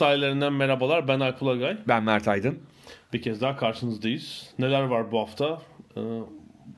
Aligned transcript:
Sahillerinden 0.00 0.52
merhabalar. 0.52 1.08
Ben 1.08 1.20
Alp 1.20 1.42
Ulagay. 1.42 1.76
Ben 1.88 2.02
Mert 2.02 2.28
Aydın. 2.28 2.58
Bir 3.12 3.22
kez 3.22 3.40
daha 3.40 3.56
karşınızdayız. 3.56 4.50
Neler 4.58 4.82
var 4.82 5.12
bu 5.12 5.18
hafta? 5.18 5.62
Ee, 5.96 6.00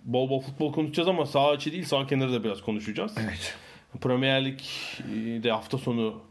bol 0.04 0.30
bol 0.30 0.40
futbol 0.40 0.72
konuşacağız 0.72 1.08
ama 1.08 1.26
sağ 1.26 1.54
içi 1.54 1.72
değil 1.72 1.84
sağ 1.84 2.06
kenarı 2.06 2.32
da 2.32 2.44
biraz 2.44 2.62
konuşacağız. 2.62 3.14
Evet. 3.24 3.56
Premier 4.00 4.44
Lig'de 4.44 5.50
hafta 5.50 5.78
sonu 5.78 6.22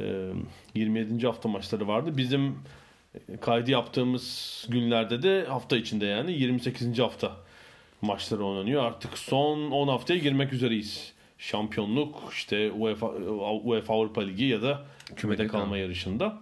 e, 0.00 0.30
27. 0.74 1.26
hafta 1.26 1.48
maçları 1.48 1.88
vardı. 1.88 2.16
Bizim 2.16 2.58
kaydı 3.40 3.70
yaptığımız 3.70 4.66
günlerde 4.68 5.22
de 5.22 5.44
hafta 5.44 5.76
içinde 5.76 6.06
yani 6.06 6.32
28. 6.32 6.98
hafta 6.98 7.32
maçları 8.02 8.44
oynanıyor. 8.44 8.84
Artık 8.84 9.18
son 9.18 9.70
10 9.70 9.88
haftaya 9.88 10.20
girmek 10.20 10.52
üzereyiz. 10.52 11.12
Şampiyonluk, 11.38 12.22
işte 12.32 12.70
UEFA, 12.72 13.06
UEFA 13.64 13.94
Avrupa 13.94 14.20
Ligi 14.20 14.44
ya 14.44 14.62
da 14.62 14.82
kümede 15.16 15.46
kalma 15.46 15.78
yarışında. 15.78 16.38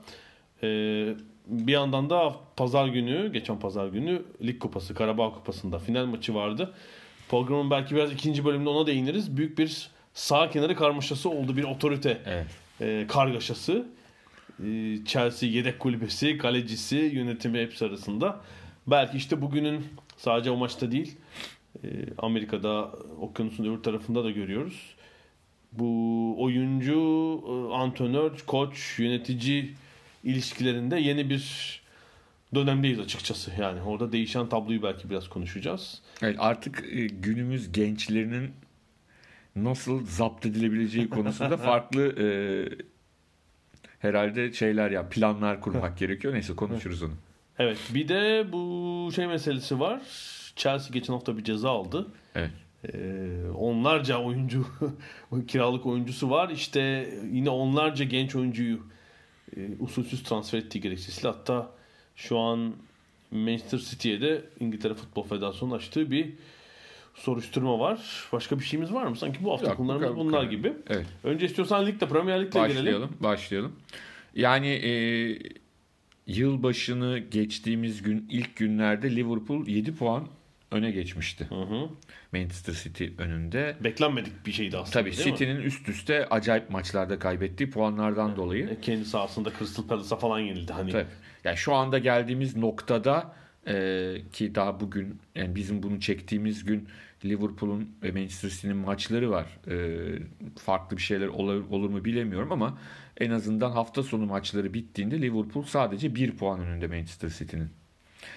Ee, 0.63 1.15
bir 1.47 1.73
yandan 1.73 2.11
da 2.11 2.37
pazar 2.57 2.89
günü, 2.89 3.33
geçen 3.33 3.59
pazar 3.59 3.87
günü 3.89 4.23
Lig 4.43 4.59
Kupası, 4.59 4.95
Karabağ 4.95 5.33
Kupası'nda 5.33 5.79
final 5.79 6.07
maçı 6.07 6.35
vardı. 6.35 6.75
Programın 7.29 7.71
belki 7.71 7.97
biraz 7.97 8.13
ikinci 8.13 8.45
bölümünde 8.45 8.69
ona 8.69 8.87
değiniriz. 8.87 9.37
Büyük 9.37 9.59
bir 9.59 9.91
sağ 10.15 10.51
kenarı 10.51 10.77
karmaşası 10.77 11.31
oldu. 11.31 11.57
Bir 11.57 11.65
otorite 11.65 12.19
Evet. 12.27 12.47
e, 12.81 13.07
kargaşası. 13.09 13.87
E, 14.67 14.97
Chelsea 15.07 15.49
yedek 15.49 15.79
kulübesi, 15.79 16.39
kalecisi, 16.39 16.97
yönetimi 16.97 17.59
hepsi 17.61 17.85
arasında. 17.85 18.41
Belki 18.87 19.17
işte 19.17 19.43
bugünün 19.43 19.87
sadece 20.17 20.51
o 20.51 20.57
maçta 20.57 20.93
değil, 20.93 21.17
Amerika'da 22.19 22.93
okyanusun 23.21 23.65
öbür 23.65 23.83
tarafında 23.83 24.25
da 24.25 24.31
görüyoruz. 24.31 24.95
Bu 25.73 26.35
oyuncu, 26.39 27.01
e, 27.49 27.75
antrenör, 27.75 28.33
koç, 28.47 28.99
yönetici 28.99 29.75
ilişkilerinde 30.25 30.97
yeni 30.97 31.31
bir 31.31 31.81
dönemdeyiz 32.55 33.01
açıkçası. 33.01 33.53
Yani 33.61 33.83
orada 33.83 34.13
değişen 34.13 34.49
tabloyu 34.49 34.83
belki 34.83 35.11
biraz 35.11 35.29
konuşacağız. 35.29 36.03
Evet, 36.23 36.37
artık 36.39 36.85
e, 36.93 37.07
günümüz 37.07 37.73
gençlerinin 37.73 38.51
nasıl 39.57 40.07
zapt 40.07 40.47
edilebileceği 40.47 41.09
konusunda 41.11 41.57
farklı 41.57 42.23
e, 42.23 42.27
herhalde 43.99 44.53
şeyler 44.53 44.91
ya 44.91 45.09
planlar 45.09 45.61
kurmak 45.61 45.99
gerekiyor. 45.99 46.35
Neyse 46.35 46.57
konuşuruz 46.57 47.03
onu. 47.03 47.15
Evet 47.59 47.79
bir 47.95 48.09
de 48.09 48.53
bu 48.53 49.11
şey 49.15 49.27
meselesi 49.27 49.81
var. 49.81 50.03
Chelsea 50.57 50.91
geçen 50.93 51.13
hafta 51.13 51.39
bir 51.39 51.45
ceza 51.45 51.71
aldı. 51.71 52.07
Evet. 52.35 52.51
Ee, 52.95 53.51
onlarca 53.59 54.19
oyuncu 54.19 54.67
kiralık 55.49 55.87
oyuncusu 55.87 56.31
var. 56.31 56.49
İşte 56.51 57.11
yine 57.33 57.51
onlarca 57.51 58.05
genç 58.05 58.37
oyuncuyu 58.37 58.81
e, 59.57 59.61
usulsüz 59.81 60.23
transfer 60.23 60.59
ettiği 60.59 60.81
gerekçesiyle 60.81 61.29
hatta 61.29 61.71
şu 62.17 62.39
an 62.39 62.73
Manchester 63.31 63.79
City'ye 63.79 64.21
de 64.21 64.45
İngiltere 64.61 64.95
Futbol 64.95 65.23
Federasyonu 65.23 65.75
açtığı 65.75 66.11
bir 66.11 66.33
soruşturma 67.15 67.79
var. 67.79 68.29
Başka 68.33 68.59
bir 68.59 68.65
şeyimiz 68.65 68.93
var 68.93 69.07
mı? 69.07 69.17
Sanki 69.17 69.45
bu 69.45 69.53
hafta 69.53 69.67
Yok, 69.67 69.77
konularımız 69.77 70.17
bu 70.17 70.17
bunlar 70.17 70.45
gibi. 70.45 70.73
Evet. 70.89 71.07
Önce 71.25 71.47
istiyorsan 71.47 71.87
ligde 71.87 72.09
Premier 72.09 72.41
Lig'de 72.41 72.59
gelelim. 72.59 72.77
Başlayalım. 72.77 73.11
Başlayalım. 73.21 73.73
Yani 74.35 74.69
e, 74.69 74.93
yılbaşını 76.27 77.19
geçtiğimiz 77.19 78.03
gün 78.03 78.29
ilk 78.31 78.57
günlerde 78.57 79.17
Liverpool 79.17 79.67
7 79.67 79.95
puan 79.95 80.29
öne 80.71 80.91
geçmişti. 80.91 81.47
Hı 81.49 81.55
hı. 81.55 81.89
Manchester 82.33 82.73
City 82.73 83.07
önünde. 83.19 83.77
Beklenmedik 83.85 84.47
bir 84.47 84.53
şeydi 84.53 84.77
aslında. 84.77 84.99
Tabii? 84.99 85.13
City'nin 85.13 85.57
üst 85.57 85.89
üste 85.89 86.27
acayip 86.29 86.71
maçlarda 86.71 87.19
kaybettiği 87.19 87.71
puanlardan 87.71 88.37
dolayı. 88.37 88.69
E, 88.69 88.81
Kendi 88.81 89.05
sahasında 89.05 89.53
Crystal 89.59 89.87
Palace'a 89.87 90.19
falan 90.19 90.39
yenildi. 90.39 90.73
Hani 90.73 90.93
Tabii. 90.93 91.07
Yani 91.45 91.57
şu 91.57 91.75
anda 91.75 91.99
geldiğimiz 91.99 92.57
noktada 92.57 93.35
e, 93.69 94.15
ki 94.33 94.55
daha 94.55 94.81
bugün 94.81 95.21
yani 95.35 95.55
bizim 95.55 95.83
bunu 95.83 96.01
çektiğimiz 96.01 96.65
gün 96.65 96.89
Liverpool'un 97.25 97.97
ve 98.03 98.13
Manchester 98.13 98.49
City'nin 98.49 98.77
maçları 98.77 99.31
var. 99.31 99.47
E, 99.69 99.97
farklı 100.59 100.97
bir 100.97 101.03
şeyler 101.03 101.27
olur, 101.27 101.71
olur 101.71 101.91
mu 101.91 102.05
bilemiyorum 102.05 102.53
ama 102.53 102.79
en 103.21 103.31
azından 103.31 103.71
hafta 103.71 104.03
sonu 104.03 104.27
maçları 104.27 104.75
bittiğinde 104.75 105.23
Liverpool 105.23 105.65
sadece 105.65 106.15
bir 106.15 106.37
puan 106.37 106.61
önünde 106.61 106.87
Manchester 106.87 107.29
City'nin. 107.29 107.69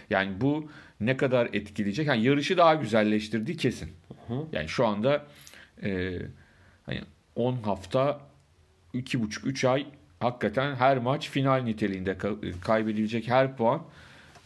Yani 0.09 0.41
bu 0.41 0.69
ne 0.99 1.17
kadar 1.17 1.49
etkileyecek? 1.53 2.07
Yani 2.07 2.23
yarışı 2.23 2.57
daha 2.57 2.75
güzelleştirdiği 2.75 3.57
kesin. 3.57 3.89
Yani 4.51 4.69
şu 4.69 4.87
anda 4.87 5.25
e, 5.83 6.17
hani 6.85 7.01
10 7.35 7.55
hafta 7.55 8.21
2,5-3 8.93 9.67
ay 9.69 9.85
hakikaten 10.19 10.75
her 10.75 10.97
maç 10.97 11.29
final 11.29 11.61
niteliğinde 11.63 12.11
ka- 12.11 12.59
kaybedilecek 12.61 13.27
her 13.27 13.57
puan 13.57 13.81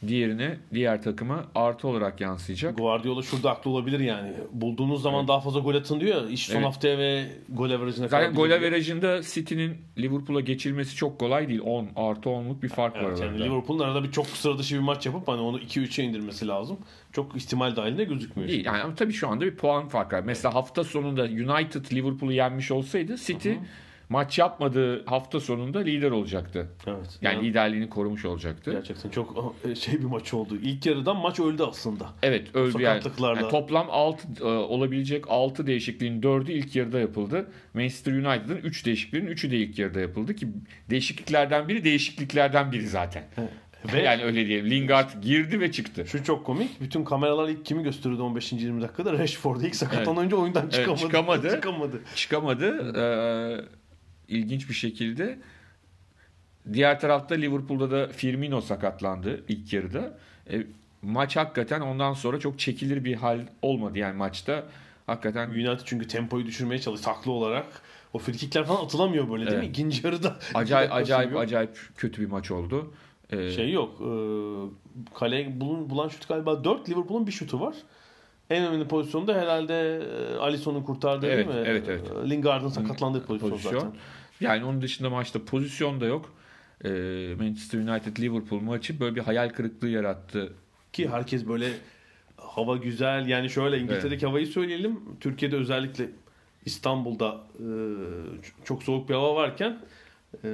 diğerine 0.08 0.58
diğer 0.74 1.02
takıma 1.02 1.46
artı 1.56 1.88
olarak 1.88 2.22
yansıyacak. 2.22 2.78
Guardiola 2.78 3.22
şurada 3.22 3.50
haklı 3.50 3.72
olabilir 3.72 4.00
yani. 4.00 4.32
Bulduğunuz 4.52 5.02
zaman 5.02 5.28
daha 5.28 5.40
fazla 5.42 5.60
gol 5.60 5.76
atın 5.76 6.00
diyor 6.00 6.22
ya. 6.24 6.30
İş 6.30 6.46
son 6.46 6.56
Evet. 6.56 6.66
haftaya 6.66 6.98
ve 6.98 7.26
gol 7.50 7.72
averajına 7.72 8.08
Zaten 8.08 8.34
gol 8.34 8.52
averajında 8.52 9.22
City'nin 9.22 9.78
Liverpool'a 9.98 10.40
geçilmesi 10.42 10.96
çok 10.96 11.20
kolay 11.20 11.50
değil. 11.50 11.62
10 11.66 11.88
artı 11.96 12.30
10'luk 12.30 12.62
bir 12.62 12.70
fark 12.70 12.96
var 12.96 13.00
Evet, 13.00 13.20
yani 13.20 13.30
aralarında. 13.30 13.44
Liverpool'un 13.54 13.80
arada 13.84 14.04
bir 14.04 14.12
çok 14.12 14.28
sıra 14.28 14.58
dışı 14.58 14.76
bir 14.76 14.80
maç 14.80 15.06
yapıp 15.06 15.28
hani 15.28 15.42
onu 15.42 15.60
2-3'e 15.60 16.04
indirmesi 16.04 16.48
lazım. 16.48 16.78
Çok 17.12 17.36
ihtimal 17.36 17.76
dahilinde 17.76 18.04
gözükmüyor. 18.04 18.50
Değil. 18.50 18.66
Yani 18.66 18.82
ama 18.82 18.96
tabii 18.96 19.14
şu 19.14 19.28
anda 19.30 19.46
bir 19.46 19.56
puan 19.56 19.88
farkı 19.88 20.16
var. 20.16 20.22
Mesela 20.26 20.56
hafta 20.56 20.84
sonunda 20.84 21.24
United 21.24 21.86
Liverpool'u 21.94 22.32
yenmiş 22.32 22.72
olsaydı 22.72 23.18
City 23.18 23.52
maç 24.10 24.40
yapmadığı 24.40 25.06
hafta 25.06 25.40
sonunda 25.40 25.80
lider 25.80 26.12
olacaktı. 26.12 26.68
Evet. 26.88 26.98
Yani 27.22 27.36
Yani 27.36 27.48
liderliğini 27.48 27.90
korumuş 27.90 28.26
olacaktı. 28.26 28.72
gerçekten 28.72 29.10
çok 29.10 29.56
e, 29.72 29.76
şey 29.76 30.00
bir 30.00 30.06
maç 30.06 30.34
oldu. 30.34 30.58
İlk 30.64 30.86
yarıdan 30.86 31.18
maç 31.18 31.40
öldü 31.40 31.64
aslında. 31.64 32.10
Evet 32.24 32.56
öldü 32.56 32.82
yani. 32.82 33.02
Yani 33.20 33.50
toplam 33.50 33.88
6 33.90 34.48
olabilecek 34.48 35.26
6 35.30 35.68
değişikliğin 35.68 36.22
4'ü 36.22 36.52
ilk 36.52 36.76
yarıda 36.76 37.00
yapıldı. 37.00 37.46
Manchester 37.74 38.14
United'ın 38.14 38.58
3 38.58 38.86
değişikliğin 38.86 39.26
3'ü 39.28 39.52
de 39.52 39.58
ilk 39.58 39.80
yarıda 39.80 40.00
yapıldı 40.00 40.36
ki 40.36 40.48
değişikliklerden 40.90 41.68
biri 41.68 41.84
değişikliklerden 41.84 42.72
biri 42.72 42.88
zaten. 42.88 43.24
Ve 43.94 44.02
yani 44.02 44.24
öyle 44.24 44.48
diyelim. 44.48 44.70
Lingard 44.70 45.10
girdi 45.22 45.60
ve 45.60 45.72
çıktı. 45.72 46.06
şu 46.08 46.24
çok 46.24 46.46
komik. 46.46 46.82
Bütün 46.82 47.04
kameralar 47.04 47.50
ilk 47.50 47.66
kimi 47.66 47.84
gösteriyordu 47.84 48.24
15. 48.24 48.54
20 48.54 48.82
dakikada? 48.82 49.14
Rashford'u 49.14 49.66
ilk 49.66 49.76
sakatlanan 49.76 50.18
oyuncu 50.18 50.42
oyundan 50.42 50.70
çıkamadı. 50.70 51.02
çıkamadı. 51.02 51.50
çıkamadı. 51.56 52.02
Çıkamadı. 52.16 52.94
Ee, 52.98 53.83
ilginç 54.28 54.70
bir 54.70 54.74
şekilde. 54.74 55.40
Diğer 56.74 57.00
tarafta 57.00 57.36
Liverpool'da 57.36 57.92
da 57.92 58.08
Firmino 58.08 58.62
sakatlandı 58.62 59.44
ilk 59.48 59.74
yarıda. 59.74 60.18
E, 60.52 60.64
maç 61.02 61.36
hakikaten 61.36 61.82
ondan 61.82 62.14
sonra 62.14 62.40
çok 62.40 62.60
çekilir 62.60 63.06
bir 63.06 63.16
hal 63.16 63.40
olmadı 63.62 63.98
yani 64.00 64.18
maçta. 64.18 64.64
Hakikaten 65.06 65.50
United 65.50 65.80
çünkü 65.86 66.08
tempoyu 66.08 66.46
düşürmeye 66.46 66.82
çalıştı 66.82 67.10
haklı 67.10 67.32
olarak. 67.32 67.66
O 68.14 68.20
frikikler 68.20 68.66
falan 68.66 68.86
atılamıyor 68.86 69.32
böyle 69.32 69.46
değil 69.46 69.58
mi? 69.58 69.64
Evet. 69.66 69.70
İkinci 69.70 70.08
yarıda. 70.08 70.38
acayip 70.54 70.94
acayip 70.94 71.30
sürüyor. 71.30 71.44
acayip 71.44 71.78
kötü 71.98 72.22
bir 72.22 72.28
maç 72.28 72.52
oldu. 72.52 72.94
Ee, 73.32 73.52
Şey 73.52 73.72
yok. 73.72 74.02
E, 74.02 74.10
kaleye 75.16 75.60
bulun, 75.62 75.90
bulan 75.90 76.10
şut 76.10 76.28
galiba 76.28 76.64
4. 76.64 76.90
Liverpool'un 76.90 77.28
bir 77.28 77.32
şutu 77.32 77.60
var. 77.60 77.76
En 78.50 78.64
önemli 78.64 78.88
pozisyonda 78.88 79.34
herhalde 79.34 80.02
e, 80.34 80.36
Alisson'un 80.38 80.84
kurtardığı 80.84 81.28
Evet, 81.28 81.48
değil 81.48 81.60
mi? 81.60 81.64
evet, 81.68 81.84
evet. 81.90 82.12
E, 82.26 82.30
Lingard'ın 82.30 82.70
sakatlandığı 82.70 83.26
pozisyon, 83.26 83.50
pozisyon. 83.50 83.80
zaten. 83.80 83.94
Yani 84.42 84.66
onun 84.66 84.82
dışında 84.82 85.10
maçta 85.10 85.46
pozisyon 85.46 86.02
da 86.02 86.06
yok. 86.06 86.34
Ee, 86.86 86.90
Manchester 87.40 87.80
United 87.80 88.18
Liverpool 88.18 88.60
maçı 88.60 89.00
böyle 89.00 89.16
bir 89.16 89.22
hayal 89.22 89.50
kırıklığı 89.50 89.90
yarattı. 89.90 90.54
Ki 90.94 91.10
herkes 91.10 91.48
böyle 91.48 91.70
hava 92.38 92.78
güzel. 92.78 93.28
Yani 93.28 93.50
şöyle 93.50 93.80
İngiltere'deki 93.80 94.26
havayı 94.26 94.48
söyleyelim. 94.48 95.00
Türkiye'de 95.20 95.56
özellikle 95.56 96.10
İstanbul'da 96.66 97.42
e, 97.60 97.66
çok 98.66 98.84
soğuk 98.84 99.10
bir 99.10 99.14
hava 99.14 99.36
varken 99.36 99.80
e, 100.44 100.48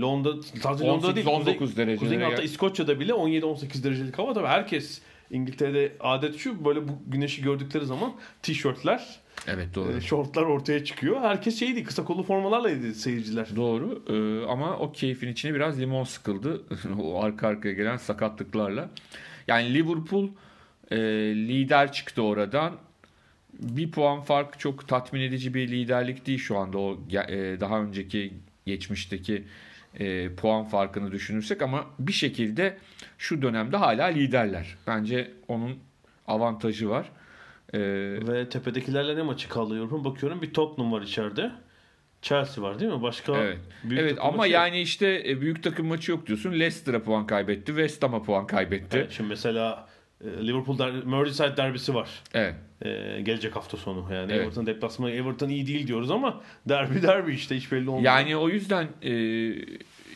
Londra 0.00 0.42
sadece 0.42 0.84
Londra 0.84 1.16
değil 1.16 1.26
18-19 1.26 1.56
Kuzey, 1.56 1.76
derecelere 1.76 1.96
Kuzey 1.96 2.18
hatta 2.18 2.42
İskoçya'da 2.42 3.00
bile 3.00 3.12
17-18 3.12 3.84
derecelik 3.84 4.18
hava 4.18 4.34
tabii 4.34 4.46
herkes 4.46 5.02
İngiltere'de 5.32 5.92
adet 6.00 6.36
şu 6.36 6.64
böyle 6.64 6.88
bu 6.88 6.92
güneşi 7.06 7.42
gördükleri 7.42 7.86
zaman 7.86 8.12
tişörtler, 8.42 9.20
Evet 9.46 9.74
doğru. 9.74 9.92
e, 9.92 10.00
şortlar 10.00 10.42
ortaya 10.42 10.84
çıkıyor. 10.84 11.20
Herkes 11.20 11.58
şeydi 11.58 11.84
kısa 11.84 12.04
kollu 12.04 12.22
formalarlaydı 12.22 12.94
seyirciler. 12.94 13.48
Doğru 13.56 14.02
Ee, 14.08 14.46
ama 14.46 14.78
o 14.78 14.92
keyfin 14.92 15.28
içine 15.28 15.54
biraz 15.54 15.80
limon 15.80 16.04
sıkıldı. 16.04 16.62
o 17.00 17.22
arka 17.22 17.48
arkaya 17.48 17.74
gelen 17.74 17.96
sakatlıklarla. 17.96 18.90
Yani 19.48 19.74
Liverpool 19.74 20.28
e, 20.90 20.96
lider 21.34 21.92
çıktı 21.92 22.22
oradan. 22.22 22.76
Bir 23.52 23.90
puan 23.90 24.22
fark 24.22 24.60
çok 24.60 24.88
tatmin 24.88 25.20
edici 25.20 25.54
bir 25.54 25.68
liderlik 25.68 26.26
değil 26.26 26.38
şu 26.38 26.58
anda 26.58 26.78
o 26.78 27.00
e, 27.12 27.60
daha 27.60 27.80
önceki 27.82 28.32
geçmişteki 28.66 29.44
e, 29.98 30.34
puan 30.34 30.64
farkını 30.64 31.12
düşünürsek 31.12 31.62
ama 31.62 31.86
bir 31.98 32.12
şekilde 32.12 32.78
şu 33.18 33.42
dönemde 33.42 33.76
hala 33.76 34.06
liderler. 34.06 34.76
Bence 34.86 35.30
onun 35.48 35.78
avantajı 36.26 36.88
var. 36.88 37.10
Ee, 37.74 37.78
Ve 38.28 38.48
tepedekilerle 38.48 39.16
ne 39.16 39.22
maçı 39.22 39.48
kalıyor? 39.48 40.04
Bakıyorum 40.04 40.42
bir 40.42 40.52
Tottenham 40.54 40.92
var 40.92 41.02
içeride. 41.02 41.50
Chelsea 42.22 42.64
var 42.64 42.80
değil 42.80 42.92
mi? 42.92 43.02
Başka 43.02 43.36
Evet. 43.36 43.58
büyük 43.84 44.02
evet 44.02 44.18
ama 44.20 44.36
maçı 44.36 44.50
yani 44.52 44.80
işte 44.80 45.22
e, 45.28 45.40
büyük 45.40 45.62
takım 45.62 45.86
maçı 45.86 46.10
yok 46.10 46.26
diyorsun. 46.26 46.52
Leicester'a 46.52 47.02
puan 47.02 47.26
kaybetti. 47.26 47.66
West 47.66 48.02
Ham'a 48.02 48.22
puan 48.22 48.46
kaybetti. 48.46 48.96
Evet, 48.98 49.12
şimdi 49.12 49.28
mesela 49.28 49.88
e, 49.88 50.01
Liverpool 50.24 50.78
der, 50.78 50.92
Merseyside 50.92 51.56
derbisi 51.56 51.94
var. 51.94 52.08
Evet. 52.34 52.54
E, 52.82 53.20
gelecek 53.22 53.56
hafta 53.56 53.76
sonu. 53.76 54.14
Yani 54.14 54.32
Evet. 54.32 54.42
Everton 54.42 54.66
deplasmanı 54.66 55.10
Everton 55.10 55.48
iyi 55.48 55.66
değil 55.66 55.86
diyoruz 55.86 56.10
ama 56.10 56.40
derbi 56.68 57.02
derbi 57.02 57.34
işte 57.34 57.56
hiç 57.56 57.72
belli 57.72 57.90
olmuyor. 57.90 58.04
Yani 58.04 58.36
o 58.36 58.48
yüzden 58.48 58.88
e, 59.02 59.12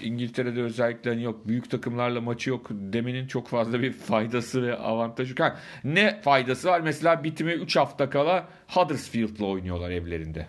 İngiltere'de 0.01 0.63
özellikle 0.63 1.11
hani 1.11 1.23
yok 1.23 1.49
büyük 1.49 1.71
takımlarla 1.71 2.21
maçı 2.21 2.51
yok 2.51 2.67
demenin 2.71 3.27
çok 3.27 3.49
fazla 3.49 3.83
bir 3.83 3.93
faydası 3.93 4.63
ve 4.63 4.77
avantajı 4.77 5.31
yok. 5.31 5.41
Ha, 5.41 5.57
ne 5.85 6.21
faydası 6.21 6.69
var? 6.69 6.81
Mesela 6.81 7.25
bitime 7.25 7.53
3 7.53 7.77
hafta 7.77 8.11
kala 8.11 8.49
Huddersfield'la 8.69 9.47
oynuyorlar 9.47 9.91
evlerinde. 9.91 10.47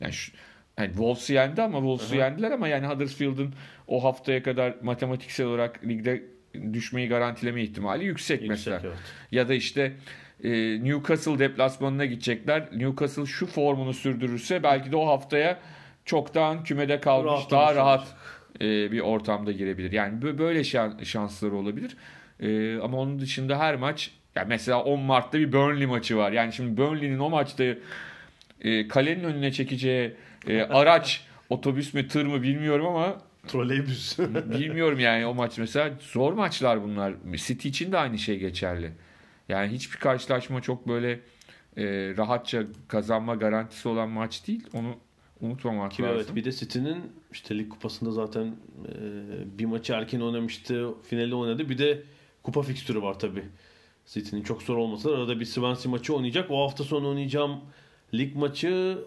Yani 0.00 0.12
şu, 0.12 0.32
yani 0.78 0.88
Wolves'u 0.88 1.32
yendi 1.32 1.62
ama 1.62 1.78
Wolves'u 1.78 2.16
yendiler 2.16 2.50
ama 2.50 2.68
yani 2.68 2.86
Huddersfield'ın 2.86 3.54
o 3.86 4.04
haftaya 4.04 4.42
kadar 4.42 4.74
matematiksel 4.82 5.46
olarak 5.46 5.84
ligde 5.84 6.37
düşmeyi 6.72 7.08
garantileme 7.08 7.62
ihtimali 7.62 8.04
yüksek, 8.04 8.42
Yüksek, 8.42 8.48
mesela. 8.50 8.80
evet. 8.84 8.96
Ya 9.32 9.48
da 9.48 9.54
işte 9.54 9.92
e, 10.44 10.50
Newcastle 10.84 11.38
deplasmanına 11.38 12.04
gidecekler. 12.04 12.68
Newcastle 12.76 13.26
şu 13.26 13.46
formunu 13.46 13.94
sürdürürse 13.94 14.62
belki 14.62 14.92
de 14.92 14.96
o 14.96 15.06
haftaya 15.06 15.58
çoktan 16.04 16.64
kümede 16.64 17.00
kalmış 17.00 17.26
Rahatlamış 17.32 17.50
daha 17.50 17.74
rahat 17.74 18.06
e, 18.60 18.92
bir 18.92 19.00
ortamda 19.00 19.52
girebilir. 19.52 19.92
Yani 19.92 20.20
bö- 20.22 20.38
böyle 20.38 20.60
şan- 20.60 21.04
şansları 21.04 21.54
olabilir. 21.54 21.96
E, 22.40 22.78
ama 22.78 22.98
onun 22.98 23.18
dışında 23.20 23.58
her 23.58 23.76
maç 23.76 24.10
yani 24.36 24.48
mesela 24.48 24.82
10 24.84 25.00
Mart'ta 25.00 25.38
bir 25.38 25.52
Burnley 25.52 25.86
maçı 25.86 26.16
var. 26.16 26.32
Yani 26.32 26.52
şimdi 26.52 26.76
Burnley'nin 26.76 27.18
o 27.18 27.30
maçta 27.30 27.64
e, 28.60 28.88
kalenin 28.88 29.24
önüne 29.24 29.52
çekeceği 29.52 30.12
e, 30.48 30.62
araç 30.62 31.24
otobüs 31.50 31.94
mü 31.94 32.08
tır 32.08 32.26
mı 32.26 32.42
bilmiyorum 32.42 32.86
ama 32.86 33.16
Troleybüs. 33.48 34.18
Bilmiyorum 34.58 35.00
yani 35.00 35.26
o 35.26 35.34
maç 35.34 35.58
mesela 35.58 35.90
zor 36.00 36.32
maçlar 36.32 36.82
bunlar. 36.82 37.14
City 37.36 37.68
için 37.68 37.92
de 37.92 37.98
aynı 37.98 38.18
şey 38.18 38.38
geçerli. 38.38 38.92
Yani 39.48 39.72
hiçbir 39.72 39.98
karşılaşma 39.98 40.62
çok 40.62 40.88
böyle 40.88 41.20
e, 41.76 42.14
rahatça 42.16 42.62
kazanma 42.88 43.34
garantisi 43.34 43.88
olan 43.88 44.08
maç 44.08 44.46
değil. 44.46 44.66
Onu 44.74 44.94
unutmamak 45.40 45.92
Ki 45.92 46.02
lazım. 46.02 46.16
evet 46.16 46.36
bir 46.36 46.44
de 46.44 46.52
City'nin 46.52 47.02
işte 47.32 47.58
lig 47.58 47.68
kupasında 47.68 48.10
zaten 48.10 48.44
e, 48.44 49.58
bir 49.58 49.64
maçı 49.64 49.92
erken 49.92 50.20
oynamıştı. 50.20 50.88
Finali 51.02 51.34
oynadı. 51.34 51.68
Bir 51.68 51.78
de 51.78 52.02
kupa 52.42 52.62
fikstürü 52.62 53.02
var 53.02 53.18
tabi. 53.18 53.44
City'nin 54.06 54.42
çok 54.42 54.62
zor 54.62 54.76
olmasa 54.76 55.10
da 55.10 55.14
arada 55.16 55.40
bir 55.40 55.44
Swansea 55.44 55.90
maçı 55.90 56.14
oynayacak. 56.14 56.50
O 56.50 56.64
hafta 56.64 56.84
sonu 56.84 57.08
oynayacağım 57.08 57.60
lig 58.14 58.36
maçı 58.36 58.98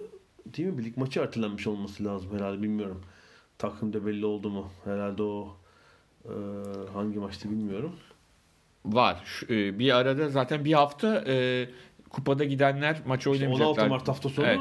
değil 0.45 0.67
mi? 0.69 0.77
Bir 0.77 0.83
lig 0.83 0.97
maçı 0.97 1.19
ertelenmiş 1.19 1.67
olması 1.67 2.05
lazım 2.05 2.29
herhalde 2.35 2.61
bilmiyorum. 2.63 3.01
Takvimde 3.61 4.05
belli 4.05 4.25
oldu 4.25 4.49
mu? 4.49 4.67
Herhalde 4.85 5.23
o 5.23 5.55
e, 6.25 6.31
hangi 6.93 7.19
maçtı 7.19 7.51
bilmiyorum. 7.51 7.95
Var. 8.85 9.21
Şu, 9.25 9.45
e, 9.53 9.79
bir 9.79 9.97
arada 9.97 10.29
zaten 10.29 10.65
bir 10.65 10.73
hafta 10.73 11.23
e, 11.27 11.65
kupada 12.09 12.43
gidenler 12.43 12.97
maç 13.07 13.19
İşte 13.19 13.29
oynamayacaklar. 13.29 13.67
16 13.67 13.89
Mart 13.89 14.07
hafta 14.07 14.29
sonu 14.29 14.45
Evet. 14.47 14.59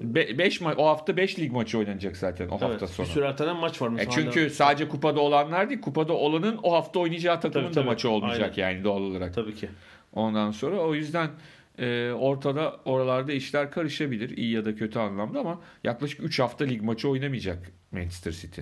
Be- 0.00 0.38
beş 0.38 0.60
ma- 0.60 0.74
o 0.74 0.86
hafta 0.86 1.16
5 1.16 1.38
lig 1.38 1.52
maçı 1.52 1.78
oynanacak 1.78 2.16
zaten 2.16 2.48
o 2.48 2.52
hafta 2.52 2.66
evet, 2.68 2.90
sonu. 2.90 3.06
bir 3.06 3.10
sürü 3.12 3.24
ertelenen 3.24 3.56
maç 3.56 3.82
var. 3.82 3.92
E 3.98 4.10
çünkü 4.10 4.40
hala- 4.40 4.50
sadece 4.50 4.88
kupada 4.88 5.20
olanlar 5.20 5.70
değil, 5.70 5.80
kupada 5.80 6.12
olanın 6.12 6.58
o 6.62 6.72
hafta 6.72 7.00
oynayacağı 7.00 7.40
takımın 7.40 7.64
Tabii, 7.64 7.74
da 7.74 7.80
tabii. 7.80 7.86
maçı 7.90 8.10
olmayacak 8.10 8.58
yani 8.58 8.84
doğal 8.84 9.00
olarak. 9.02 9.34
Tabii 9.34 9.54
ki. 9.54 9.68
Ondan 10.12 10.50
sonra 10.50 10.76
o 10.76 10.94
yüzden 10.94 11.30
e, 11.78 12.12
ortada 12.12 12.80
oralarda 12.84 13.32
işler 13.32 13.70
karışabilir 13.70 14.36
iyi 14.36 14.50
ya 14.52 14.64
da 14.64 14.74
kötü 14.74 14.98
anlamda 14.98 15.40
ama 15.40 15.60
yaklaşık 15.84 16.24
3 16.24 16.38
hafta 16.40 16.64
lig 16.64 16.82
maçı 16.82 17.08
oynamayacak 17.08 17.72
Manchester 17.92 18.32
City. 18.32 18.60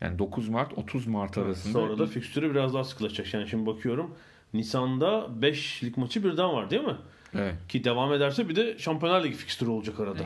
Yani 0.00 0.18
9 0.18 0.48
Mart 0.48 0.78
30 0.78 1.06
Mart 1.06 1.38
arasında 1.38 1.72
Sonra 1.72 1.98
da 1.98 2.06
fikstürü 2.06 2.50
biraz 2.50 2.74
daha 2.74 2.84
sıkılaşacak. 2.84 3.34
Yani 3.34 3.48
şimdi 3.48 3.66
bakıyorum 3.66 4.14
Nisan'da 4.54 5.42
5 5.42 5.84
lig 5.84 5.96
maçı 5.96 6.24
birden 6.24 6.52
var 6.52 6.70
değil 6.70 6.82
mi? 6.82 6.96
evet, 7.34 7.54
Ki 7.68 7.84
devam 7.84 8.12
ederse 8.12 8.48
bir 8.48 8.56
de 8.56 8.78
Şampiyonlar 8.78 9.24
Ligi 9.24 9.34
fikstürü 9.36 9.70
olacak 9.70 10.00
arada. 10.00 10.24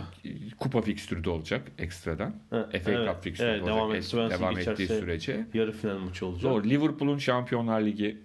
kupa 0.58 0.80
fikstürü 0.80 1.24
de 1.24 1.30
olacak 1.30 1.70
ekstradan. 1.78 2.34
Evet, 2.52 2.84
FA 2.84 2.90
evet, 2.92 3.08
Cup 3.08 3.22
fikstürü 3.22 3.48
evet, 3.48 3.60
olacak 3.62 3.76
devam 3.76 3.94
et- 3.94 4.02
es- 4.02 4.06
Swansea 4.06 4.38
devam 4.38 4.58
ettiği 4.58 4.86
sürece. 4.88 5.46
Yarı 5.54 5.72
final 5.72 5.98
maçı 5.98 6.26
olacak. 6.26 6.52
Doğru. 6.52 6.64
Liverpool'un 6.64 7.18
Şampiyonlar 7.18 7.80
Ligi 7.80 8.18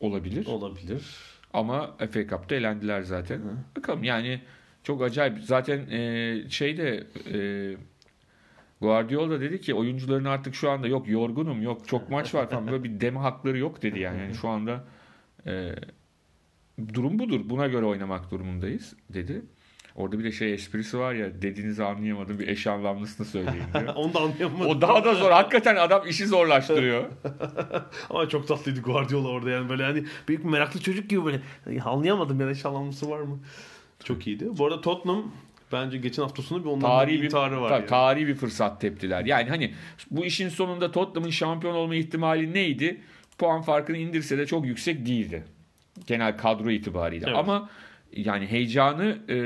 olabilir. 0.00 0.46
Olabilir. 0.46 1.02
Ama 1.56 1.96
FA 2.10 2.26
Cup'ta 2.26 2.54
elendiler 2.54 3.02
zaten. 3.02 3.40
Bakalım 3.76 4.04
yani 4.04 4.40
çok 4.82 5.02
acayip. 5.02 5.38
Zaten 5.38 5.90
e, 5.90 6.42
şeyde 6.48 7.06
e, 7.32 7.38
Guardiola 8.80 9.40
dedi 9.40 9.60
ki 9.60 9.74
oyuncuların 9.74 10.24
artık 10.24 10.54
şu 10.54 10.70
anda 10.70 10.88
yok 10.88 11.08
yorgunum 11.08 11.62
yok 11.62 11.88
çok 11.88 12.10
maç 12.10 12.34
var 12.34 12.50
falan 12.50 12.66
böyle 12.66 12.84
bir 12.84 13.00
deme 13.00 13.20
hakları 13.20 13.58
yok 13.58 13.82
dedi 13.82 13.98
yani. 13.98 14.20
yani 14.20 14.34
şu 14.34 14.48
anda 14.48 14.84
e, 15.46 15.74
durum 16.94 17.18
budur. 17.18 17.40
Buna 17.44 17.66
göre 17.66 17.86
oynamak 17.86 18.30
durumundayız 18.30 18.96
dedi. 19.10 19.42
Orada 19.96 20.18
bir 20.18 20.24
de 20.24 20.32
şey 20.32 20.54
esprisi 20.54 20.98
var 20.98 21.14
ya 21.14 21.42
dediğinizi 21.42 21.84
anlayamadım 21.84 22.38
bir 22.38 22.48
eş 22.48 22.66
anlamlısını 22.66 23.26
söyleyin 23.26 23.64
diyor. 23.74 23.86
Onu 23.96 24.14
da 24.14 24.20
anlayamadım. 24.20 24.66
o 24.66 24.80
daha 24.80 25.04
da 25.04 25.14
zor. 25.14 25.30
Hakikaten 25.30 25.76
adam 25.76 26.08
işi 26.08 26.26
zorlaştırıyor. 26.26 27.04
Ama 28.10 28.28
çok 28.28 28.48
tatlıydı 28.48 28.80
Guardiola 28.80 29.28
orada 29.28 29.50
yani 29.50 29.68
böyle 29.68 29.82
hani 29.82 30.04
büyük 30.28 30.44
meraklı 30.44 30.80
çocuk 30.80 31.10
gibi 31.10 31.24
böyle 31.24 31.40
"Ya 31.70 31.84
anlayamadım 31.84 32.40
ya 32.40 32.50
eş 32.50 32.66
anlamlısı 32.66 33.10
var 33.10 33.20
mı? 33.20 33.38
Çok 34.04 34.26
iyiydi. 34.26 34.48
Bu 34.58 34.66
arada 34.66 34.80
Tottenham 34.80 35.32
bence 35.72 35.98
geçen 35.98 36.22
hafta 36.22 36.42
sonu 36.42 36.60
bir 36.60 36.68
onların 36.68 36.80
tarihi 36.80 37.20
bir 37.20 37.24
intiharı 37.26 37.60
var. 37.60 37.68
tabii, 37.68 37.78
yani. 37.80 37.86
tarihi 37.86 38.26
bir 38.26 38.34
fırsat 38.34 38.80
teptiler. 38.80 39.24
Yani 39.24 39.48
hani 39.48 39.74
bu 40.10 40.24
işin 40.24 40.48
sonunda 40.48 40.92
Tottenham'ın 40.92 41.30
şampiyon 41.30 41.74
olma 41.74 41.94
ihtimali 41.94 42.54
neydi? 42.54 43.00
Puan 43.38 43.62
farkını 43.62 43.96
indirse 43.96 44.38
de 44.38 44.46
çok 44.46 44.66
yüksek 44.66 45.06
değildi. 45.06 45.44
Genel 46.06 46.38
kadro 46.38 46.70
itibariyle. 46.70 47.24
Evet. 47.28 47.38
Ama 47.38 47.68
yani 48.16 48.46
heyecanı 48.46 49.18
e, 49.28 49.38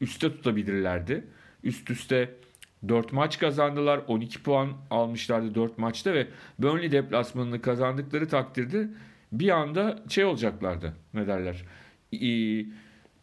üste 0.00 0.32
tutabilirlerdi. 0.32 1.24
Üst 1.64 1.90
üste 1.90 2.34
4 2.88 3.12
maç 3.12 3.38
kazandılar. 3.38 4.00
12 4.06 4.42
puan 4.42 4.72
almışlardı 4.90 5.54
4 5.54 5.78
maçta 5.78 6.14
ve 6.14 6.26
Burnley 6.58 6.92
deplasmanını 6.92 7.62
kazandıkları 7.62 8.28
takdirde 8.28 8.88
bir 9.32 9.48
anda 9.48 9.98
şey 10.08 10.24
olacaklardı. 10.24 10.94
Ne 11.14 11.26
derler? 11.26 11.64
E, 12.12 12.20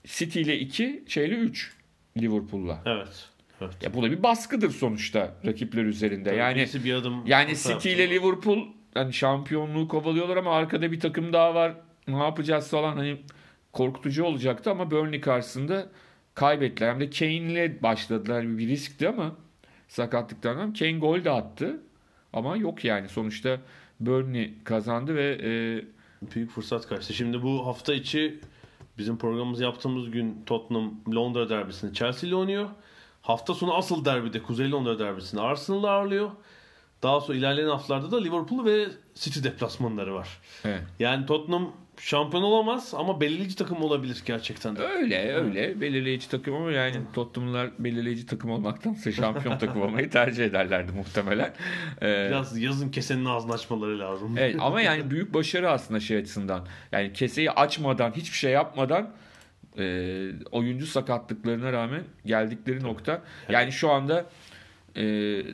City 0.03 0.41
ile 0.41 0.59
2, 0.59 1.03
şeyle 1.07 1.35
3 1.35 1.73
Liverpool'la. 2.17 2.81
Evet. 2.85 3.29
Evet. 3.61 3.83
Ya 3.83 3.93
bu 3.93 4.03
da 4.03 4.11
bir 4.11 4.23
baskıdır 4.23 4.69
sonuçta 4.69 5.35
rakipler 5.45 5.83
üzerinde. 5.83 6.29
Tabii 6.29 6.39
yani 6.39 6.67
bir 6.83 6.93
adım 6.93 7.27
yani 7.27 7.55
City 7.55 7.93
ile 7.93 8.09
Liverpool 8.09 8.67
hani 8.93 9.13
şampiyonluğu 9.13 9.87
kovalıyorlar 9.87 10.37
ama 10.37 10.55
arkada 10.55 10.91
bir 10.91 10.99
takım 10.99 11.33
daha 11.33 11.55
var. 11.55 11.73
Ne 12.07 12.17
yapacağız 12.17 12.69
falan 12.69 12.95
hani 12.95 13.17
korkutucu 13.75 14.23
olacaktı 14.23 14.71
ama 14.71 14.91
Burnley 14.91 15.21
karşısında 15.21 15.87
kaybettiler. 16.35 16.89
Hem 16.89 16.99
de 16.99 17.09
Kane 17.09 17.31
ile 17.31 17.83
başladılar. 17.83 18.57
Bir 18.57 18.67
riskti 18.67 19.09
ama 19.09 19.35
sakatlıktan 19.87 20.57
ama 20.57 20.73
Kane 20.73 20.99
gol 20.99 21.23
de 21.23 21.31
attı. 21.31 21.81
Ama 22.33 22.57
yok 22.57 22.85
yani 22.85 23.09
sonuçta 23.09 23.59
Burnley 23.99 24.53
kazandı 24.63 25.15
ve 25.15 25.37
e, 25.43 25.51
Büyük 26.35 26.51
fırsat 26.51 26.87
kaçtı. 26.87 27.13
Şimdi 27.13 27.43
bu 27.43 27.67
hafta 27.67 27.93
içi 27.93 28.39
bizim 28.97 29.17
programımızı 29.17 29.63
yaptığımız 29.63 30.11
gün 30.11 30.43
Tottenham 30.45 30.93
Londra 31.15 31.49
derbisini 31.49 31.93
Chelsea 31.93 32.27
ile 32.27 32.35
oynuyor. 32.35 32.69
Hafta 33.21 33.53
sonu 33.53 33.73
asıl 33.73 34.05
derbide 34.05 34.43
Kuzey 34.43 34.71
Londra 34.71 34.99
derbisini 34.99 35.41
Arsenal'la 35.41 35.89
ağırlıyor. 35.89 36.31
Daha 37.03 37.21
sonra 37.21 37.37
ilerleyen 37.37 37.67
haftalarda 37.67 38.11
da 38.11 38.21
Liverpool 38.21 38.65
ve 38.65 38.85
City 39.15 39.43
deplasmanları 39.43 40.13
var. 40.15 40.27
Evet. 40.65 40.81
Yani 40.99 41.25
Tottenham 41.25 41.71
şampiyon 41.99 42.43
olamaz 42.43 42.93
ama 42.97 43.21
belirleyici 43.21 43.55
takım 43.55 43.81
olabilir 43.81 44.23
gerçekten 44.25 44.75
de. 44.75 44.81
Öyle 44.81 45.33
öyle 45.33 45.81
belirleyici 45.81 46.29
takım 46.29 46.55
ama 46.55 46.71
yani 46.71 46.95
Tottenham'lar 47.13 47.69
belirleyici 47.79 48.25
takım 48.25 48.49
olmaktansa 48.51 49.11
şampiyon 49.11 49.57
takım 49.57 49.81
olmayı 49.81 50.09
tercih 50.09 50.45
ederlerdi 50.45 50.91
muhtemelen. 50.91 51.53
Ee, 52.01 52.27
Biraz 52.29 52.57
yazın 52.57 52.89
kesenin 52.89 53.25
ağzını 53.25 53.53
açmaları 53.53 53.99
lazım. 53.99 54.37
evet, 54.37 54.55
ama 54.59 54.81
yani 54.81 55.09
büyük 55.11 55.33
başarı 55.33 55.71
aslında 55.71 55.99
şey 55.99 56.17
açısından. 56.17 56.67
Yani 56.91 57.13
keseyi 57.13 57.51
açmadan 57.51 58.11
hiçbir 58.11 58.37
şey 58.37 58.51
yapmadan 58.51 59.09
e, 59.77 60.31
oyuncu 60.51 60.85
sakatlıklarına 60.85 61.71
rağmen 61.71 62.03
geldikleri 62.25 62.83
nokta. 62.83 63.21
Yani 63.49 63.71
şu 63.71 63.91
anda 63.91 64.25
e, 64.95 65.03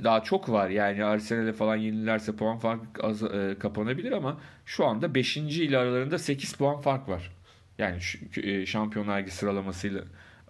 daha 0.03 0.23
çok 0.23 0.49
var. 0.49 0.69
Yani 0.69 1.03
Arsenal'e 1.03 1.53
falan 1.53 1.75
yenilerse 1.75 2.35
puan 2.35 2.57
farkı 2.57 3.03
az, 3.03 3.23
e, 3.23 3.55
kapanabilir 3.59 4.11
ama 4.11 4.37
şu 4.65 4.85
anda 4.85 5.15
5. 5.15 5.37
ile 5.37 5.77
aralarında 5.77 6.17
8 6.17 6.53
puan 6.53 6.81
fark 6.81 7.09
var. 7.09 7.31
Yani 7.77 8.01
şu, 8.01 8.41
e, 8.41 8.65
Şampiyonlar 8.65 9.21
Ligi 9.21 9.31
sıralamasıyla 9.31 10.01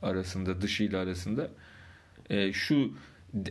arasında, 0.02 0.62
dışıyla 0.62 1.00
arasında. 1.00 1.48
E, 2.30 2.54
şu 2.54 2.92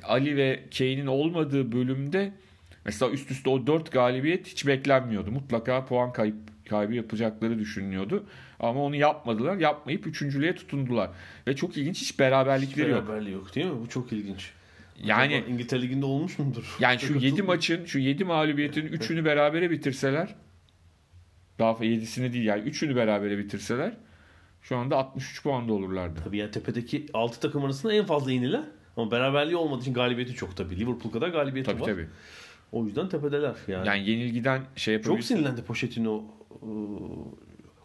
Ali 0.02 0.36
ve 0.36 0.64
Kane'in 0.78 1.06
olmadığı 1.06 1.72
bölümde 1.72 2.32
mesela 2.84 3.12
üst 3.12 3.30
üste 3.30 3.50
o 3.50 3.66
4 3.66 3.92
galibiyet 3.92 4.46
hiç 4.46 4.66
beklenmiyordu. 4.66 5.30
Mutlaka 5.30 5.84
puan 5.84 6.12
kayıp 6.12 6.36
kaybı 6.68 6.94
yapacakları 6.94 7.58
düşünülüyordu. 7.58 8.24
Ama 8.60 8.84
onu 8.84 8.96
yapmadılar. 8.96 9.56
Yapmayıp 9.56 10.06
üçüncülüğe 10.06 10.54
tutundular. 10.54 11.10
Ve 11.46 11.56
çok 11.56 11.76
ilginç 11.76 12.00
hiç 12.00 12.18
beraberlikleri 12.18 12.90
yok. 12.90 13.08
Beraberliği 13.08 13.34
yok 13.34 13.54
değil 13.54 13.66
mi? 13.66 13.80
Bu 13.80 13.88
çok 13.88 14.12
ilginç. 14.12 14.52
Yani 15.04 15.34
Acaba 15.36 15.50
İngiltere 15.50 15.82
Ligi'nde 15.82 16.06
olmuş 16.06 16.38
mudur? 16.38 16.76
yani 16.80 16.98
şu 17.00 17.06
Çok 17.14 17.22
7 17.22 17.34
atıldı. 17.34 17.46
maçın, 17.46 17.84
şu 17.84 17.98
7 17.98 18.24
mağlubiyetin 18.24 18.86
3'ünü 18.88 19.24
berabere 19.24 19.70
bitirseler 19.70 20.34
daha 21.58 21.72
7'sini 21.72 22.32
değil 22.32 22.44
yani 22.44 22.70
3'ünü 22.70 22.96
berabere 22.96 23.38
bitirseler 23.38 23.92
şu 24.62 24.76
anda 24.76 24.96
63 24.96 25.42
puanda 25.42 25.72
olurlardı. 25.72 26.20
Tabii 26.24 26.36
yani 26.36 26.50
tepedeki 26.50 27.06
6 27.14 27.40
takım 27.40 27.64
arasında 27.64 27.92
en 27.92 28.04
fazla 28.04 28.32
yenilen 28.32 28.64
ama 28.96 29.10
beraberliği 29.10 29.56
olmadığı 29.56 29.80
için 29.80 29.94
galibiyeti 29.94 30.34
çok 30.34 30.56
tabii. 30.56 30.76
Liverpool 30.76 31.12
kadar 31.12 31.28
galibiyeti 31.28 31.70
Tabii 31.70 31.80
var. 31.80 31.86
tabii. 31.86 32.06
O 32.72 32.84
yüzden 32.84 33.08
tepedeler 33.08 33.54
yani. 33.68 33.88
Yani 33.88 34.10
yenilgiden 34.10 34.62
şey 34.76 34.96
çok 34.96 35.04
yapabilir. 35.04 35.26
sinirlendi 35.26 35.62
Pochettino 35.62 36.24
ıı, 36.62 36.68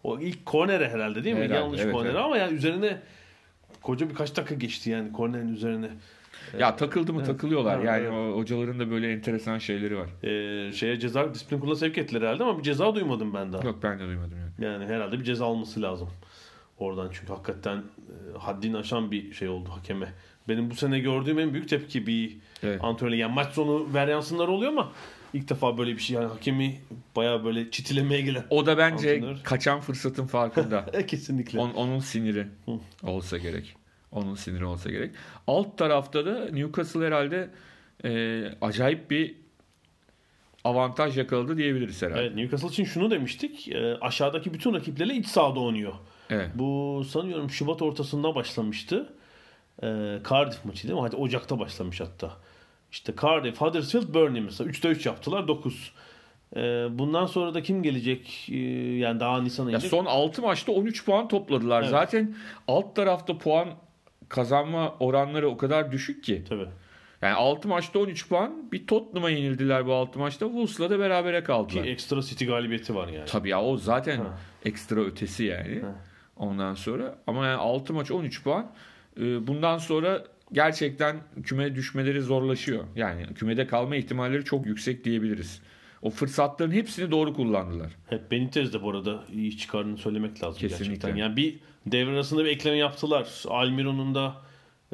o 0.03 0.19
ilk 0.19 0.45
kornere 0.45 0.89
herhalde 0.89 1.23
değil 1.23 1.35
mi? 1.35 1.41
Herhalde, 1.41 1.59
Yanlış 1.59 1.81
evet, 1.81 1.93
kornere 1.93 2.11
evet. 2.11 2.21
ama 2.25 2.37
yani 2.37 2.53
üzerine 2.53 3.01
koca 3.81 4.09
birkaç 4.09 4.35
dakika 4.35 4.55
geçti 4.55 4.89
yani 4.89 5.11
kornerin 5.11 5.53
üzerine. 5.53 5.89
Ya 6.59 6.75
takıldı 6.75 7.13
mı 7.13 7.19
Evet. 7.19 7.27
takılıyorlar. 7.27 7.75
Evet, 7.75 7.85
yani 7.85 8.01
evet. 8.01 8.11
o 8.11 8.37
hocaların 8.37 8.79
da 8.79 8.91
böyle 8.91 9.11
enteresan 9.11 9.57
şeyleri 9.57 9.97
var. 9.97 10.09
Ee, 10.23 10.71
şeye 10.73 10.99
ceza 10.99 11.33
disiplin 11.33 11.59
kuruluna 11.59 11.75
sevk 11.75 11.97
ettiler 11.97 12.21
herhalde 12.21 12.43
ama 12.43 12.57
bir 12.57 12.63
ceza 12.63 12.95
duymadım 12.95 13.33
ben 13.33 13.53
daha. 13.53 13.63
Yok 13.67 13.79
ben 13.83 13.99
de 13.99 14.03
duymadım 14.07 14.37
yani. 14.39 14.65
Yani 14.71 14.85
herhalde 14.85 15.19
bir 15.19 15.23
ceza 15.23 15.45
alması 15.45 15.81
lazım. 15.81 16.09
Oradan 16.77 17.09
çünkü 17.13 17.33
hakikaten 17.33 17.77
e, 17.77 18.37
haddini 18.37 18.77
aşan 18.77 19.11
bir 19.11 19.33
şey 19.33 19.49
oldu 19.49 19.69
hakeme. 19.69 20.13
Benim 20.47 20.69
bu 20.71 20.75
sene 20.75 20.99
gördüğüm 20.99 21.39
en 21.39 21.53
büyük 21.53 21.69
tepki 21.69 22.07
bir 22.07 22.37
Evet. 22.63 22.79
antrenör. 22.83 23.11
Yani 23.13 23.33
maç 23.33 23.53
sonu 23.53 23.93
varyansınlar 23.93 24.47
oluyor 24.47 24.71
ama 24.71 24.91
ilk 25.33 25.49
defa 25.49 25.77
böyle 25.77 25.91
bir 25.93 25.99
şey. 26.01 26.15
Yani 26.15 26.25
hakemi 26.27 26.79
bayağı 27.15 27.43
böyle 27.43 27.71
çitilemeye 27.71 28.21
gelen. 28.21 28.43
O 28.49 28.65
da 28.65 28.77
bence 28.77 29.13
Antrenör. 29.15 29.37
kaçan 29.43 29.79
fırsatın 29.81 30.25
farkında. 30.27 30.85
Kesinlikle. 31.07 31.59
On- 31.59 31.73
onun 31.73 31.99
siniri 31.99 32.47
olsa 33.03 33.37
gerek. 33.37 33.75
Onun 34.15 34.35
siniri 34.35 34.65
olsa 34.65 34.89
gerek. 34.91 35.11
Alt 35.47 35.77
tarafta 35.77 36.25
da 36.25 36.49
Newcastle 36.51 37.05
herhalde 37.07 37.49
e, 38.05 38.41
acayip 38.61 39.11
bir 39.11 39.35
avantaj 40.63 41.17
yakaladı 41.17 41.57
diyebiliriz 41.57 42.01
herhalde. 42.01 42.21
Evet 42.21 42.35
Newcastle 42.35 42.67
için 42.67 42.83
şunu 42.83 43.11
demiştik. 43.11 43.67
e, 43.67 43.97
aşağıdaki 44.01 44.53
bütün 44.53 44.73
rakiplerle 44.73 45.13
iç 45.15 45.27
sahada 45.27 45.59
oynuyor. 45.59 45.93
Evet. 46.29 46.49
Bu 46.55 47.01
sanıyorum 47.09 47.49
Şubat 47.49 47.81
ortasında 47.81 48.35
başlamıştı. 48.35 49.13
E, 49.83 49.87
Cardiff 50.29 50.65
maçı 50.65 50.87
değil 50.87 50.95
mi? 50.99 51.01
Hadi 51.01 51.15
Ocak'ta 51.15 51.59
başlamış 51.59 52.01
hatta. 52.01 52.31
İşte 52.91 53.13
Cardiff, 53.21 53.61
Huddersfield, 53.61 54.13
Burnley 54.13 54.41
mesela. 54.41 54.69
3'te 54.69 54.89
3 54.89 55.05
yaptılar 55.05 55.47
9. 55.47 55.91
E, 56.55 56.59
bundan 56.91 57.25
sonra 57.25 57.53
da 57.53 57.63
kim 57.63 57.83
gelecek? 57.83 58.47
E, 58.51 58.55
yani 58.97 59.19
daha 59.19 59.41
Nisan'a 59.41 59.69
Ya 59.71 59.75
inecek. 59.77 59.89
son 59.91 60.05
6 60.05 60.41
maçta 60.41 60.71
13 60.71 61.05
puan 61.05 61.27
topladılar. 61.27 61.81
Evet. 61.81 61.91
Zaten 61.91 62.35
alt 62.67 62.95
tarafta 62.95 63.37
puan 63.37 63.67
kazanma 64.29 64.95
oranları 64.99 65.49
o 65.49 65.57
kadar 65.57 65.91
düşük 65.91 66.23
ki. 66.23 66.43
Tabii. 66.49 66.67
Yani 67.21 67.33
6 67.33 67.67
maçta 67.67 67.99
13 67.99 68.29
puan. 68.29 68.71
Bir 68.71 68.87
Tottenham'a 68.87 69.29
yenildiler 69.29 69.85
bu 69.85 69.93
6 69.93 70.19
maçta. 70.19 70.45
Wolves'la 70.45 70.89
da 70.89 70.99
berabere 70.99 71.39
Ki 71.39 71.45
kaldılar. 71.47 71.85
ekstra 71.85 72.21
City 72.21 72.45
galibiyeti 72.45 72.95
var 72.95 73.07
yani. 73.07 73.25
Tabii 73.25 73.49
ya 73.49 73.61
o 73.61 73.77
zaten 73.77 74.17
Ha. 74.17 74.37
ekstra 74.65 75.01
ötesi 75.01 75.43
yani. 75.43 75.79
Ha. 75.81 75.95
Ondan 76.37 76.73
sonra 76.73 77.15
ama 77.27 77.45
yani 77.45 77.57
6 77.57 77.93
maç 77.93 78.11
13 78.11 78.43
puan. 78.43 78.71
Ee, 79.19 79.47
Bundan 79.47 79.77
sonra 79.77 80.23
gerçekten 80.51 81.17
küme 81.43 81.75
düşmeleri 81.75 82.21
zorlaşıyor. 82.21 82.83
Yani 82.95 83.25
kümede 83.35 83.67
kalma 83.67 83.95
ihtimalleri 83.95 84.43
çok 84.45 84.65
yüksek 84.65 85.03
diyebiliriz. 85.05 85.61
O 86.01 86.09
fırsatların 86.09 86.71
hepsini 86.71 87.11
doğru 87.11 87.33
kullandılar. 87.33 87.91
Hep 88.09 88.31
Benitez 88.31 88.73
de 88.73 88.81
bu 88.83 88.89
arada 88.89 89.23
iyi 89.33 89.47
iş 89.47 89.57
çıkardığını 89.57 89.97
söylemek 89.97 90.43
lazım 90.43 90.59
Kesinlikle. 90.61 90.85
gerçekten. 90.93 91.15
Yani 91.15 91.35
bir 91.37 91.59
devre 91.85 92.11
arasında 92.11 92.45
bir 92.45 92.49
ekleme 92.49 92.77
yaptılar. 92.77 93.43
Almiron'un 93.47 94.15
da 94.15 94.35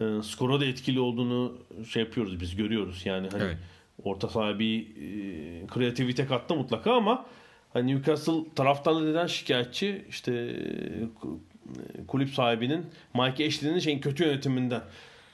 e, 0.02 0.04
skora 0.24 0.60
da 0.60 0.66
etkili 0.66 1.00
olduğunu 1.00 1.58
şey 1.90 2.04
yapıyoruz 2.04 2.40
biz 2.40 2.56
görüyoruz. 2.56 3.06
Yani 3.06 3.28
hani 3.32 3.44
Evet. 3.44 3.58
orta 4.04 4.28
sahaya 4.30 4.60
bir 4.60 4.82
e, 4.82 5.68
kreativite 5.68 6.26
kattı 6.26 6.56
mutlaka 6.56 6.94
ama 6.94 7.26
hani 7.74 7.96
Newcastle 7.96 8.54
taraftarları 8.56 9.12
neden 9.12 9.28
şikayetçi? 9.28 10.06
İşte 10.10 10.34
e, 10.34 12.06
kulüp 12.08 12.30
sahibinin 12.30 12.86
Mike 13.14 13.48
Ashley'nin 13.48 13.80
şeyin 13.80 14.00
kötü 14.00 14.24
yönetiminden. 14.24 14.82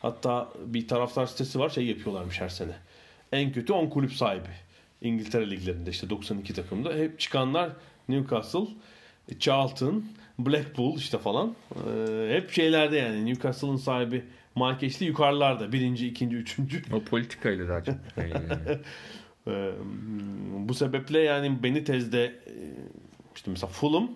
Hatta 0.01 0.49
bir 0.65 0.87
taraftar 0.87 1.25
sitesi 1.25 1.59
var 1.59 1.69
şey 1.69 1.85
yapıyorlarmış 1.85 2.41
her 2.41 2.49
sene. 2.49 2.71
En 3.31 3.51
kötü 3.51 3.73
10 3.73 3.87
kulüp 3.89 4.13
sahibi. 4.13 4.47
İngiltere 5.01 5.49
liglerinde 5.49 5.89
işte 5.89 6.09
92 6.09 6.53
takımda. 6.53 6.93
Hep 6.93 7.19
çıkanlar 7.19 7.69
Newcastle, 8.09 8.67
Charlton, 9.39 10.05
Blackpool 10.39 10.97
işte 10.97 11.17
falan. 11.17 11.55
Ee, 11.75 12.29
hep 12.31 12.51
şeylerde 12.51 12.97
yani 12.97 13.25
Newcastle'ın 13.25 13.75
sahibi 13.75 14.23
Mike 14.55 14.85
Ashley 14.87 15.07
yukarılarda. 15.07 15.71
Birinci, 15.71 16.07
ikinci, 16.07 16.35
üçüncü. 16.35 16.81
O 16.93 16.99
politikayla 17.03 17.69
daha 17.69 17.83
çok. 17.83 17.95
Yani. 18.17 18.79
Ee, 19.47 19.71
bu 20.67 20.73
sebeple 20.73 21.19
yani 21.19 21.63
Benitez'de 21.63 22.25
e, 22.25 22.53
işte 23.35 23.51
mesela 23.51 23.67
Fulham 23.71 24.09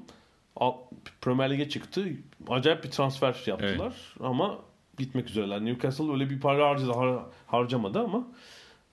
Premier 1.21 1.49
Lig'e 1.51 1.69
çıktı. 1.69 2.05
Acayip 2.47 2.83
bir 2.83 2.91
transfer 2.91 3.43
yaptılar 3.45 3.93
ama 4.19 4.59
gitmek 4.97 5.29
üzereler. 5.29 5.65
Newcastle 5.65 6.11
öyle 6.11 6.29
bir 6.29 6.39
para 6.39 6.69
harcadı, 6.69 6.91
har- 6.91 7.23
harcamadı 7.47 7.99
ama 7.99 8.27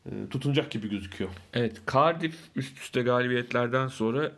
e, 0.06 0.10
tutunacak 0.30 0.70
gibi 0.70 0.88
gözüküyor. 0.90 1.30
Evet 1.54 1.80
Cardiff 1.92 2.36
üst 2.56 2.78
üste 2.78 3.02
galibiyetlerden 3.02 3.88
sonra 3.88 4.32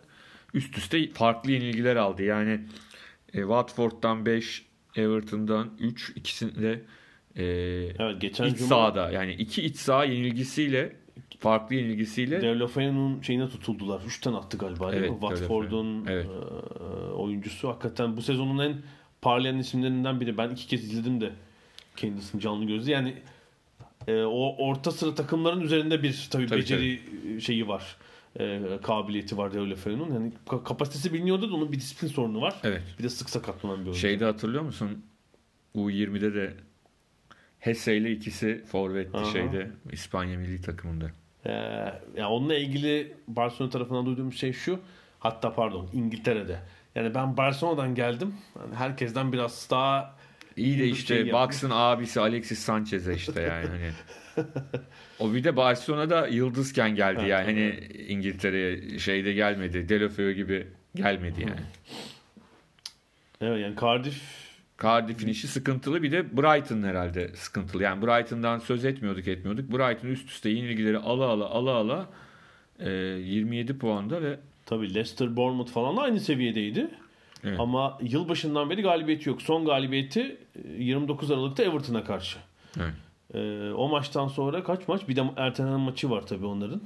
üst 0.54 0.78
üste 0.78 1.12
farklı 1.12 1.52
yenilgiler 1.52 1.96
aldı. 1.96 2.22
Yani 2.22 2.60
e, 3.34 3.38
Watford'dan 3.38 4.26
5, 4.26 4.66
Everton'dan 4.96 5.70
3 5.78 6.12
ikisinde 6.16 6.82
e, 7.36 7.44
Evet 7.98 8.20
geçen 8.20 8.44
iç 8.44 8.58
cuma 8.58 8.68
sahada 8.68 9.10
yani 9.10 9.32
iki 9.32 9.62
iç 9.62 9.76
saha 9.76 10.04
yenilgisiyle 10.04 10.96
farklı 11.38 11.74
yenilgisiyle 11.74 12.42
Deulofeu'nun 12.42 13.22
şeyine 13.22 13.48
tutuldular. 13.48 14.00
3'ten 14.00 14.32
attı 14.32 14.58
galiba 14.58 14.92
değil 14.92 15.02
Evet, 15.02 15.10
mi? 15.10 15.20
Watford'un 15.20 16.06
Evet. 16.06 16.26
e, 16.26 17.12
oyuncusu. 17.12 17.68
Hakikaten 17.68 18.16
bu 18.16 18.22
sezonun 18.22 18.58
en 18.58 18.76
parlayan 19.22 19.58
isimlerinden 19.58 20.20
biri. 20.20 20.38
Ben 20.38 20.50
iki 20.50 20.66
kez 20.66 20.84
izledim 20.84 21.20
de 21.20 21.32
kendisini 21.96 22.40
canlı 22.40 22.64
gözle. 22.64 22.92
Yani 22.92 23.14
e, 24.08 24.22
o 24.22 24.66
orta 24.68 24.90
sıra 24.90 25.14
takımların 25.14 25.60
üzerinde 25.60 26.02
bir 26.02 26.28
tabii, 26.30 26.46
Tabii, 26.46 26.60
beceri 26.60 27.00
şeyi 27.40 27.68
var. 27.68 27.96
E, 28.38 28.60
kabiliyeti 28.82 29.36
var 29.36 29.54
Deulofeu'nun. 29.54 30.14
Yani 30.14 30.32
ka- 30.46 30.64
kapasitesi 30.64 31.12
biliniyordu 31.12 31.50
da 31.50 31.54
onun 31.54 31.72
bir 31.72 31.76
disiplin 31.76 32.08
sorunu 32.08 32.40
var. 32.40 32.54
evet 32.64 32.82
Bir 32.98 33.04
de 33.04 33.08
sık 33.08 33.30
sakatlanan 33.30 33.76
bir 33.80 33.84
oyuncu. 33.84 34.00
şeyde 34.00 34.24
hatırlıyor 34.24 34.62
musun 34.62 35.04
U20'de 35.74 36.34
de 36.34 36.54
Hesse 37.58 37.96
ile 37.96 38.12
ikisi 38.12 38.64
forvetti 38.66 39.16
Aha. 39.16 39.24
şeyde 39.24 39.70
İspanya 39.92 40.38
milli 40.38 40.62
takımında. 40.62 41.10
Ee, 41.46 41.50
yani 42.16 42.26
onunla 42.26 42.54
ilgili 42.54 43.12
Barcelona 43.28 43.70
tarafından 43.70 44.06
duyduğum 44.06 44.32
şey 44.32 44.52
şu. 44.52 44.80
Hatta 45.18 45.52
pardon 45.54 45.88
İngiltere'de. 45.92 46.58
Yani 46.94 47.14
ben 47.14 47.36
Barcelona'dan 47.36 47.94
geldim. 47.94 48.34
Yani 48.60 48.74
herkesten 48.74 49.32
biraz 49.32 49.68
daha 49.70 50.16
İyi 50.60 50.78
de 50.78 50.88
işte 50.88 51.14
şey. 51.14 51.32
Bucks'ın 51.32 51.70
abisi 51.72 52.20
Alexis 52.20 52.58
Sanchez'e 52.58 53.14
işte 53.14 53.42
yani 53.42 53.66
hani. 53.68 53.90
O 55.18 55.34
bir 55.34 55.44
de 55.44 55.56
Barcelona'da 55.56 56.28
yıldızken 56.28 56.94
geldi 56.94 57.28
yani 57.28 57.44
hani 57.44 57.68
İngiltere'ye 58.08 58.98
şeyde 58.98 59.32
gelmedi. 59.32 59.88
Delofeu 59.88 60.32
gibi 60.32 60.66
gelmedi 60.94 61.40
yani. 61.40 61.60
Evet 63.40 63.62
yani 63.62 63.74
Cardiff 63.80 64.22
Cardiff'in 64.82 65.28
işi 65.28 65.48
sıkıntılı. 65.48 66.02
Bir 66.02 66.12
de 66.12 66.36
Brighton 66.36 66.82
herhalde 66.82 67.36
sıkıntılı. 67.36 67.82
Yani 67.82 68.02
Brighton'dan 68.02 68.58
söz 68.58 68.84
etmiyorduk 68.84 69.28
etmiyorduk. 69.28 69.72
Brighton 69.72 70.08
üst 70.08 70.30
üste 70.30 70.50
yenilgileri 70.50 70.98
ala 70.98 71.24
ala 71.24 71.48
ala 71.48 71.70
ala 71.70 72.08
e, 72.78 72.90
27 72.90 73.78
puanda 73.78 74.22
ve 74.22 74.38
Tabii 74.66 74.94
Leicester, 74.94 75.36
Bournemouth 75.36 75.70
falan 75.70 75.96
aynı 75.96 76.20
seviyedeydi. 76.20 76.88
Evet. 77.44 77.60
Ama 77.60 77.98
yılbaşından 78.02 78.70
beri 78.70 78.82
galibiyeti 78.82 79.28
yok. 79.28 79.42
Son 79.42 79.64
galibiyeti 79.64 80.36
e, 80.64 80.82
29 80.82 81.30
Aralık'ta 81.30 81.62
Everton'a 81.62 82.04
karşı. 82.04 82.38
evet. 82.80 82.94
Ee, 83.34 83.70
o 83.76 83.88
maçtan 83.88 84.28
sonra 84.28 84.64
kaç 84.64 84.88
maç? 84.88 85.08
Bir 85.08 85.16
de 85.16 85.22
ertelenen 85.36 85.80
maçı 85.80 86.10
var 86.10 86.26
tabii 86.26 86.46
onların. 86.46 86.80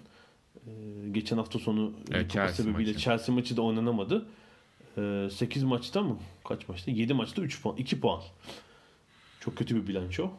Ee, 0.66 0.70
geçen 1.12 1.36
hafta 1.36 1.58
sonu 1.58 1.92
Evet, 2.12 2.32
kupa 2.32 2.48
sebebiyle 2.48 2.90
maçı. 2.90 3.00
Chelsea 3.04 3.34
maçı 3.34 3.56
da 3.56 3.62
oynanamadı. 3.62 4.26
Ee, 4.98 5.28
8 5.32 5.62
maçta 5.62 6.02
mı? 6.02 6.18
Kaç 6.48 6.68
maçta? 6.68 6.90
7 6.90 7.14
maçta 7.14 7.42
3 7.42 7.62
puan. 7.62 7.76
2 7.76 8.00
puan. 8.00 8.20
Çok 9.40 9.56
kötü 9.56 9.76
bir 9.76 9.86
bilanço. 9.86 10.30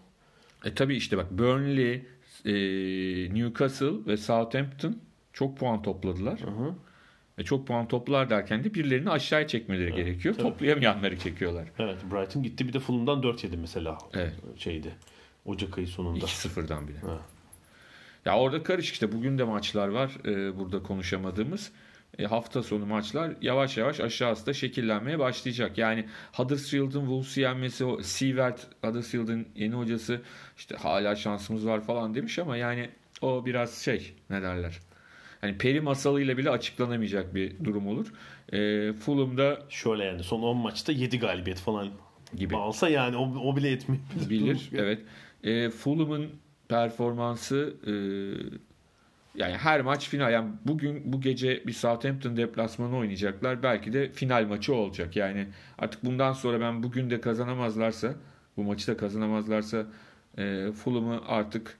E 0.65 0.73
tabii 0.75 0.95
işte 0.95 1.17
bak 1.17 1.31
Burnley, 1.31 1.93
e, 2.45 2.53
Newcastle 3.33 4.05
ve 4.07 4.17
Southampton 4.17 4.97
çok 5.33 5.57
puan 5.57 5.81
topladılar. 5.81 6.41
Hı 6.41 6.47
hı. 6.47 6.73
Ve 7.39 7.43
çok 7.43 7.67
puan 7.67 7.87
toplar 7.87 8.29
derken 8.29 8.63
de 8.63 8.73
birilerini 8.73 9.09
aşağıya 9.09 9.47
çekmeleri 9.47 9.95
gerekiyor. 9.95 10.35
tabii. 10.35 10.43
Toplayamayanları 10.43 11.19
çekiyorlar. 11.19 11.67
Evet 11.79 11.97
Brighton 12.11 12.43
gitti 12.43 12.67
bir 12.67 12.73
de 12.73 12.79
Fulham'dan 12.79 13.23
4 13.23 13.43
yedi 13.43 13.57
mesela. 13.57 13.97
Evet. 14.13 14.33
Şeydi. 14.57 14.95
Ocak 15.45 15.77
ayı 15.77 15.87
sonunda. 15.87 16.25
2-0'dan 16.25 16.87
bile. 16.87 16.99
Ha. 16.99 17.19
Ya 18.25 18.37
orada 18.37 18.63
karışık 18.63 18.93
işte 18.93 19.11
bugün 19.11 19.37
de 19.37 19.43
maçlar 19.43 19.87
var 19.87 20.11
e, 20.25 20.59
burada 20.59 20.83
konuşamadığımız. 20.83 21.71
E, 22.19 22.25
hafta 22.25 22.63
sonu 22.63 22.85
maçlar 22.85 23.33
yavaş 23.41 23.77
yavaş 23.77 23.99
aşağısı 23.99 24.45
da 24.45 24.53
şekillenmeye 24.53 25.19
başlayacak. 25.19 25.77
Yani 25.77 26.05
Huddersfield'ın 26.33 26.99
Wolves'u 26.99 27.41
yenmesi, 27.41 27.85
o 27.85 28.01
Sievert, 28.01 28.67
Huddersfield'ın 28.81 29.47
yeni 29.55 29.75
hocası 29.75 30.21
işte 30.57 30.75
hala 30.75 31.15
şansımız 31.15 31.67
var 31.67 31.81
falan 31.81 32.15
demiş 32.15 32.39
ama 32.39 32.57
yani 32.57 32.89
o 33.21 33.45
biraz 33.45 33.77
şey 33.77 34.13
ne 34.29 34.41
derler. 34.41 34.79
Hani 35.41 35.57
peri 35.57 35.81
masalıyla 35.81 36.37
bile 36.37 36.49
açıklanamayacak 36.49 37.35
bir 37.35 37.63
durum 37.63 37.87
olur. 37.87 38.13
E, 38.53 38.93
Fulham'da 38.93 39.59
Şöyle 39.69 40.03
yani 40.03 40.23
son 40.23 40.41
10 40.41 40.57
maçta 40.57 40.91
7 40.91 41.19
galibiyet 41.19 41.59
falan 41.59 41.89
Gibi. 42.35 42.55
alsa 42.55 42.89
yani 42.89 43.17
o, 43.17 43.49
o 43.51 43.55
bile 43.55 43.71
etmeyebilir. 43.71 44.29
bilir. 44.29 44.69
evet. 44.77 45.01
E, 45.43 45.69
Fulham'ın 45.69 46.29
performansı 46.69 47.73
e, 47.87 47.93
yani 49.35 49.57
her 49.57 49.81
maç 49.81 50.09
final. 50.09 50.33
Yani 50.33 50.49
bugün 50.65 51.13
bu 51.13 51.21
gece 51.21 51.67
bir 51.67 51.73
Southampton 51.73 52.37
deplasmanı 52.37 52.97
oynayacaklar. 52.97 53.63
Belki 53.63 53.93
de 53.93 54.11
final 54.11 54.45
maçı 54.47 54.73
olacak. 54.75 55.15
Yani 55.15 55.47
artık 55.77 56.05
bundan 56.05 56.33
sonra 56.33 56.59
ben 56.61 56.83
bugün 56.83 57.09
de 57.09 57.21
kazanamazlarsa 57.21 58.15
bu 58.57 58.63
maçı 58.63 58.87
da 58.87 58.97
kazanamazlarsa 58.97 59.85
e, 60.37 60.71
Fulham'ı 60.71 61.21
artık 61.27 61.77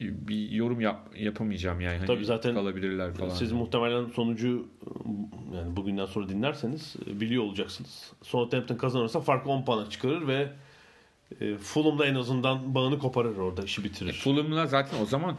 bir 0.00 0.50
yorum 0.50 0.80
yap, 0.80 1.10
yapamayacağım 1.16 1.80
yani. 1.80 1.96
Hani 1.96 2.06
Tabii 2.06 2.24
zaten 2.24 2.54
kalabilirler 2.54 3.14
falan. 3.14 3.30
Siz 3.30 3.52
muhtemelen 3.52 4.06
sonucu 4.06 4.68
yani 5.54 5.76
bugünden 5.76 6.06
sonra 6.06 6.28
dinlerseniz 6.28 6.96
e, 7.06 7.20
biliyor 7.20 7.42
olacaksınız. 7.44 8.12
Southampton 8.22 8.76
kazanırsa 8.76 9.20
farkı 9.20 9.50
10 9.50 9.64
puana 9.64 9.90
çıkarır 9.90 10.26
ve 10.28 10.48
e, 11.40 11.56
Fulham 11.56 11.98
da 11.98 12.06
en 12.06 12.14
azından 12.14 12.74
bağını 12.74 12.98
koparır 12.98 13.36
orada 13.36 13.62
işi 13.62 13.84
bitirir. 13.84 14.12
Fulham'la 14.12 14.66
zaten 14.66 15.02
o 15.02 15.06
zaman 15.06 15.36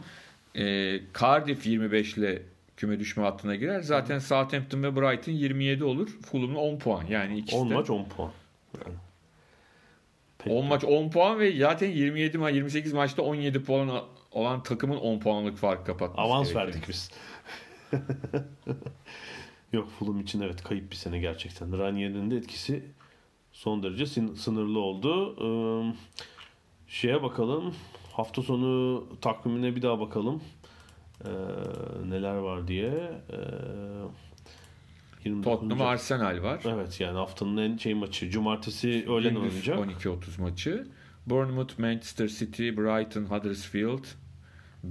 e, 0.54 1.00
Cardiff 1.20 1.66
25 1.66 2.16
ile 2.16 2.42
küme 2.76 3.00
düşme 3.00 3.22
hattına 3.22 3.56
girer. 3.56 3.80
Zaten 3.80 4.18
Southampton 4.18 4.82
ve 4.82 4.96
Brighton 4.96 5.32
27 5.32 5.84
olur. 5.84 6.08
Fulham'la 6.08 6.58
10 6.58 6.78
puan. 6.78 7.06
Yani 7.06 7.38
ikisi 7.38 7.56
10 7.56 7.70
de- 7.70 7.74
maç 7.74 7.90
10 7.90 8.04
puan. 8.04 8.30
Yani. 8.74 8.96
Peki. 10.38 10.56
10 10.56 10.66
maç 10.66 10.84
10 10.84 11.10
puan 11.10 11.38
ve 11.38 11.58
zaten 11.58 11.90
27 11.90 12.38
maç 12.38 12.54
28 12.54 12.92
maçta 12.92 13.22
17 13.22 13.62
puan 13.62 13.90
olan 14.36 14.62
takımın 14.62 14.96
10 14.96 15.18
puanlık 15.20 15.56
fark 15.56 15.86
kapatması 15.86 16.20
Avans 16.20 16.52
gerekiyor. 16.52 16.66
verdik 16.66 16.88
biz. 16.88 17.10
Yok 19.72 19.88
Fulham 19.98 20.20
için 20.20 20.40
evet 20.40 20.62
kayıp 20.62 20.90
bir 20.90 20.96
sene 20.96 21.18
gerçekten. 21.18 21.78
Ranier'in 21.78 22.30
de 22.30 22.36
etkisi 22.36 22.84
son 23.52 23.82
derece 23.82 24.06
sınırlı 24.36 24.80
oldu. 24.80 25.36
Ee, 25.40 25.94
şeye 26.88 27.22
bakalım. 27.22 27.74
Hafta 28.12 28.42
sonu 28.42 29.04
takvimine 29.20 29.76
bir 29.76 29.82
daha 29.82 30.00
bakalım. 30.00 30.42
Ee, 31.24 31.28
neler 32.08 32.34
var 32.34 32.68
diye. 32.68 32.90
Ee, 33.32 33.36
29. 35.24 35.44
Tottenham 35.44 35.86
Arsenal 35.86 36.42
var. 36.42 36.60
Evet 36.64 37.00
yani 37.00 37.16
haftanın 37.16 37.56
en 37.56 37.76
şey 37.76 37.94
maçı. 37.94 38.30
Cumartesi 38.30 39.04
öğlen 39.08 39.34
Gündüz 39.34 39.68
oynayacak. 39.68 40.04
12.30 40.04 40.40
maçı. 40.40 40.86
Bournemouth, 41.26 41.78
Manchester 41.78 42.28
City, 42.28 42.68
Brighton, 42.68 43.24
Huddersfield, 43.24 44.04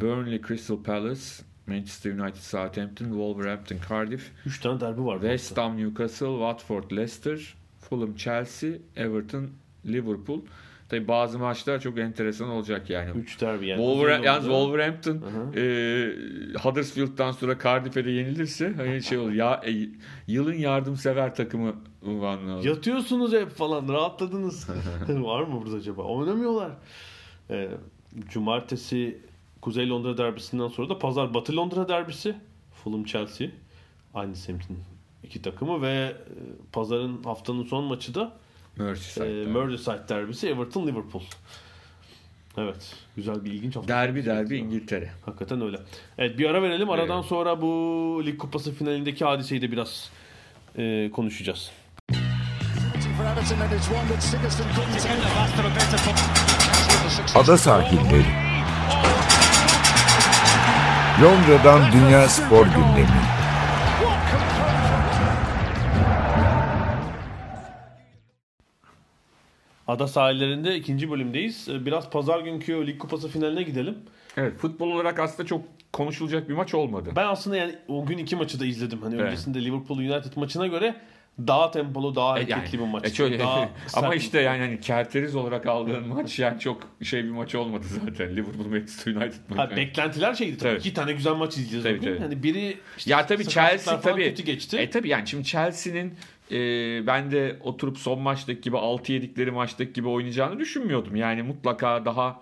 Burnley, 0.02 0.42
Crystal 0.42 0.84
Palace, 0.84 1.44
Manchester 1.68 2.12
United, 2.12 2.42
Southampton, 2.42 3.06
Wolverhampton, 3.06 3.78
Cardiff, 3.90 4.32
3 4.46 4.60
tane 4.60 4.80
derbi 4.80 5.06
var. 5.06 5.16
West. 5.22 5.58
Ham, 5.58 5.78
Newcastle, 5.78 6.28
Watford, 6.38 6.92
Leicester, 6.92 7.56
Fulham, 7.80 8.16
Chelsea, 8.16 8.70
Everton, 8.96 9.50
Liverpool. 9.86 10.42
Tabi 10.90 11.08
bazı 11.08 11.40
maçlar 11.40 11.80
çok 11.80 12.00
enteresan 12.00 12.50
olacak 12.50 12.90
yani. 12.90 13.10
3 13.10 13.42
derbi 13.42 13.68
yani. 13.68 13.82
Wolver- 13.82 14.26
yalnız 14.26 14.44
Wolverhampton 14.46 15.14
Hı 15.16 15.60
e, 15.60 15.64
Huddersfield'dan 16.60 17.32
sonra 17.32 17.60
Cardiff'e 17.64 18.06
de 18.06 18.12
yenilirse 18.12 18.74
hani 18.78 19.04
şey 19.04 19.18
olur 19.18 19.32
ya 19.32 19.62
e, 19.68 19.90
yılın 20.28 20.54
yardımsever 20.54 21.36
takımı 21.36 21.76
unvanını 22.02 22.54
alır. 22.54 22.66
Yatıyorsunuz 22.66 23.34
hep 23.34 23.50
falan 23.50 23.88
rahatladınız. 23.88 24.70
Var 25.10 25.42
mı 25.44 25.62
burada 25.62 25.76
acaba? 25.76 26.02
Oynamıyorlar. 26.02 26.72
Ee, 27.50 27.70
cumartesi 28.30 29.18
Kuzey 29.66 29.90
Londra 29.90 30.18
derbisinden 30.18 30.68
sonra 30.68 30.90
da 30.90 31.00
pazar 31.00 31.34
Batı 31.34 31.56
Londra 31.56 31.90
derbisi. 31.90 32.36
Fulham 32.84 33.04
Chelsea. 33.04 33.48
Aynı 34.14 34.36
semtin 34.36 34.80
iki 35.24 35.42
takımı 35.42 35.82
ve 35.82 35.88
e, 35.90 36.14
pazarın 36.72 37.24
haftanın 37.24 37.64
son 37.64 37.84
maçı 37.84 38.16
da 38.16 38.34
e, 38.80 38.84
Merseyside. 38.84 39.46
Merseyside 39.46 40.10
derbisi 40.10 40.48
Everton 40.50 40.88
Liverpool. 40.88 41.24
Evet. 42.58 42.96
Güzel 43.16 43.46
bir 43.46 43.52
ilginç 43.52 43.76
hafta. 43.76 43.88
derbi 43.88 44.26
derbi 44.26 44.58
İngiltere. 44.58 45.12
Hakikaten 45.26 45.62
öyle. 45.62 45.80
Evet 46.18 46.40
bir 46.40 46.50
ara 46.50 46.62
verelim. 46.62 46.90
Aradan 46.90 47.18
Evet. 47.20 47.26
sonra 47.26 47.62
bu 47.62 47.68
Lig 48.26 48.38
Kupası 48.38 48.74
finalindeki 48.74 49.26
hadiseyi 49.26 49.62
de 49.62 49.72
biraz 49.72 50.10
e, 50.78 51.12
konuşacağız. 51.12 51.72
for 53.18 53.26
Everton 57.36 58.45
Londra'dan 61.22 61.92
Dünya 61.92 62.28
Spor 62.30 62.66
Gündemi. 62.66 63.22
Ada 69.88 70.08
sahillerinde 70.08 70.76
ikinci 70.76 71.12
bölümdeyiz. 71.12 71.68
Ee, 71.70 71.86
Biraz 71.86 72.10
pazar 72.10 72.40
günkü 72.40 72.88
Lig 72.88 73.00
Kupası 73.00 73.28
finaline 73.28 73.64
gidelim. 73.64 73.98
Evet 74.38 74.58
futbol 74.58 74.92
olarak 74.92 75.20
aslında 75.20 75.48
çok 75.48 75.62
konuşulacak 75.94 76.50
bir 76.50 76.54
maç 76.54 76.74
olmadı. 76.74 77.10
Ben 77.16 77.28
aslında 77.28 77.58
yani 77.58 77.76
o 77.88 78.06
gün 78.06 78.18
iki 78.18 78.36
maçı 78.36 78.60
da 78.60 78.66
izledim. 78.66 79.02
Hani 79.02 79.16
Evet. 79.16 79.26
öncesinde 79.26 79.66
Liverpool 79.66 79.98
United 79.98 80.36
maçına 80.36 80.68
göre 80.68 80.96
daha 81.48 81.72
tempolu, 81.72 82.16
daha 82.16 82.40
E 82.40 82.44
hareketli 82.44 82.80
bir 82.80 82.84
maç. 82.84 83.06
e 83.06 83.14
şöyle, 83.14 83.40
Daha 83.40 83.70
ama 83.94 84.16
işte 84.16 84.42
yani 84.42 84.60
hani 84.60 84.80
kerteriz 84.80 85.36
olarak 85.36 85.66
aldığın 85.66 86.08
maç 86.08 86.40
yani 86.40 86.60
çok 86.60 86.82
şey 87.04 87.24
bir 87.24 87.30
maç 87.30 87.56
olmadı 87.56 87.86
zaten. 88.06 88.36
Liverpool 88.36 88.68
Manchester 88.68 89.16
United 89.16 89.40
maçı. 89.50 89.62
Ha, 89.62 89.76
beklentiler 89.78 90.34
şeydi 90.34 90.58
tabii. 90.58 90.70
Tabii. 90.70 90.80
İki 90.80 90.94
tane 90.94 91.14
güzel 91.14 91.34
maç 91.34 91.52
izleyeceğiz 91.54 91.84
Tabii, 91.84 91.98
bugün. 91.98 92.12
tabii. 92.14 92.20
Hani 92.24 92.44
biri 92.44 92.78
işte 92.98 93.12
Ya 93.12 93.26
tabii 93.26 93.48
Chelsea 93.48 94.02
tabii. 94.02 94.24
kötü 94.24 94.44
geçti. 94.44 94.78
E 94.78 94.90
tabii 94.90 95.10
yani 95.10 95.28
şimdi 95.28 95.44
Chelsea'nin 95.44 96.14
e, 96.52 96.58
ben 97.08 97.32
de 97.32 97.58
oturup 97.64 97.98
son 97.98 98.20
maçtaki 98.22 98.62
gibi 98.62 98.78
6 98.78 99.12
yedikleri 99.14 99.52
maçtaki 99.52 99.94
gibi 99.94 100.08
oynayacağını 100.08 100.60
düşünmüyordum. 100.60 101.16
Yani 101.16 101.42
mutlaka 101.44 102.06
daha 102.06 102.42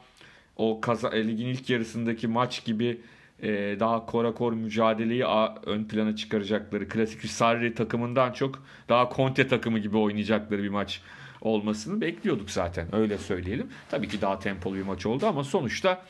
o 0.58 0.82
kaza, 0.82 1.10
e, 1.10 1.28
ligin 1.28 1.48
ilk 1.48 1.70
yarısındaki 1.70 2.28
maç 2.28 2.66
gibi 2.66 3.02
e, 3.44 3.80
daha 3.80 4.06
korakor 4.06 4.54
mücadeleyi 4.54 5.26
ön 5.66 5.84
plana 5.84 6.16
çıkaracakları 6.16 6.88
klasik 6.88 7.24
bir 7.24 7.28
Sarri 7.28 7.76
takımından 7.76 8.32
çok 8.32 8.64
daha 8.90 9.10
Conte 9.16 9.48
takımı 9.48 9.80
gibi 9.80 9.98
oynayacakları 9.98 10.64
bir 10.64 10.70
maç 10.70 11.02
olmasını 11.42 12.02
bekliyorduk 12.02 12.52
zaten 12.52 12.96
öyle 12.96 13.18
söyleyelim. 13.18 13.68
Tabii 13.92 14.08
ki 14.08 14.22
daha 14.22 14.40
tempolu 14.40 14.76
bir 14.76 14.82
maç 14.82 15.06
oldu 15.06 15.28
ama 15.28 15.44
sonuçta 15.44 16.06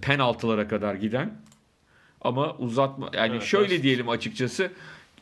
penaltılara 0.00 0.68
kadar 0.68 0.94
giden 0.94 1.34
ama 2.20 2.56
uzatma 2.56 3.10
yani 3.14 3.32
Evet, 3.32 3.42
şöyle 3.42 3.74
evet. 3.74 3.82
diyelim 3.82 4.08
açıkçası 4.08 4.72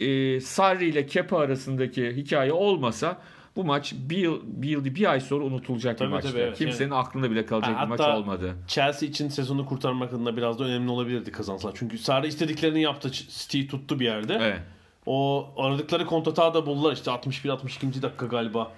e, 0.01 0.41
Sarri 0.41 0.89
ile 0.89 1.07
Kepa 1.07 1.39
arasındaki 1.39 2.17
hikaye 2.17 2.53
olmasa 2.53 3.23
bu 3.57 3.65
maç 3.65 3.95
bir 3.97 4.17
yıl, 4.19 4.41
bir 4.45 4.69
yıl 4.69 4.85
bir 4.85 5.11
ay 5.11 5.21
sonra 5.21 5.45
unutulacak 5.45 5.99
Tabii, 5.99 6.09
bir 6.09 6.13
maçtı. 6.15 6.31
tabii, 6.31 6.41
evet. 6.41 6.59
Kimsenin 6.59 6.91
aklında 6.91 7.31
bile 7.31 7.47
kalacak 7.47 7.77
Ha, 7.77 7.83
bir 7.85 7.89
maç 7.89 8.01
olmadı. 8.01 8.57
Chelsea 8.69 9.09
için 9.09 9.29
sezonu 9.29 9.67
kurtarmak 9.67 10.13
adına 10.13 10.37
biraz 10.37 10.59
da 10.59 10.65
önemli 10.65 10.91
olabilirdi 10.91 11.33
kazansalar. 11.33 11.75
Çünkü 11.77 11.99
Sarri 11.99 12.27
istediklerini 12.27 12.83
yaptı. 12.83 13.11
City'yi 13.11 13.69
tuttu 13.69 14.01
bir 14.01 14.05
yerde. 14.05 14.39
Evet. 14.43 14.61
O 15.07 15.49
aradıkları 15.57 16.07
kontatağı 16.07 16.55
da 16.55 16.67
buldular 16.67 16.93
işte 16.93 17.11
61-62. 17.11 18.03
dakika 18.03 18.27
galiba. 18.27 18.73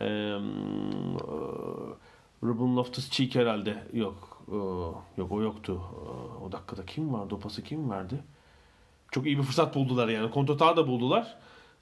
e, 0.00 0.06
Ruben 2.42 2.76
Loftus-Cheek 2.76 3.34
herhalde 3.40 3.76
yok. 3.92 4.42
E, 4.48 4.56
yok 5.20 5.32
o 5.32 5.42
yoktu. 5.42 5.80
E, 5.80 6.44
o 6.44 6.52
dakikada 6.52 6.86
kim 6.86 7.12
vardı? 7.12 7.34
O 7.34 7.40
pası 7.40 7.62
kim 7.62 7.90
verdi? 7.90 8.14
Çok 9.10 9.26
iyi 9.26 9.38
bir 9.38 9.42
fırsat 9.42 9.74
buldular 9.74 10.08
yani. 10.08 10.30
Kontratağı 10.30 10.76
da 10.76 10.86
buldular. 10.88 11.36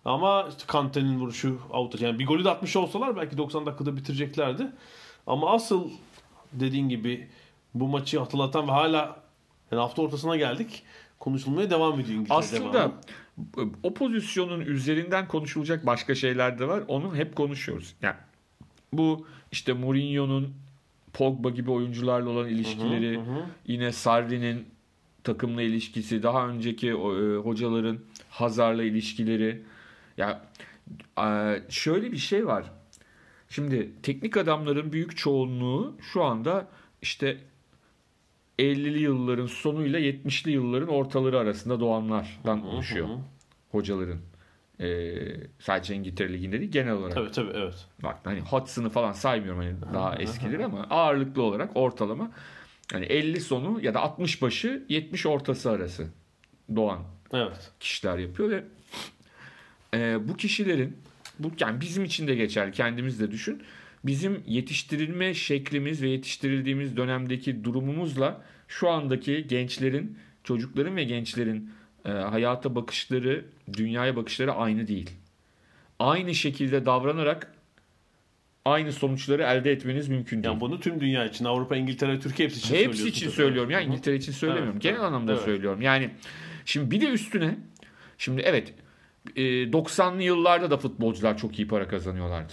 Ama 0.05 0.47
işte 0.49 0.63
Kante'nin 0.67 1.21
vuruşu 1.21 1.59
out. 1.71 2.01
Yani 2.01 2.19
bir 2.19 2.27
golü 2.27 2.45
de 2.45 2.51
atmış 2.51 2.77
olsalar 2.77 3.17
belki 3.17 3.39
90 3.39 3.67
dakikada 3.67 3.97
bitireceklerdi. 3.97 4.67
Ama 5.27 5.51
asıl 5.51 5.91
dediğin 6.53 6.89
gibi 6.89 7.29
bu 7.75 7.89
maçı 7.89 8.19
hatırlatan 8.19 8.69
ve 8.69 8.73
hala 8.73 9.21
yani 9.73 9.81
hafta 9.81 10.03
ortasına 10.03 10.37
geldik. 10.37 10.83
Konuşulmaya 11.19 11.71
devam 11.71 12.01
ediyor 12.01 12.19
İngiltere 12.19 12.39
Aslında 12.39 12.93
o 13.83 13.95
pozisyonun 13.95 14.61
üzerinden 14.61 15.29
konuşulacak 15.29 15.87
başka 15.87 16.15
şeyler 16.15 16.59
de 16.59 16.69
var. 16.69 16.83
Onu 16.89 17.17
hep 17.17 17.37
konuşuyoruz. 17.37 17.95
Yani 18.03 18.17
bu 18.93 19.27
işte 19.53 19.73
Mourinho'nun 19.73 20.55
Pogba 21.13 21.51
gibi 21.51 21.71
oyuncularla 21.71 22.31
olan 22.31 22.49
ilişkileri, 22.49 23.21
yine 23.67 23.93
Sarri'nin 23.93 24.67
takımla 25.25 25.63
ilişkisi, 25.63 26.23
daha 26.23 26.49
önceki 26.49 26.89
e, 26.89 26.93
hocaların 27.37 27.99
Hazar'la 28.31 28.83
ilişkileri. 28.83 29.63
Ya 30.19 30.41
şöyle 31.69 32.13
bir 32.13 32.17
şey 32.17 32.47
var. 32.47 32.65
Şimdi 33.49 34.03
teknik 34.03 34.37
adamların 34.37 34.93
büyük 34.93 35.17
çoğunluğu 35.17 35.97
şu 36.13 36.25
anda 36.25 36.69
işte 37.03 37.39
50'li 38.59 38.99
yılların 39.03 39.47
sonuyla 39.47 40.01
70'li 40.01 40.51
yılların 40.51 40.89
ortaları 40.89 41.39
arasında 41.39 41.81
doğanlardan 41.81 42.67
oluşuyor. 42.67 43.09
Hocaların. 43.71 44.19
Ee, 44.81 45.19
sadece 45.59 45.95
İngiltere 45.95 46.33
Ligi'nde 46.33 46.61
değil 46.61 46.71
genel 46.73 46.93
olarak. 46.93 47.15
Tabii 47.15 47.31
tabii 47.31 47.51
evet. 47.55 47.87
Bak 48.03 48.17
hani 48.25 48.41
Hudson'ı 48.41 48.91
falan 48.91 49.13
saymıyorum 49.13 49.61
hani 49.61 49.95
daha 49.95 50.17
eskidir 50.17 50.61
ama 50.61 50.87
ağırlıklı 50.91 51.43
olarak 51.43 51.71
ortalama 51.75 52.31
hani 52.93 53.05
50 53.05 53.41
sonu 53.41 53.81
ya 53.83 53.95
da 53.95 54.01
60 54.01 54.43
başı 54.43 54.87
70 54.89 55.27
ortası 55.27 55.71
arası 55.71 56.09
doğan 56.77 57.03
Evet. 57.33 57.73
kişiler 57.81 58.19
yapıyor 58.19 58.51
ve 58.51 58.65
e, 59.95 60.29
bu 60.29 60.37
kişilerin 60.37 60.97
bu 61.39 61.51
yani 61.61 61.81
bizim 61.81 62.05
için 62.05 62.29
de 62.29 62.35
geçerli 62.35 62.73
kendimiz 62.73 63.21
de 63.21 63.31
düşün. 63.31 63.63
Bizim 64.05 64.43
yetiştirilme 64.47 65.35
şeklimiz 65.35 66.03
ve 66.03 66.09
yetiştirildiğimiz 66.09 66.97
dönemdeki 66.97 67.65
durumumuzla 67.65 68.43
şu 68.69 68.89
andaki 68.91 69.47
gençlerin, 69.47 70.19
çocukların 70.45 70.97
ve 70.97 71.05
gençlerin 71.05 71.71
e, 72.05 72.11
hayata 72.11 72.75
bakışları, 72.75 73.45
dünyaya 73.73 74.17
bakışları 74.17 74.53
aynı 74.53 74.89
değil. 74.89 75.11
Aynı 75.99 76.35
şekilde 76.35 76.87
davranarak 76.87 77.55
aynı 78.65 78.93
sonuçları 78.93 79.43
elde 79.43 79.73
etmeniz 79.73 80.09
mümkün 80.09 80.37
değil. 80.37 80.53
Yani 80.53 80.61
bunu 80.61 80.81
tüm 80.81 81.01
dünya 81.01 81.25
için, 81.25 81.45
Avrupa, 81.45 81.77
İngiltere, 81.77 82.21
Türkiye 82.21 82.49
hepsi 82.49 82.61
için 82.61 82.75
Hepsi 82.75 82.85
söylüyorsun 82.85 83.07
için 83.07 83.27
tabii. 83.27 83.37
söylüyorum 83.37 83.71
ya 83.71 83.79
Hı 83.79 83.83
hı. 83.83 83.87
İngiltere 83.89 84.17
için 84.17 84.33
söylemiyorum. 84.33 84.73
Evet, 84.73 84.83
Genel 84.83 84.95
evet, 84.95 85.05
anlamda 85.05 85.33
evet. 85.33 85.43
söylüyorum. 85.43 85.83
Yani 85.83 86.11
şimdi 86.65 86.91
bir 86.91 87.01
de 87.01 87.07
üstüne 87.07 87.57
şimdi 88.19 88.41
evet 88.41 88.75
e, 89.37 89.43
90'lı 89.71 90.23
yıllarda 90.23 90.71
da 90.71 90.77
futbolcular 90.77 91.39
çok 91.39 91.59
iyi 91.59 91.69
para 91.69 91.89
kazanıyorlardı. 91.89 92.53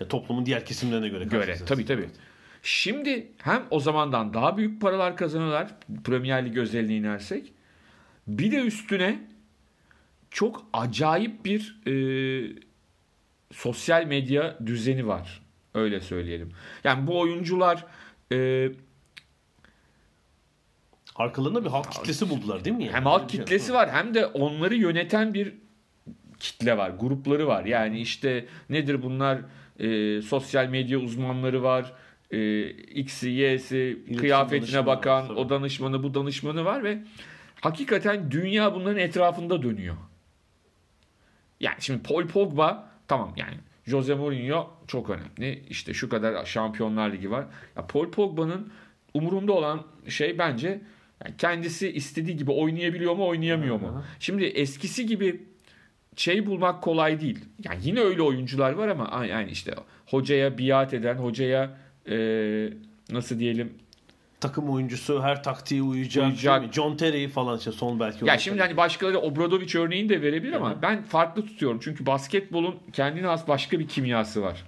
Ya 0.00 0.08
toplumun 0.08 0.46
diğer 0.46 0.66
kesimlerine 0.66 1.08
göre. 1.08 1.24
Göre 1.24 1.56
tabii 1.66 1.84
tabii. 1.84 2.08
Şimdi 2.62 3.32
hem 3.38 3.62
o 3.70 3.80
zamandan 3.80 4.34
daha 4.34 4.56
büyük 4.56 4.80
paralar 4.80 5.16
kazanıyorlar 5.16 5.70
Premier 6.04 6.46
Lig 6.46 6.58
özeline 6.58 6.96
inersek. 6.96 7.52
Bir 8.26 8.52
de 8.52 8.56
üstüne 8.56 9.18
çok 10.30 10.66
acayip 10.72 11.44
bir 11.44 11.80
e, 11.86 11.94
sosyal 13.52 14.04
medya 14.04 14.58
düzeni 14.66 15.06
var. 15.06 15.42
Öyle 15.74 16.00
söyleyelim. 16.00 16.52
Yani 16.84 17.06
bu 17.06 17.20
oyuncular 17.20 17.86
e, 18.32 18.68
Arkalarında 21.16 21.64
bir 21.64 21.70
halk 21.70 21.92
kitlesi 21.92 22.30
buldular 22.30 22.64
değil 22.64 22.76
mi? 22.76 22.84
Yani? 22.84 22.96
Hem 22.96 23.06
halk 23.06 23.28
kitlesi 23.28 23.74
var 23.74 23.90
hem 23.90 24.14
de 24.14 24.26
onları 24.26 24.74
yöneten 24.74 25.34
bir 25.34 25.54
kitle 26.40 26.76
var, 26.76 26.90
grupları 27.00 27.46
var. 27.46 27.64
Yani 27.64 28.00
işte 28.00 28.46
nedir 28.70 29.02
bunlar? 29.02 29.38
Ee, 29.80 30.22
sosyal 30.22 30.68
medya 30.68 30.98
uzmanları 30.98 31.62
var. 31.62 31.92
Ee, 32.30 32.70
X'i, 32.70 33.30
Y'si, 33.30 33.98
kıyafetine 34.18 34.86
bakan, 34.86 35.28
var, 35.28 35.34
o 35.34 35.48
danışmanı, 35.48 36.02
bu 36.02 36.14
danışmanı 36.14 36.64
var 36.64 36.84
ve 36.84 36.98
hakikaten 37.60 38.30
dünya 38.30 38.74
bunların 38.74 38.98
etrafında 38.98 39.62
dönüyor. 39.62 39.96
Yani 41.60 41.76
şimdi 41.80 42.02
Paul 42.02 42.26
Pogba 42.26 42.90
tamam 43.08 43.32
yani 43.36 43.54
Jose 43.86 44.14
Mourinho 44.14 44.70
çok 44.86 45.10
önemli. 45.10 45.62
İşte 45.68 45.94
şu 45.94 46.08
kadar 46.08 46.44
Şampiyonlar 46.44 47.12
Ligi 47.12 47.30
var. 47.30 47.46
Ya 47.76 47.86
Paul 47.86 48.10
Pogba'nın 48.10 48.72
umurunda 49.14 49.52
olan 49.52 49.82
şey 50.08 50.38
bence 50.38 50.80
yani 51.24 51.36
kendisi 51.38 51.92
istediği 51.92 52.36
gibi 52.36 52.50
oynayabiliyor 52.50 53.14
mu, 53.14 53.26
oynayamıyor 53.26 53.80
mu? 53.80 54.04
Şimdi 54.20 54.44
eskisi 54.44 55.06
gibi 55.06 55.42
şey 56.16 56.46
bulmak 56.46 56.82
kolay 56.82 57.20
değil. 57.20 57.44
Yani 57.64 57.78
yine 57.82 58.00
öyle 58.00 58.22
oyuncular 58.22 58.72
var 58.72 58.88
ama 58.88 59.24
yani 59.26 59.50
işte 59.50 59.74
hocaya 60.06 60.58
biat 60.58 60.94
eden, 60.94 61.14
hocaya 61.14 61.70
e, 62.08 62.16
nasıl 63.10 63.38
diyelim 63.38 63.72
Takım 64.44 64.70
oyuncusu 64.70 65.22
her 65.22 65.42
taktiğe 65.42 65.82
uyacak. 65.82 66.26
Uyacak. 66.26 66.72
John 66.72 66.96
Terry 66.96 67.28
falan 67.28 67.58
işte 67.58 67.72
son 67.72 68.00
belki. 68.00 68.26
Ya 68.26 68.38
şimdi 68.38 68.60
hani 68.60 68.76
başkaları 68.76 69.18
Obradovic 69.18 69.78
örneğini 69.78 70.08
de 70.08 70.22
verebilir 70.22 70.52
ama 70.52 70.82
ben 70.82 71.02
farklı 71.02 71.46
tutuyorum. 71.46 71.80
Çünkü 71.82 72.06
basketbolun 72.06 72.76
kendine 72.92 73.26
has 73.26 73.48
başka 73.48 73.78
bir 73.78 73.88
kimyası 73.88 74.42
var. 74.42 74.64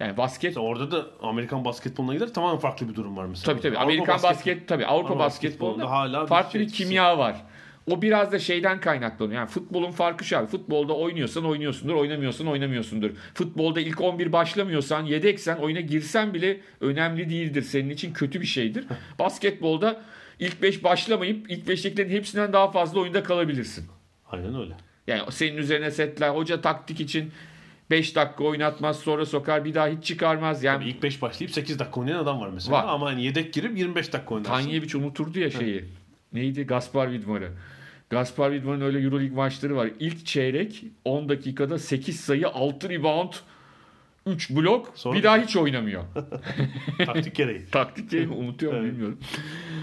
Yani 0.00 0.16
basket 0.16 0.44
Mesela 0.50 0.66
orada 0.66 0.90
da 0.90 1.06
Amerikan 1.22 1.64
basketboluna 1.64 2.14
gider 2.14 2.32
tamamen 2.32 2.58
farklı 2.58 2.88
bir 2.88 2.94
durum 2.94 3.16
var 3.16 3.26
mesela. 3.26 3.52
tabii 3.52 3.62
tabii 3.62 3.76
Avrupa 3.76 3.92
Amerikan 3.92 4.22
basket, 4.22 4.68
tabii 4.68 4.86
Avrupa 4.86 5.08
Avrupa 5.08 5.24
basketbolunda 5.24 5.82
basketbolunda 5.82 5.90
hala 5.90 6.22
bir 6.22 6.28
farklı 6.28 6.60
bir 6.60 6.68
şey- 6.68 6.76
kimya 6.76 7.18
var. 7.18 7.36
O 7.90 8.02
biraz 8.02 8.32
da 8.32 8.38
şeyden 8.38 8.80
kaynaklanıyor. 8.80 9.40
Yani 9.40 9.48
futbolun 9.48 9.90
farkı 9.90 10.24
şu 10.24 10.38
abi. 10.38 10.46
Futbolda 10.46 10.96
oynuyorsan 10.96 11.46
oynuyorsundur, 11.46 11.94
oynamıyorsan 11.94 12.46
oynamıyorsundur. 12.46 13.10
Futbolda 13.34 13.80
ilk 13.80 14.00
11 14.00 14.32
başlamıyorsan, 14.32 15.04
yedeksen, 15.04 15.56
oyuna 15.56 15.80
girsen 15.80 16.34
bile 16.34 16.60
önemli 16.80 17.30
değildir. 17.30 17.62
Senin 17.62 17.90
için 17.90 18.12
kötü 18.12 18.40
bir 18.40 18.46
şeydir. 18.46 18.84
Basketbolda 19.18 20.00
ilk 20.38 20.62
5 20.62 20.84
başlamayıp 20.84 21.50
ilk 21.50 21.68
5'tekilerin 21.68 22.10
hepsinden 22.10 22.52
daha 22.52 22.70
fazla 22.70 23.00
oyunda 23.00 23.22
kalabilirsin. 23.22 23.86
Aynen 24.30 24.60
öyle. 24.60 24.74
Yani 25.06 25.22
senin 25.32 25.56
üzerine 25.56 25.90
setler, 25.90 26.30
hoca 26.30 26.60
taktik 26.60 27.00
için 27.00 27.32
5 27.90 28.16
dakika 28.16 28.44
oynatmaz 28.44 28.98
sonra 28.98 29.26
sokar 29.26 29.64
bir 29.64 29.74
daha 29.74 29.88
hiç 29.88 30.04
çıkarmaz. 30.04 30.64
Yani 30.64 30.78
Tabii 30.78 30.90
ilk 30.90 31.02
5 31.02 31.22
başlayıp 31.22 31.54
8 31.54 31.78
dakika 31.78 32.00
oynayan 32.00 32.18
adam 32.18 32.40
var 32.40 32.48
mesela. 32.48 32.76
Var. 32.76 32.84
Ama 32.88 33.06
hani 33.06 33.24
yedek 33.24 33.52
girip 33.52 33.78
25 33.78 34.12
dakika 34.12 34.34
oynarsın. 34.34 34.52
Tanyevic 34.52 34.98
unuturdu 34.98 35.38
ya 35.38 35.50
şeyi. 35.50 35.84
Neydi? 36.32 36.62
Gaspar 36.62 37.12
Vidmar'ı. 37.12 37.50
Gaspar 38.10 38.52
Vidmar'ın 38.52 38.80
öyle 38.80 39.00
Euroleague 39.00 39.36
maçları 39.36 39.76
var. 39.76 39.90
İlk 40.00 40.26
çeyrek 40.26 40.84
10 41.04 41.28
dakikada 41.28 41.78
8 41.78 42.20
sayı, 42.20 42.48
6 42.48 42.88
rebound, 42.88 43.32
3 44.26 44.50
blok. 44.50 44.92
Sonra- 44.94 45.18
bir 45.18 45.22
daha 45.22 45.38
hiç 45.38 45.56
oynamıyor. 45.56 46.02
Taktik 47.06 47.34
gereği. 47.34 47.66
Taktik 47.72 48.12
mi? 48.12 48.28
Unutuyor 48.34 48.74
Evet. 48.74 48.92
bilmiyorum. 48.92 49.18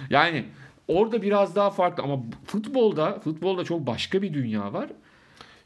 Yani 0.09 0.45
orada 0.87 1.21
biraz 1.21 1.55
daha 1.55 1.69
farklı 1.69 2.03
ama 2.03 2.19
futbolda 2.45 3.19
futbolda 3.19 3.63
çok 3.63 3.87
başka 3.87 4.21
bir 4.21 4.33
dünya 4.33 4.73
var. 4.73 4.89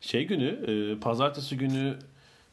Şey 0.01 0.27
günü, 0.27 0.45
e, 0.45 0.99
pazartesi 0.99 1.57
günü 1.57 1.95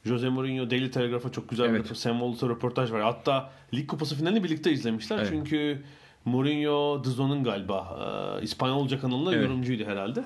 Jose 0.05 0.29
Mourinho 0.29 0.71
Daily 0.71 0.91
Telegraph'a 0.91 1.33
çok 1.33 1.49
güzel 1.49 1.65
Evet. 1.65 1.91
bir 1.91 1.95
Sam 1.95 2.21
röportaj 2.21 2.93
var. 2.93 3.03
Hatta 3.03 3.51
Lig 3.75 3.87
Kupası 3.89 4.17
finalini 4.17 4.45
birlikte 4.45 4.73
izlemişler. 4.73 5.19
Evet. 5.19 5.29
Çünkü 5.31 5.83
Mourinho 6.25 7.05
DAZN'ın 7.05 7.45
galiba 7.45 7.99
e, 8.41 8.45
İspanyolca 8.45 9.01
kanalında 9.01 9.35
Evet. 9.35 9.45
yorumcuydu 9.49 9.85
herhalde. 9.85 10.25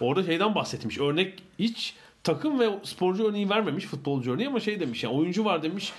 Orada 0.00 0.22
şeyden 0.24 0.54
bahsetmiş. 0.54 0.98
Örnek 1.00 1.42
hiç 1.58 1.94
takım 2.24 2.60
ve 2.60 2.68
sporcu 2.82 3.24
örneği 3.28 3.50
vermemiş 3.50 3.84
futbolcu 3.84 4.32
örneği 4.32 4.48
ama 4.48 4.60
şey 4.60 4.80
demiş 4.80 5.04
yani 5.04 5.14
oyuncu 5.14 5.44
var 5.44 5.62
demiş 5.62 5.92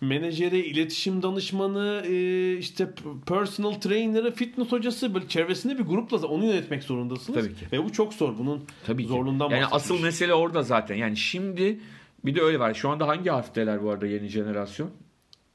menajeri, 0.00 0.58
iletişim 0.66 1.22
danışmanı, 1.22 2.02
e, 2.06 2.56
işte 2.58 2.88
personal 3.26 3.72
trainer'ı, 3.72 4.30
fitness 4.34 4.72
hocası 4.72 5.14
böyle 5.14 5.28
çevresinde 5.28 5.78
bir 5.78 5.84
grupla 5.84 6.26
onu 6.26 6.44
yönetmek 6.44 6.82
zorundasınız. 6.82 7.40
Tabii 7.44 7.54
ki. 7.54 7.66
Ve 7.72 7.84
bu 7.84 7.92
çok 7.92 8.14
zor. 8.14 8.38
Bunun 8.38 8.64
Tabii 8.86 9.02
ki. 9.02 9.08
zorluğundan 9.08 9.50
Yani 9.50 9.60
bahsetmiş. 9.62 9.82
asıl 9.82 10.00
mesele 10.02 10.34
orada 10.34 10.62
zaten. 10.62 10.94
Yani 10.94 11.16
şimdi 11.16 11.80
bir 12.24 12.34
de 12.34 12.40
öyle 12.42 12.58
var. 12.58 12.74
Şu 12.74 12.88
anda 12.90 13.08
hangi 13.08 13.30
harfteler 13.30 13.82
bu 13.82 13.90
arada 13.90 14.06
yeni 14.06 14.28
jenerasyon? 14.28 14.90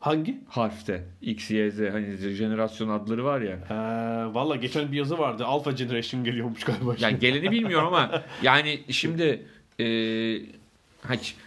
Hangi? 0.06 0.38
Harfte. 0.50 1.04
X, 1.22 1.52
Y, 1.52 1.72
Z. 1.72 1.80
Hani 1.80 2.18
jenerasyon 2.18 2.90
adları 2.90 3.26
var 3.26 3.42
ya. 3.42 3.58
Ee, 3.70 4.34
Valla 4.34 4.56
geçen 4.56 4.92
bir 4.92 4.98
yazı 4.98 5.18
vardı. 5.18 5.46
Alpha 5.46 5.72
Generation 5.72 6.24
geliyormuş 6.24 6.64
galiba. 6.64 6.96
Yani 7.00 7.20
geleni 7.20 7.52
bilmiyorum 7.52 7.88
ama 7.88 8.24
yani 8.42 8.80
şimdi 8.90 9.46
e, 9.80 9.88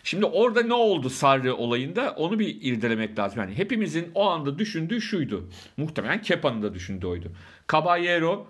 şimdi 0.05 0.25
orada 0.25 0.62
ne 0.62 0.75
oldu 0.75 1.11
Sarri 1.11 1.53
olayında 1.53 2.14
onu 2.16 2.38
bir 2.38 2.57
irdelemek 2.61 3.18
lazım. 3.18 3.40
Yani 3.40 3.59
hepimizin 3.59 4.11
o 4.14 4.29
anda 4.29 4.59
düşündüğü 4.59 5.01
şuydu. 5.01 5.49
Muhtemelen 5.77 6.23
Kepa'nın 6.23 6.62
da 6.62 6.75
düşündüğü 6.75 7.07
oydu. 7.07 7.33
Caballero 7.73 8.47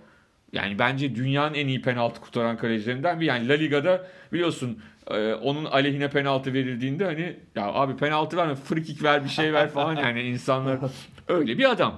yani 0.52 0.78
bence 0.78 1.14
dünyanın 1.14 1.54
en 1.54 1.66
iyi 1.66 1.82
penaltı 1.82 2.20
kurtaran 2.20 2.56
kalecilerinden 2.56 3.20
bir. 3.20 3.26
Yani 3.26 3.48
La 3.48 3.54
Liga'da 3.54 4.06
biliyorsun 4.32 4.78
e, 5.10 5.34
onun 5.34 5.64
aleyhine 5.64 6.10
penaltı 6.10 6.52
verildiğinde 6.52 7.04
hani 7.04 7.36
ya 7.54 7.66
abi 7.66 7.96
penaltı 7.96 8.36
verme 8.36 8.54
free 8.54 8.82
kick 8.82 9.02
ver 9.02 9.24
bir 9.24 9.28
şey 9.28 9.52
ver 9.52 9.68
falan 9.70 9.96
yani 9.96 10.22
insanlar 10.22 10.78
öyle 11.28 11.58
bir 11.58 11.70
adam. 11.70 11.94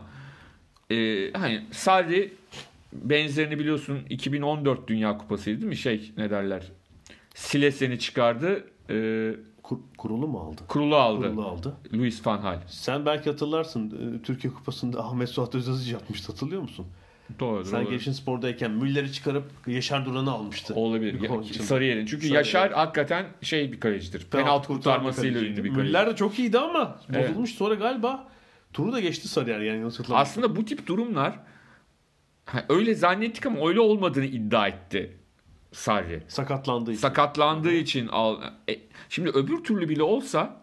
E, 0.91 0.97
hani 1.33 1.65
Sarri 1.71 2.33
benzerini 2.93 3.59
biliyorsun 3.59 3.99
2014 4.11 4.89
Dünya 4.89 5.19
Kupası'ydı 5.19 5.57
değil 5.61 5.69
mi? 5.69 5.77
Şey 5.77 6.13
ne 6.17 6.31
derler? 6.31 6.63
Silesen'i 7.35 7.99
çıkardı. 7.99 8.65
E, 8.91 9.31
Kur- 9.63 9.81
kurulu 9.99 10.29
mu 10.29 10.39
aldı? 10.41 10.61
kurulu 10.69 10.97
aldı. 10.97 11.27
Kurulu 11.29 11.47
aldı. 11.47 11.75
Luis 11.95 12.27
van 12.27 12.43
Gaal. 12.43 12.59
Sen 12.67 13.07
belki 13.07 13.31
hatırlarsın 13.31 14.19
e, 14.19 14.23
Türkiye 14.23 14.53
Kupası'nda 14.53 15.05
Ahmet 15.05 15.29
Suat 15.29 15.55
Özaziz 15.55 15.89
yapmıştı 15.91 16.33
hatırlıyor 16.33 16.63
musun? 16.63 16.87
Doğru. 17.41 17.65
Sen 17.65 17.81
doğru. 17.81 17.91
Gelişin 17.91 18.13
Spor'dayken 18.13 18.71
Müller'i 18.71 19.13
çıkarıp 19.13 19.45
Yaşar 19.67 20.07
Duran'ı 20.07 20.31
almıştı. 20.31 20.75
Olabilir. 20.75 21.21
Ya-. 21.21 21.43
Sarıyer'in. 21.63 22.07
Çünkü 22.07 22.23
Sarıyer. 22.23 22.39
Yaşar 22.39 22.73
hakikaten 22.73 23.27
şey 23.43 23.73
bir 23.73 23.81
kalecidir. 23.81 24.25
Penaltı 24.31 24.67
kurtarmasıyla 24.67 25.33
kaleciydi. 25.33 25.61
ünlü 25.61 25.65
bir 25.65 25.75
kaleci. 25.75 25.87
Müller 25.89 26.07
de 26.07 26.17
çok 26.17 26.39
iyiydi 26.39 26.59
ama 26.59 27.01
Evet. 27.13 27.29
bozulmuş. 27.29 27.55
Sonra 27.55 27.75
galiba 27.75 28.29
turu 28.73 28.93
da 28.93 29.01
geçti 29.01 29.29
Sarıyer 29.29 29.61
yani 29.61 29.79
yanlış 29.79 29.99
hatırlamıyorsam. 29.99 30.43
Aslında 30.43 30.57
bu 30.57 30.65
tip 30.65 30.87
durumlar 30.87 31.39
öyle 32.69 32.95
zannettik 32.95 33.47
ama 33.47 33.69
öyle 33.69 33.81
olmadığını 33.81 34.25
iddia 34.27 34.69
etti 34.69 35.17
Sarri. 35.73 36.23
Sakatlandığı 36.29 36.91
için. 36.93 37.01
Sakatlandığı 37.01 37.73
için 37.73 38.09
al. 38.09 38.41
E, 38.71 38.79
şimdi 39.09 39.31
öbür 39.31 39.65
türlü 39.65 39.89
bile 39.89 40.03
olsa 40.03 40.61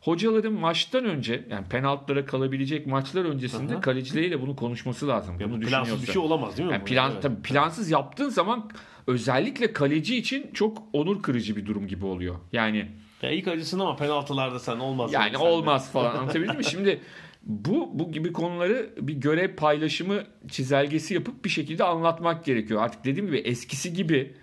hocaların 0.00 0.52
maçtan 0.52 1.04
önce 1.04 1.44
yani 1.50 1.66
penaltılara 1.68 2.24
kalabilecek 2.26 2.86
maçlar 2.86 3.24
öncesinde 3.24 3.74
Aha. 3.74 3.80
kalecileriyle 3.80 4.42
bunu 4.42 4.56
konuşması 4.56 5.08
lazım. 5.08 5.40
Ya 5.40 5.50
bunu 5.50 5.62
bu 5.62 5.66
plansız 5.66 6.02
bir 6.06 6.12
şey 6.12 6.22
olamaz 6.22 6.56
değil 6.58 6.66
mi? 6.68 6.72
Yani 6.72 6.84
plan, 6.84 7.10
Evet. 7.12 7.22
tabii 7.22 7.42
plansız 7.42 7.90
yaptığın 7.90 8.28
zaman 8.28 8.70
özellikle 9.06 9.72
kaleci 9.72 10.16
için 10.16 10.50
çok 10.54 10.82
onur 10.92 11.22
kırıcı 11.22 11.56
bir 11.56 11.66
durum 11.66 11.86
gibi 11.86 12.06
oluyor. 12.06 12.34
Yani 12.52 12.88
Ya 13.22 13.30
ilk 13.30 13.48
acısın 13.48 13.78
ama 13.80 13.96
penaltılarda 13.96 14.58
sen 14.58 14.78
olmaz. 14.78 15.12
yani 15.12 15.24
sen 15.32 15.40
de. 15.40 15.44
olmaz 15.44 15.92
falan 15.92 16.16
anlatabildim 16.16 16.56
mi? 16.56 16.64
Şimdi 16.64 17.00
bu 17.42 17.90
bu 17.94 18.12
gibi 18.12 18.32
konuları 18.32 18.90
bir 19.00 19.14
görev 19.14 19.56
paylaşımı 19.56 20.22
çizelgesi 20.50 21.14
yapıp 21.14 21.44
bir 21.44 21.50
şekilde 21.50 21.84
anlatmak 21.84 22.44
gerekiyor. 22.44 22.82
Artık 22.82 23.04
dediğim 23.04 23.26
gibi 23.26 23.38
eskisi 23.38 23.92
gibi 23.92 24.34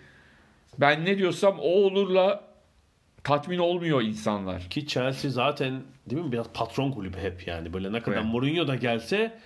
ben 0.79 1.05
ne 1.05 1.17
diyorsam 1.17 1.59
o 1.59 1.69
olurla 1.69 2.46
tatmin 3.27 3.57
olmuyor 3.57 4.01
insanlar. 4.01 4.61
Ki 4.69 4.87
Chelsea 4.87 5.31
zaten 5.31 5.81
değil 6.09 6.21
mi 6.21 6.31
biraz 6.31 6.47
patron 6.53 6.91
kulübü 6.91 7.17
hep 7.17 7.47
yani. 7.47 7.73
Böyle 7.73 7.93
ne 7.93 7.99
kadar 8.01 8.17
Evet. 8.17 8.25
Mourinho 8.25 8.67
da 8.67 8.75
gelse 8.75 9.39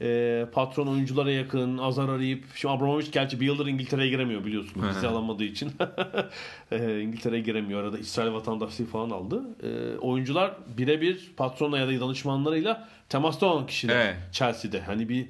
e, 0.00 0.46
patron 0.52 0.86
oyunculara 0.86 1.30
yakın, 1.30 1.78
azar 1.78 2.08
arayıp. 2.08 2.44
Şimdi 2.54 2.74
Abramovich 2.74 3.12
gerçi 3.12 3.40
bir 3.40 3.46
yıldır 3.46 3.66
İngiltere'ye 3.66 4.10
giremiyor 4.10 4.44
biliyorsun. 4.44 4.82
Vize 4.88 5.08
alamadığı 5.08 5.44
için. 5.44 5.72
e, 6.72 7.00
İngiltere'ye 7.00 7.42
giremiyor. 7.42 7.82
Arada 7.82 7.98
İsrail 7.98 8.32
vatandaşlığı 8.32 8.86
falan 8.86 9.10
aldı. 9.10 9.42
E, 9.62 9.98
oyuncular 9.98 10.54
birebir 10.78 11.32
patronla 11.36 11.78
ya 11.78 11.88
da 11.88 12.00
danışmanlarıyla 12.00 12.88
temasta 13.08 13.46
olan 13.46 13.66
kişiler 13.66 14.06
Evet. 14.06 14.16
Chelsea'de. 14.32 14.80
Hani 14.80 15.08
bir 15.08 15.26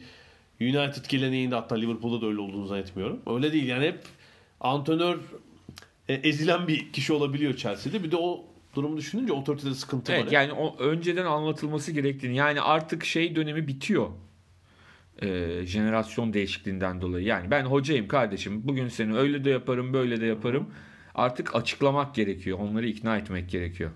United 0.61 1.05
geleneğinde 1.09 1.55
hatta 1.55 1.75
Liverpool'da 1.75 2.21
da 2.21 2.27
öyle 2.27 2.41
olduğunu 2.41 2.67
zannetmiyorum. 2.67 3.21
Öyle 3.27 3.53
değil 3.53 3.67
yani 3.67 3.87
hep 3.87 3.99
antrenör 4.61 5.19
e, 6.09 6.15
ezilen 6.15 6.69
bir 6.69 6.93
kişi 6.93 7.13
olabiliyor 7.13 7.57
Chelsea'de. 7.57 8.03
Bir 8.03 8.11
de 8.11 8.17
o 8.17 8.45
durumu 8.75 8.97
düşününce 8.97 9.33
otoritede 9.33 9.75
sıkıntı 9.75 10.13
Evet 10.13 10.27
var. 10.27 10.33
yani 10.33 10.53
o 10.53 10.77
önceden 10.79 11.25
anlatılması 11.27 11.93
gerektiğini 11.93 12.37
yani 12.37 12.61
artık 12.61 13.05
şey 13.05 13.37
dönemi 13.37 13.69
bitiyor. 13.69 14.09
Ee, 15.23 15.61
jenerasyon 15.67 16.33
değişikliğinden 16.33 17.01
dolayı. 17.01 17.27
Yani 17.27 17.51
ben 17.51 17.65
hocayım 17.65 18.09
kardeşim. 18.09 18.61
Bugün 18.65 18.89
seni 18.89 19.17
öyle 19.17 19.45
de 19.45 19.51
yaparım, 19.51 19.93
böyle 19.93 20.21
de 20.21 20.27
yaparım. 20.27 20.71
Artık 21.15 21.57
açıklamak 21.57 22.15
gerekiyor. 22.15 22.59
Onları 22.59 22.87
ikna 22.87 23.17
etmek 23.17 23.51
gerekiyor. 23.51 23.91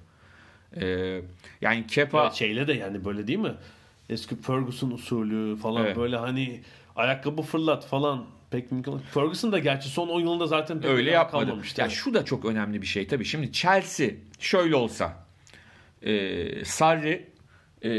Ee, 0.80 1.20
yani 1.60 1.86
Kepa 1.86 2.22
Evet, 2.22 2.32
şeyle 2.32 2.66
de 2.66 2.72
yani 2.72 3.04
böyle 3.04 3.26
değil 3.26 3.38
mi? 3.38 3.54
Eski 4.10 4.36
Ferguson 4.36 4.90
usulü 4.90 5.56
falan 5.56 5.84
Evet. 5.86 5.96
böyle 5.96 6.16
hani 6.16 6.60
ayakkabı 6.96 7.42
fırlat 7.42 7.86
falan 7.86 8.24
pek 8.50 8.72
mümkün 8.72 8.92
olmaz. 8.92 9.04
Ferguson 9.14 9.52
da 9.52 9.58
gerçi 9.58 9.88
son 9.88 10.08
10 10.08 10.20
yılında 10.20 10.46
zaten 10.46 10.80
pek 10.80 10.90
öyle 10.90 11.10
yapmadı. 11.10 11.44
kalmamıştı. 11.44 11.80
Ya 11.80 11.88
şu 11.88 12.14
da 12.14 12.24
çok 12.24 12.44
önemli 12.44 12.82
bir 12.82 12.86
şey 12.86 13.06
tabii. 13.06 13.24
Şimdi 13.24 13.52
Chelsea 13.52 14.10
şöyle 14.38 14.76
olsa 14.76 15.26
e, 16.02 16.64
Sarri 16.64 17.30
e, 17.82 17.90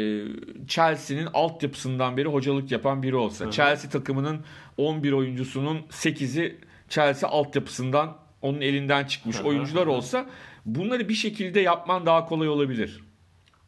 Chelsea'nin 0.68 1.28
altyapısından 1.34 2.18
beri 2.18 2.28
hocalık 2.28 2.72
yapan 2.72 3.04
biri 3.04 3.16
olsa. 3.16 3.52
Chelsea 3.52 3.90
takımının 3.90 4.42
11 4.78 5.12
oyuncusunun 5.12 5.78
8'i 5.90 6.58
Chelsea 6.90 7.30
altyapısından 7.30 8.18
onun 8.42 8.62
elinden 8.62 9.06
çıkmış 9.06 9.38
Hı 9.38 9.44
hı, 9.44 9.48
oyuncular 9.48 9.86
hı 9.86 9.90
hı. 9.90 9.94
olsa 9.94 10.26
bunları 10.66 11.10
bir 11.10 11.14
şekilde 11.14 11.60
yapman 11.60 12.06
daha 12.06 12.26
kolay 12.26 12.50
olabilir. 12.50 13.04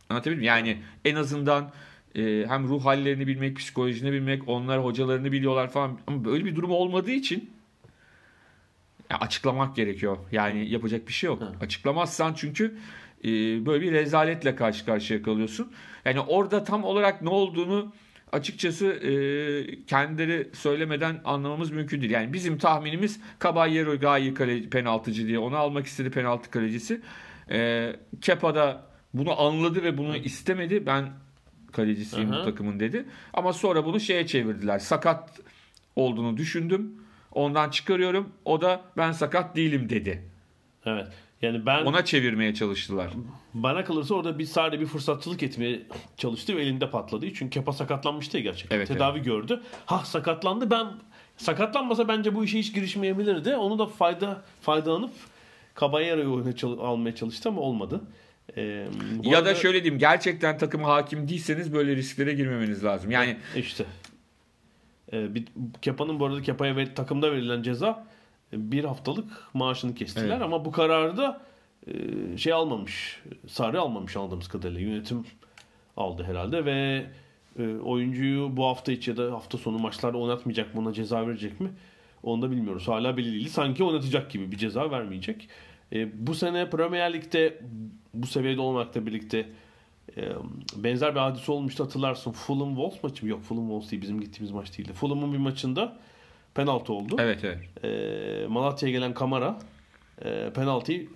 Anlatabildim? 0.09 0.43
Yani 0.43 0.77
en 1.05 1.15
azından 1.15 1.71
e, 2.15 2.45
hem 2.47 2.67
ruh 2.67 2.85
hallerini 2.85 3.27
bilmek, 3.27 3.57
psikolojini 3.57 4.11
bilmek, 4.11 4.47
onlar 4.47 4.83
hocalarını 4.83 5.31
biliyorlar 5.31 5.69
falan. 5.69 5.99
Ama 6.07 6.25
böyle 6.25 6.45
bir 6.45 6.55
durum 6.55 6.71
olmadığı 6.71 7.11
için 7.11 7.49
ya 9.09 9.17
açıklamak 9.17 9.75
gerekiyor. 9.75 10.17
Yani 10.31 10.69
yapacak 10.69 11.07
bir 11.07 11.13
şey 11.13 11.27
yok. 11.27 11.43
Açıklamazsan 11.61 12.33
çünkü 12.33 12.77
e, 13.23 13.27
böyle 13.65 13.81
bir 13.81 13.91
rezaletle 13.91 14.55
karşı 14.55 14.85
karşıya 14.85 15.21
kalıyorsun. 15.21 15.71
Yani 16.05 16.19
orada 16.19 16.63
tam 16.63 16.83
olarak 16.83 17.21
ne 17.21 17.29
olduğunu 17.29 17.93
açıkçası 18.31 18.85
e, 18.87 19.11
kendileri 19.85 20.49
söylemeden 20.53 21.21
anlamamız 21.25 21.71
mümkün 21.71 22.01
değil. 22.01 22.11
Yani 22.11 22.33
bizim 22.33 22.57
tahminimiz 22.57 23.19
Caballero 23.43 23.99
Gayi 23.99 24.33
kale, 24.33 24.69
penaltıcı 24.69 25.27
diye 25.27 25.39
onu 25.39 25.57
almak 25.57 25.85
istedi 25.85 26.11
penaltı 26.11 26.49
kalecisi. 26.51 27.01
E, 27.51 27.95
Kepa 28.21 28.55
da 28.55 28.89
bunu 29.13 29.41
anladı 29.41 29.83
ve 29.83 29.97
bunu 29.97 30.17
istemedi. 30.17 30.85
Ben 30.85 31.09
kalecisiyim 31.71 32.31
bu 32.31 32.43
takımın 32.43 32.79
dedi. 32.79 33.05
Ama 33.33 33.53
sonra 33.53 33.85
bunu 33.85 33.99
şeye 33.99 34.27
çevirdiler. 34.27 34.79
Sakat 34.79 35.39
olduğunu 35.95 36.37
düşündüm. 36.37 36.91
Ondan 37.31 37.69
çıkarıyorum. 37.69 38.29
O 38.45 38.61
da 38.61 38.81
ben 38.97 39.11
sakat 39.11 39.55
değilim 39.55 39.89
dedi. 39.89 40.29
Evet. 40.85 41.07
Yani 41.41 41.65
ben 41.65 41.85
Ona 41.85 42.05
çevirmeye 42.05 42.53
çalıştılar. 42.53 43.09
bana 43.53 43.83
kalırsa 43.83 44.15
orada 44.15 44.39
bir 44.39 44.45
sadece 44.45 44.81
bir 44.81 44.85
fırsatçılık 44.87 45.43
etmeye 45.43 45.81
çalıştı 46.17 46.55
ve 46.55 46.61
elinde 46.61 46.89
patladı. 46.89 47.33
Çünkü 47.33 47.49
Kepa 47.49 47.73
sakatlanmıştı 47.73 48.37
ya 48.37 48.43
gerçekten. 48.43 48.77
Evet, 48.77 48.87
Tedavi 48.87 49.21
gördü. 49.21 49.61
Ha 49.85 49.99
sakatlandı. 50.05 50.71
Ben 50.71 50.87
sakatlanmasa 51.37 52.07
bence 52.07 52.35
bu 52.35 52.43
işe 52.43 52.59
hiç 52.59 52.73
girişmeyebilirdi. 52.73 53.55
Onu 53.55 53.79
da 53.79 53.85
fayda 53.85 54.41
faydalanıp 54.61 55.11
Caballero'yu 55.79 56.33
oyuna 56.33 56.81
almaya 56.83 57.15
çalıştı 57.15 57.49
ama 57.49 57.61
olmadı. 57.61 58.01
Ee, 58.59 58.87
ya 59.23 59.37
arada- 59.37 59.45
da 59.49 59.55
şöyle 59.55 59.83
diyeyim 59.83 59.99
gerçekten 59.99 60.57
takıma 60.57 60.87
hakim 60.87 61.27
değilseniz 61.27 61.73
böyle 61.73 61.95
risklere 61.95 62.33
girmemeniz 62.33 62.83
lazım. 62.83 63.11
Yani 63.11 63.37
İşte. 63.55 63.85
Ee, 65.13 65.35
bir, 65.35 65.45
Kepa'nın 65.81 66.19
bu 66.19 66.25
arada 66.25 66.41
Kepa'ya 66.41 66.75
ver- 66.75 66.95
takımda 66.95 67.31
verilen 67.31 67.61
ceza 67.61 68.07
e, 68.53 68.71
bir 68.71 68.83
haftalık 68.83 69.25
maaşını 69.53 69.95
kestiler 69.95 70.27
Evet. 70.29 70.41
ama 70.41 70.65
bu 70.65 70.71
kararı 70.71 71.17
da 71.17 71.41
e, 71.87 72.37
şey 72.37 72.53
almamış. 72.53 73.21
Sarı 73.47 73.81
almamış 73.81 74.17
anladığımız 74.17 74.47
kadarıyla. 74.47 74.81
Yönetim 74.81 75.25
aldı 75.97 76.23
herhalde 76.23 76.65
ve 76.65 77.05
e, 77.59 77.67
oyuncuyu 77.77 78.57
bu 78.57 78.65
hafta 78.65 78.91
içi 78.91 79.11
ya 79.11 79.17
da 79.17 79.31
hafta 79.33 79.57
sonu 79.57 79.79
maçlarda 79.79 80.17
oynatmayacak 80.17 80.75
mı 80.75 80.81
ona 80.81 80.93
ceza 80.93 81.27
verecek 81.27 81.59
mi? 81.59 81.69
Onu 82.23 82.41
da 82.41 82.51
bilmiyoruz. 82.51 82.87
Hala 82.87 83.17
belli 83.17 83.31
değil. 83.31 83.49
Sanki 83.49 83.83
oynatacak 83.83 84.31
gibi 84.31 84.51
bir 84.51 84.57
ceza 84.57 84.91
vermeyecek. 84.91 85.49
E, 85.93 86.27
bu 86.27 86.35
sene 86.35 86.69
Premier 86.69 87.13
Lig'de 87.13 87.61
bu 88.13 88.27
seviyede 88.27 88.61
olmakla 88.61 89.05
birlikte 89.05 89.49
e, 90.17 90.31
benzer 90.75 91.15
bir 91.15 91.19
hadise 91.19 91.51
olmuştu 91.51 91.83
hatırlarsın. 91.83 92.31
Fulham 92.31 92.69
Wolves 92.75 93.03
maçı 93.03 93.25
mı? 93.25 93.31
Yok 93.31 93.41
Fulham 93.43 93.63
Wolves 93.67 93.91
değil. 93.91 94.01
Bizim 94.01 94.21
gittiğimiz 94.21 94.51
maç 94.51 94.77
değildi. 94.77 94.93
Fulham'ın 94.93 95.33
bir 95.33 95.37
maçında 95.37 95.97
penaltı 96.53 96.93
oldu. 96.93 97.15
evet 97.19 97.43
evet. 97.43 97.83
E, 97.83 98.47
Malatya'ya 98.47 98.95
gelen 98.95 99.13
Kamara 99.13 99.59
e, 100.25 100.49
penaltıyı 100.55 101.09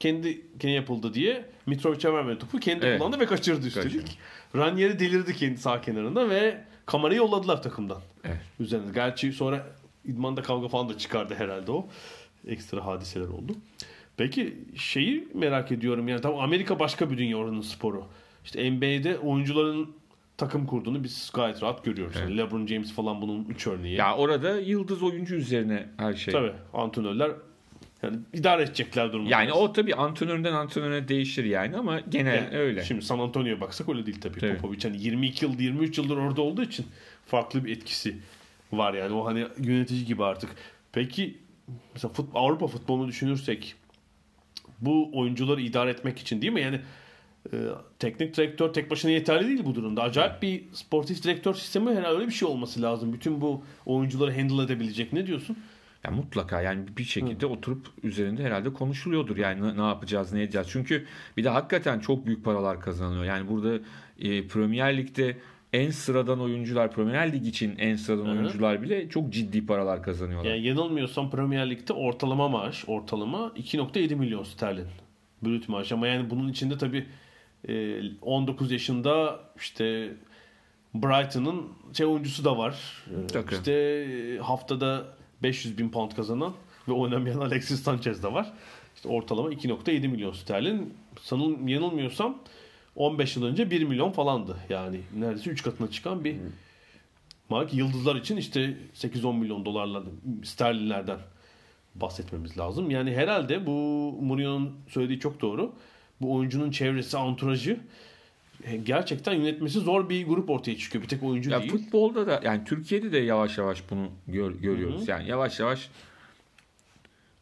kendi 0.00 0.58
kendi 0.58 0.74
yapıldı 0.74 1.14
diye 1.14 1.44
Mitrovic'e 1.66 2.12
vermedi 2.12 2.38
topu. 2.38 2.58
Kendi 2.58 2.86
Evet. 2.86 2.98
kullandı 2.98 3.20
ve 3.20 3.26
kaçırdı 3.26 3.66
üstelik. 3.66 3.92
Kaçırdı. 3.92 4.10
Ranieri 4.56 4.98
delirdi 4.98 5.36
kendi 5.36 5.58
sağ 5.58 5.80
kenarında 5.80 6.30
ve 6.30 6.64
Kamara'yı 6.86 7.18
yolladılar 7.18 7.62
takımdan. 7.62 8.00
Evet. 8.24 8.40
Üzerine. 8.60 8.92
Gerçi 8.94 9.32
sonra 9.32 9.66
idmanda 10.04 10.42
kavga 10.42 10.68
falan 10.68 10.88
da 10.88 10.98
çıkardı 10.98 11.34
herhalde 11.34 11.72
o. 11.72 11.86
Ekstra 12.48 12.86
hadiseler 12.86 13.28
oldu. 13.28 13.52
Peki 14.16 14.56
şeyi 14.76 15.28
merak 15.34 15.72
ediyorum 15.72 16.08
yani 16.08 16.20
tamam 16.20 16.40
Amerika 16.40 16.78
başka 16.78 17.10
bir 17.10 17.18
dünya 17.18 17.36
oranın 17.36 17.60
sporu. 17.60 18.06
İşte 18.44 18.70
NBA'de 18.70 19.18
oyuncuların 19.18 19.90
takım 20.36 20.66
kurduğunu 20.66 21.04
biz 21.04 21.30
gayet 21.34 21.62
rahat 21.62 21.84
görüyoruz. 21.84 22.16
Yani 22.20 22.36
LeBron 22.36 22.66
James 22.66 22.92
falan 22.92 23.22
bunun 23.22 23.44
üç 23.44 23.66
örneği. 23.66 23.96
Ya 23.96 24.16
orada 24.16 24.60
yıldız 24.60 25.02
oyuncu 25.02 25.34
üzerine 25.34 25.88
her 25.96 26.14
şey. 26.14 26.32
Tabii 26.34 26.52
antrenörler 26.74 27.30
yani 28.02 28.16
idare 28.32 28.62
edecekler 28.62 29.12
durumu. 29.12 29.30
Yani 29.30 29.52
o 29.52 29.72
tabii 29.72 29.94
antrenörden 29.94 30.52
antrenöre 30.52 31.08
değişir 31.08 31.44
yani 31.44 31.76
ama 31.76 32.00
genel 32.00 32.34
Yani 32.34 32.56
öyle. 32.56 32.84
Şimdi 32.84 33.02
San 33.02 33.18
Antonio'ya 33.18 33.60
baksak 33.60 33.88
öyle 33.88 34.06
değil 34.06 34.20
tabii. 34.20 34.40
Tabii. 34.40 34.56
Popovic 34.56 34.78
hani 34.82 35.02
22 35.02 35.44
yıl 35.44 35.58
23 35.58 35.98
yıldır 35.98 36.16
orada 36.16 36.42
olduğu 36.42 36.62
için 36.62 36.86
farklı 37.26 37.64
bir 37.64 37.76
etkisi 37.76 38.16
var 38.72 38.94
yani. 38.94 39.14
O 39.14 39.26
hani 39.26 39.46
yönetici 39.58 40.04
gibi 40.04 40.24
artık. 40.24 40.50
Peki 40.92 41.38
mesela 41.94 42.12
fut, 42.12 42.28
Avrupa 42.34 42.66
futbolunu 42.66 43.08
düşünürsek 43.08 43.74
Bu 44.84 45.10
oyuncuları 45.12 45.60
idare 45.60 45.90
etmek 45.90 46.18
için 46.18 46.42
değil 46.42 46.52
mi? 46.52 46.60
Yani 46.60 46.80
e, 47.52 47.56
teknik 47.98 48.36
direktör 48.36 48.72
tek 48.72 48.90
başına 48.90 49.10
yeterli 49.10 49.48
değil 49.48 49.64
bu 49.64 49.74
durumda. 49.74 50.02
Acayip 50.02 50.42
bir 50.42 50.64
sportif 50.72 51.22
direktör 51.22 51.54
sistemi 51.54 51.90
herhalde 51.90 52.16
öyle 52.16 52.26
bir 52.26 52.32
şey 52.32 52.48
olması 52.48 52.82
lazım. 52.82 53.12
Bütün 53.12 53.40
bu 53.40 53.62
oyuncuları 53.86 54.36
handle 54.36 54.62
edebilecek. 54.62 55.12
Ne 55.12 55.26
diyorsun? 55.26 55.56
Ya 56.04 56.10
mutlaka 56.10 56.60
yani 56.60 56.80
bir 56.98 57.04
şekilde 57.04 57.46
oturup 57.46 57.86
üzerinde 58.02 58.44
herhalde 58.44 58.72
konuşuluyordur. 58.72 59.36
Yani 59.36 59.76
ne 59.76 59.86
yapacağız, 59.86 60.32
ne 60.32 60.42
edeceğiz. 60.42 60.68
Çünkü 60.70 61.06
bir 61.36 61.44
de 61.44 61.48
hakikaten 61.48 62.00
çok 62.00 62.26
büyük 62.26 62.44
paralar 62.44 62.80
kazanılıyor. 62.80 63.24
Yani 63.24 63.48
burada 63.48 63.78
e, 64.18 64.46
Premier 64.46 64.96
Lig'de 64.96 65.36
en 65.74 65.90
sıradan 65.90 66.40
oyuncular, 66.40 66.92
Premier 66.92 67.32
Lig 67.32 67.46
için 67.46 67.74
en 67.78 67.96
sıradan 67.96 68.28
oyuncular 68.28 68.82
bile 68.82 69.08
çok 69.08 69.30
ciddi 69.30 69.66
paralar 69.66 70.02
kazanıyorlar. 70.02 70.50
Yani 70.50 70.66
yanılmıyorsam 70.66 71.30
Premier 71.30 71.70
Lig'de 71.70 71.92
ortalama 71.92 72.48
maaş 72.48 72.84
ortalama 72.86 73.52
2.7 73.56 74.14
milyon 74.14 74.42
sterlin. 74.42 74.86
Brüt 75.42 75.68
maaş 75.68 75.92
ama 75.92 76.06
yani 76.06 76.30
bunun 76.30 76.48
içinde 76.48 76.78
tabii 76.78 77.06
e, 77.68 78.00
19 78.22 78.72
yaşında 78.72 79.40
işte 79.56 80.12
Brighton'ın 80.94 81.62
şey 81.92 82.06
oyuncusu 82.06 82.44
da 82.44 82.58
var. 82.58 83.04
E, 83.10 83.26
Tabii. 83.26 83.54
İşte 83.54 83.72
e, 83.72 84.38
haftada 84.38 85.04
500 85.42 85.78
bin 85.78 85.88
pound 85.88 86.12
kazanan 86.12 86.52
ve 86.88 86.92
oynamayan 86.92 87.38
Alexis 87.38 87.82
Sanchez 87.82 88.22
de 88.22 88.32
var. 88.32 88.52
İşte 88.96 89.08
ortalama 89.08 89.50
2.7 89.50 90.08
milyon 90.08 90.32
sterlin. 90.32 90.94
Sanırım 91.20 91.68
yanılmıyorsam 91.68 92.38
15 92.96 93.36
yıl 93.36 93.44
önce 93.44 93.70
1 93.70 93.82
milyon 93.84 94.12
falandı. 94.12 94.56
Yani 94.68 95.00
neredeyse 95.16 95.50
3 95.50 95.62
katına 95.62 95.90
çıkan 95.90 96.24
bir 96.24 96.36
mark. 97.48 97.74
Yıldızlar 97.74 98.16
için 98.16 98.36
işte 98.36 98.76
8-10 98.94 99.38
milyon 99.38 99.64
dolarlar 99.64 100.02
sterlinlerden 100.44 101.18
bahsetmemiz 101.94 102.58
lazım. 102.58 102.90
Yani 102.90 103.14
herhalde 103.16 103.66
bu 103.66 103.70
Mourinho'nun 104.22 104.76
söylediği 104.88 105.20
çok 105.20 105.40
doğru. 105.40 105.72
Bu 106.20 106.34
oyuncunun 106.34 106.70
çevresi, 106.70 107.18
anturajı 107.18 107.80
e, 108.64 108.76
gerçekten 108.76 109.32
yönetmesi 109.34 109.80
zor 109.80 110.08
bir 110.08 110.26
grup 110.26 110.50
ortaya 110.50 110.76
çıkıyor. 110.78 111.04
Bir 111.04 111.08
tek 111.08 111.22
oyuncu 111.22 111.50
Ya 111.50 111.60
değil. 111.60 111.72
futbolda 111.72 112.26
da 112.26 112.40
yani 112.44 112.64
Türkiye'de 112.64 113.12
de 113.12 113.18
yavaş 113.18 113.58
yavaş 113.58 113.82
bunu 113.90 114.08
gör- 114.28 114.54
görüyoruz. 114.54 115.08
Yani 115.08 115.28
yavaş 115.28 115.60
yavaş 115.60 115.88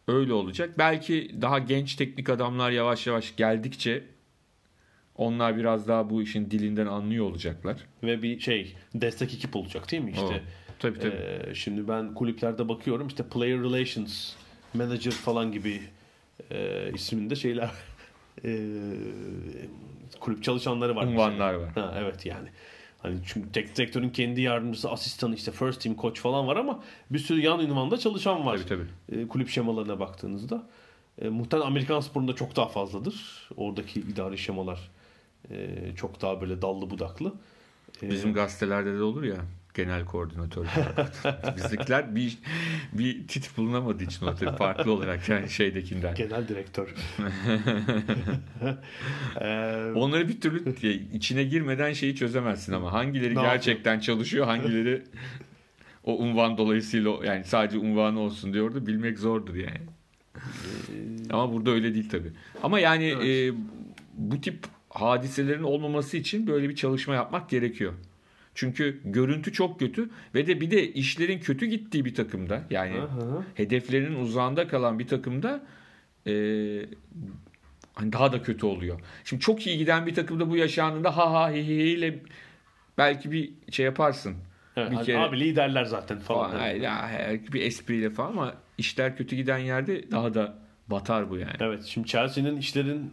öyle 0.08 0.32
olacak. 0.32 0.70
Belki 0.78 1.36
daha 1.40 1.58
genç 1.58 1.94
teknik 1.94 2.28
adamlar 2.28 2.70
yavaş 2.70 3.06
yavaş 3.06 3.36
geldikçe 3.36 4.04
onlar 5.22 5.56
biraz 5.56 5.88
daha 5.88 6.11
bu 6.11 6.22
işin 6.22 6.50
dilinden 6.50 6.87
anlıyor 6.87 7.24
olacaklar. 7.26 7.76
Ve 8.02 8.22
bir 8.22 8.40
şey 8.40 8.76
destek 8.94 9.35
ekip 9.35 9.56
olacak 9.56 9.90
değil 9.90 10.02
mi? 10.02 10.11
İşte 10.11 10.24
O, 10.24 10.32
tabii 10.78 10.98
tabii. 10.98 11.16
e, 11.50 11.54
şimdi 11.54 11.88
ben 11.88 12.14
kulüplerde 12.14 12.68
bakıyorum 12.68 13.06
işte 13.06 13.22
player 13.22 13.58
relations 13.58 14.32
manager 14.74 15.12
falan 15.12 15.52
gibi 15.52 15.80
e, 16.50 16.90
isminde 16.94 17.37
şeyler 17.37 17.70
e, 18.44 18.68
kulüp 20.20 20.42
çalışanları 20.42 20.96
var. 20.96 21.06
Unvanlar 21.06 21.54
var. 21.54 21.70
Ha, 21.74 21.94
evet 21.98 22.26
yani. 22.26 22.48
Hani 22.98 23.16
çünkü 23.26 23.52
teknik 23.52 23.76
direktörün 23.76 24.11
kendi 24.11 24.40
yardımcısı, 24.40 24.90
asistanı, 24.90 25.35
işte 25.35 25.52
first 25.52 25.82
team 25.82 25.96
coach 25.96 26.20
falan 26.20 26.46
var 26.46 26.56
ama 26.56 26.82
bir 27.11 27.18
sürü 27.18 27.40
yan 27.40 27.61
ünvanda 27.61 27.98
çalışan 27.98 28.46
var. 28.46 28.58
Tabii 28.58 28.68
tabii. 29.08 29.20
E, 29.22 29.28
kulüp 29.28 29.48
şemalarına 29.48 30.00
baktığınızda. 30.00 30.62
E, 31.18 31.28
muhtemelen 31.28 31.66
Amerikan 31.66 32.00
sporunda 32.00 32.35
çok 32.35 32.56
daha 32.56 32.68
fazladır. 32.68 33.48
Oradaki 33.56 34.00
idari 34.00 34.38
şemalar 34.38 34.90
çok 35.96 36.22
daha 36.22 36.40
böyle 36.40 36.62
dallı 36.62 36.90
budaklı. 36.90 37.35
E, 38.02 38.11
Bizim 38.11 38.35
gazetelerde 38.35 38.98
de 38.98 39.02
olur 39.02 39.22
ya 39.22 39.37
genel 39.74 40.05
koordinatör. 40.05 40.66
Bizdekiler 41.57 42.14
bir 42.14 42.38
bir 42.92 43.28
tit 43.28 43.57
bulunamadığı 43.57 44.05
için 44.05 44.26
o 44.26 44.35
tabii 44.35 44.57
farklı 44.57 44.92
olarak 44.92 45.28
yani 45.28 45.50
şeydekinden. 45.50 46.14
genel 46.14 46.48
direktör. 46.48 46.94
E, 49.40 49.46
Onları 49.94 50.28
bir 50.28 50.40
türlü 50.40 50.72
içine 51.12 51.44
girmeden 51.44 51.92
şeyi 51.92 52.16
çözemezsin 52.16 52.72
ama 52.72 52.92
hangileri 52.92 53.35
Ne 53.37 53.42
gerçekten 53.42 54.00
çalışıyor, 54.00 54.46
hangileri 54.46 55.02
o 56.05 56.18
unvan 56.18 56.59
dolayısıyla 56.59 57.11
yani 57.24 57.44
sadece 57.44 57.78
unvanı 57.78 58.20
olsun 58.20 58.52
diyordu 58.52 58.87
bilmek 58.87 59.18
zordur 59.18 59.55
yani. 59.55 59.81
Ama 61.31 61.52
burada 61.52 61.70
öyle 61.70 61.94
değil 61.94 62.09
tabii. 62.11 62.33
Ama 62.62 62.81
yani 62.81 63.05
e, 63.07 63.52
bu 64.14 64.40
tip 64.40 64.66
hadiselerin 64.94 65.62
olmaması 65.62 66.16
için 66.16 66.46
böyle 66.46 66.68
bir 66.68 66.74
çalışma 66.76 67.14
yapmak 67.14 67.50
gerekiyor. 67.50 67.92
Çünkü 68.55 69.00
görüntü 69.05 69.52
çok 69.52 69.78
kötü 69.78 70.11
ve 70.35 70.46
de 70.46 70.61
bir 70.61 70.70
de 70.70 70.92
işlerin 70.92 71.38
kötü 71.40 71.66
gittiği 71.66 72.05
bir 72.05 72.14
takımda 72.14 72.62
yani 72.70 72.98
Aha. 73.00 73.44
hedeflerinin 73.55 74.20
uzağında 74.20 74.68
kalan 74.68 74.98
bir 74.98 75.07
takımda 75.07 75.64
e, 76.26 76.33
hani 77.94 78.12
daha 78.12 78.33
da 78.33 78.42
kötü 78.42 78.66
oluyor. 78.66 79.00
Şimdi 79.24 79.40
çok 79.42 79.66
iyi 79.66 79.78
giden 79.78 80.07
bir 80.07 80.14
takımda 80.14 80.50
bu 80.50 80.57
yaşandığında 80.57 81.16
ha 81.16 81.33
ha 81.33 81.50
hi 81.50 81.66
hi 81.66 81.72
ile 81.72 82.18
belki 82.98 83.33
bir 83.33 83.52
şey 83.70 83.85
yaparsın. 83.85 84.35
evet, 84.76 84.90
bir 84.90 84.96
hani 84.96 85.07
kere- 85.07 85.18
abi 85.18 85.40
liderler 85.40 85.85
zaten 85.85 86.18
falan. 86.18 86.50
Falan. 86.50 86.61
Hayır, 86.61 86.81
ya, 86.81 87.09
her- 87.09 87.52
bir 87.52 87.62
espriyle 87.62 88.11
falan 88.11 88.28
ama 88.33 88.55
işler 88.78 89.16
kötü 89.16 89.37
giden 89.37 89.59
yerde 89.59 90.11
daha 90.11 90.35
da 90.35 90.55
batar 90.88 91.31
bu 91.31 91.38
yani. 91.38 91.57
Evet 91.61 91.85
şimdi 91.85 92.09
Chelsea'nin 92.09 92.57
işlerin 92.57 93.12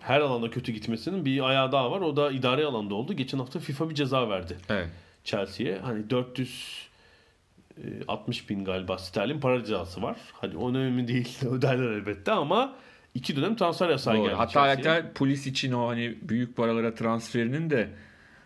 her 0.00 0.20
alanda 0.20 0.50
kötü 0.50 0.72
gitmesinin 0.72 1.24
bir 1.24 1.48
ayağı 1.48 1.72
daha 1.72 1.90
var. 1.90 2.00
O 2.00 2.16
da 2.16 2.30
idari 2.30 2.64
alanda 2.64 2.94
oldu. 2.94 3.12
Geçen 3.12 3.38
hafta 3.38 3.58
FIFA 3.58 3.90
bir 3.90 3.94
ceza 3.94 4.28
verdi 4.28 4.56
Evet. 4.68 4.88
Chelsea'ye. 5.24 5.78
Hani 5.78 6.10
460 6.10 8.50
bin 8.50 8.64
galiba 8.64 8.98
sterlin 8.98 9.40
para 9.40 9.64
cezası 9.64 10.02
var. 10.02 10.16
Hadi 10.32 10.56
o 10.56 10.70
önemli 10.70 11.08
değil. 11.08 11.38
Öderler 11.50 11.90
elbette 11.90 12.32
ama 12.32 12.76
iki 13.14 13.36
dönem 13.36 13.56
transfer 13.56 13.88
yasağı 13.88 14.14
Doğru. 14.14 14.22
geldi 14.24 14.34
Hatta 14.34 14.68
hatta 14.68 15.12
polis 15.14 15.46
için 15.46 15.72
o 15.72 15.88
hani 15.88 16.14
büyük 16.22 16.56
paralara 16.56 16.94
transferinin 16.94 17.70
de 17.70 17.88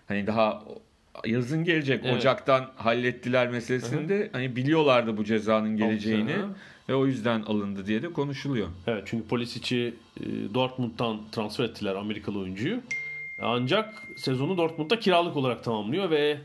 hani 0.09 0.27
daha 0.27 0.63
yazın 1.27 1.65
gelecek 1.65 2.01
Evet. 2.05 2.17
Ocak'tan 2.17 2.71
hallettiler 2.77 3.49
meselesinde 3.49 4.31
hani 4.33 4.57
biliyorlardı 4.57 5.17
bu 5.17 5.25
cezanın 5.25 5.77
geleceğini 5.77 6.33
Hı. 6.33 6.49
ve 6.89 6.95
o 6.95 7.07
yüzden 7.07 7.43
alındı 7.43 7.87
diye 7.87 8.03
de 8.03 8.13
konuşuluyor. 8.13 8.69
Evet 8.87 9.03
çünkü 9.07 9.27
polis 9.29 9.57
içi 9.57 9.95
e, 10.21 10.25
Dortmund'dan 10.55 11.21
transfer 11.33 11.65
ettiler 11.65 11.95
Amerikalı 11.95 12.39
oyuncuyu. 12.39 12.81
Ancak 13.43 14.03
sezonu 14.17 14.57
Dortmund'da 14.57 14.99
kiralık 14.99 15.37
olarak 15.37 15.65
tamamlıyor 15.65 16.11
ve 16.11 16.39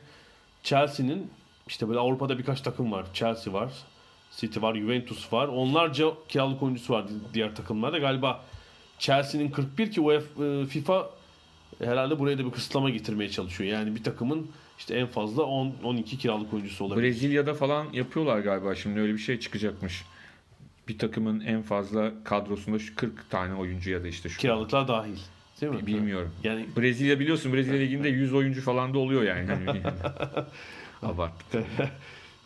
Chelsea'nin 0.63 1.27
işte 1.67 1.87
böyle 1.89 1.99
Avrupa'da 1.99 2.37
birkaç 2.37 2.61
takım 2.61 2.91
var. 2.91 3.05
Chelsea 3.13 3.53
var, 3.53 3.73
City 4.31 4.61
var, 4.61 4.75
Juventus 4.75 5.33
var. 5.33 5.47
Onlarca 5.47 6.05
kiralık 6.27 6.63
oyuncusu 6.63 6.93
var 6.93 7.05
diğer 7.33 7.55
takımlarda. 7.55 7.97
Galiba 7.97 8.45
Chelsea'nin 8.99 9.51
41 9.51 9.91
ki 9.91 10.01
UEFA, 10.01 10.45
e, 10.45 10.65
FIFA 10.65 11.09
herhalde 11.85 12.19
buraya 12.19 12.37
da 12.37 12.45
bir 12.45 12.51
kısıtlama 12.51 12.89
getirmeye 12.89 13.29
çalışıyor. 13.29 13.71
Yani 13.71 13.95
bir 13.95 14.03
takımın 14.03 14.47
işte 14.77 14.95
en 14.95 15.07
fazla 15.07 15.43
10 15.43 15.73
12 15.83 16.17
kiralık 16.17 16.53
oyuncusu 16.53 16.85
olabilir. 16.85 17.07
Brezilya'da 17.07 17.53
falan 17.53 17.87
yapıyorlar 17.93 18.39
galiba 18.39 18.75
şimdi 18.75 18.99
öyle 18.99 19.13
bir 19.13 19.17
şey 19.17 19.39
çıkacakmış. 19.39 20.05
Bir 20.87 20.97
takımın 20.97 21.39
en 21.39 21.61
fazla 21.61 22.11
kadrosunda 22.23 22.79
şu 22.79 22.95
40 22.95 23.29
tane 23.29 23.53
oyuncu 23.53 23.91
ya 23.91 24.03
da 24.03 24.07
işte 24.07 24.29
şu 24.29 24.37
Kiralıklar 24.37 24.87
dahil. 24.87 25.17
Değil 25.61 25.73
mi? 25.73 25.87
bilmiyorum. 25.87 26.31
Yani 26.43 26.65
Brezilya 26.77 27.19
biliyorsun 27.19 27.53
Brezilya 27.53 27.79
liginde 27.79 28.09
100 28.09 28.33
oyuncu 28.33 28.61
falan 28.61 28.93
da 28.93 28.99
oluyor 28.99 29.23
yani. 29.23 29.51
Abart. 31.01 31.33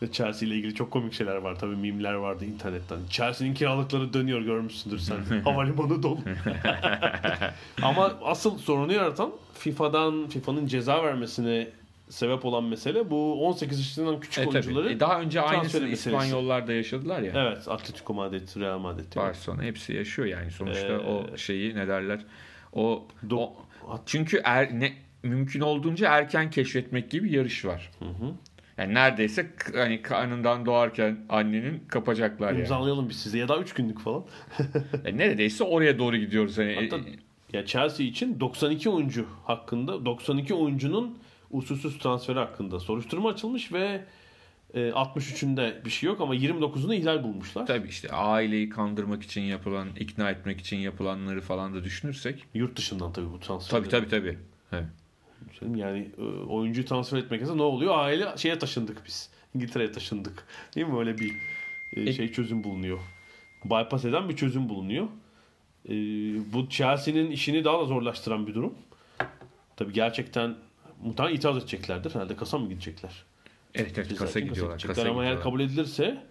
Ve 0.03 0.11
Chelsea 0.11 0.47
ile 0.49 0.55
ilgili 0.55 0.75
çok 0.75 0.91
komik 0.91 1.13
şeyler 1.13 1.35
var. 1.35 1.55
Tabii 1.59 1.75
mimler 1.75 2.13
vardı 2.13 2.45
internetten. 2.45 2.97
Chelsea'nin 3.09 3.53
kiralıkları 3.53 4.13
dönüyor 4.13 4.41
görmüşsündür 4.41 4.99
sen. 4.99 5.17
Havalimanı 5.43 6.03
dolu. 6.03 6.19
Ama 7.81 8.13
asıl 8.23 8.57
sorunu 8.57 8.93
yaratan 8.93 9.31
FIFA'dan 9.53 10.27
FIFA'nın 10.29 10.67
ceza 10.67 11.03
vermesine 11.03 11.67
sebep 12.09 12.45
olan 12.45 12.63
mesele 12.63 13.09
bu 13.09 13.47
18 13.47 13.79
yaşından 13.79 14.19
küçük 14.19 14.43
E, 14.43 14.45
tabii. 14.45 14.53
oyuncuları. 14.55 14.91
E, 14.91 14.99
daha 14.99 15.21
önce 15.21 15.41
aynısını 15.41 15.81
meselesi. 15.81 16.09
İspanyollar 16.09 16.67
da 16.67 16.73
yaşadılar 16.73 17.21
ya. 17.21 17.31
Evet, 17.35 17.67
Atletico 17.67 18.13
Madrid, 18.13 18.59
Real 18.61 18.79
Madrid. 18.79 19.15
Barcelona 19.15 19.63
hepsi 19.63 19.93
yaşıyor 19.93 20.27
yani 20.27 20.51
sonuçta 20.51 20.87
Ee, 20.87 20.97
o 20.97 21.37
şeyi 21.37 21.75
ne 21.75 21.87
derler 21.87 22.19
o, 22.73 23.07
Do- 23.27 23.35
o- 23.87 23.99
çünkü 24.05 24.41
er, 24.43 24.79
ne 24.79 24.93
mümkün 25.23 25.61
olduğunca 25.61 26.09
erken 26.09 26.49
keşfetmek 26.49 27.11
gibi 27.11 27.25
bir 27.25 27.31
yarış 27.31 27.65
var. 27.65 27.91
Yani 28.77 28.93
neredeyse 28.93 29.51
hani 29.75 30.01
karnından 30.01 30.65
doğarken 30.65 31.25
annenin 31.29 31.83
kapacaklar 31.87 32.51
yani. 32.51 32.59
İmzalayalım 32.59 33.09
biz 33.09 33.19
size 33.19 33.37
ya 33.37 33.47
da 33.47 33.57
3 33.57 33.73
günlük 33.73 33.99
falan. 33.99 34.23
E, 35.05 35.17
neredeyse 35.17 35.63
oraya 35.63 35.99
doğru 35.99 36.17
gidiyoruz 36.17 36.57
hani. 36.57 36.75
Hatta 36.75 36.97
E, 36.97 37.57
ya 37.57 37.65
Chelsea 37.65 38.05
için 38.05 38.39
92 38.39 38.89
oyuncu 38.89 39.27
hakkında 39.43 40.05
92 40.05 40.53
oyuncunun 40.53 41.17
usulsüz 41.51 41.97
transferi 41.97 42.39
hakkında 42.39 42.79
soruşturma 42.79 43.29
açılmış 43.29 43.73
ve 43.73 44.05
e, 44.73 44.79
63'ünde 44.79 45.85
bir 45.85 45.89
şey 45.89 46.07
yok 46.07 46.21
ama 46.21 46.35
29'unu 46.35 46.95
ihlal 46.95 47.23
bulmuşlar. 47.23 47.65
tabii 47.65 47.87
işte 47.87 48.09
aileyi 48.09 48.69
kandırmak 48.69 49.23
için 49.23 49.41
yapılan, 49.41 49.89
ikna 49.99 50.29
etmek 50.31 50.59
için 50.59 50.77
yapılanları 50.77 51.41
falan 51.41 51.73
da 51.73 51.83
düşünürsek. 51.83 52.43
Yurt 52.53 52.77
dışından 52.77 53.13
tabii 53.13 53.31
bu 53.31 53.39
transfer. 53.39 53.77
Tabii 53.77 53.89
tabii 53.89 54.07
tabii. 54.09 54.37
Evet. 54.71 54.85
Yani 55.75 56.09
e, 56.17 56.21
oyuncuyu 56.23 56.85
transfer 56.85 57.17
etmek 57.17 57.41
ise 57.41 57.57
ne 57.57 57.61
oluyor? 57.61 57.97
Aile 57.97 58.27
şeye 58.37 58.59
taşındık 58.59 59.01
biz. 59.05 59.29
İngiltere'ye 59.55 59.91
taşındık. 59.91 60.47
Değil 60.75 60.87
mi? 60.87 60.99
Öyle 60.99 61.17
bir 61.17 61.31
e, 61.95 62.01
E- 62.01 62.13
şey 62.13 62.31
çözüm 62.31 62.63
bulunuyor. 62.63 62.99
Bypass 63.65 64.05
eden 64.05 64.29
bir 64.29 64.35
çözüm 64.35 64.69
bulunuyor. 64.69 65.07
bu 66.53 66.69
Chelsea'nin 66.69 67.31
işini 67.31 67.63
daha 67.65 67.79
da 67.79 67.85
zorlaştıran 67.85 68.47
bir 68.47 68.53
durum. 68.53 68.73
Tabii 69.75 69.93
gerçekten 69.93 70.55
muhtemelen 71.03 71.35
itiraz 71.35 71.57
edeceklerdir. 71.57 72.15
Herhalde 72.15 72.35
kasa 72.35 72.57
mı 72.57 72.69
gidecekler? 72.69 73.23
Evet 73.75 73.97
evet 73.97 74.15
kasa 74.15 74.39
gidiyorlar. 74.39 74.79
Kasa 74.81 75.01
Ama 75.01 75.09
eğer 75.09 75.15
gidiyorlar. 75.15 75.43
kabul 75.43 75.59
edilirse 75.59 76.23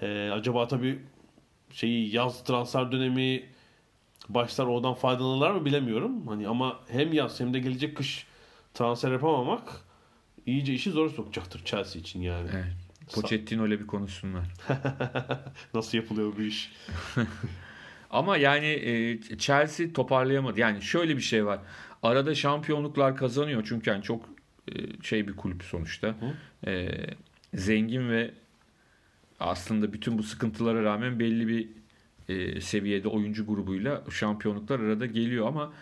e, 0.00 0.30
acaba 0.32 0.68
tabii 0.68 0.98
şeyi 1.72 2.14
yaz 2.14 2.44
transfer 2.44 2.92
dönemi 2.92 3.42
başlar 4.28 4.66
oradan 4.66 4.94
faydalanırlar 4.94 5.50
mı 5.50 5.64
bilemiyorum. 5.64 6.26
Hani 6.26 6.48
ama 6.48 6.80
hem 6.88 7.12
yaz 7.12 7.40
hem 7.40 7.54
de 7.54 7.58
gelecek 7.58 7.96
kış 7.96 8.26
transfer 8.74 9.12
yapamamak 9.12 9.62
iyice 10.46 10.74
işi 10.74 10.90
zor 10.90 11.10
sokacaktır 11.10 11.64
Chelsea 11.64 12.00
için 12.00 12.20
yani. 12.20 12.48
Evet. 12.54 12.66
Pochettino 13.14 13.62
öyle 13.62 13.80
bir 13.80 13.86
konuşsunlar. 13.86 14.44
Nasıl 15.74 15.98
yapılıyor 15.98 16.32
bu 16.38 16.42
iş? 16.42 16.72
Ama 18.10 18.36
yani 18.36 18.66
e, 18.66 19.20
Chelsea 19.38 19.92
toparlayamadı. 19.92 20.60
Yani 20.60 20.82
şöyle 20.82 21.16
bir 21.16 21.22
şey 21.22 21.46
var. 21.46 21.60
Arada 22.02 22.34
şampiyonluklar 22.34 23.16
kazanıyor 23.16 23.64
çünkü 23.68 23.90
yani 23.90 24.02
çok 24.02 24.28
e, 24.72 25.02
şey 25.02 25.28
bir 25.28 25.36
kulüp 25.36 25.62
sonuçta. 25.62 26.14
E, 26.66 26.88
zengin 27.54 28.10
ve 28.10 28.30
aslında 29.40 29.92
bütün 29.92 30.18
bu 30.18 30.22
sıkıntılara 30.22 30.82
rağmen 30.82 31.18
belli 31.18 31.48
bir 31.48 31.68
e, 32.28 32.60
seviyede 32.60 33.08
oyuncu 33.08 33.46
grubuyla 33.46 34.02
şampiyonluklar 34.10 34.80
arada 34.80 35.06
geliyor 35.06 35.46
ama 35.46 35.72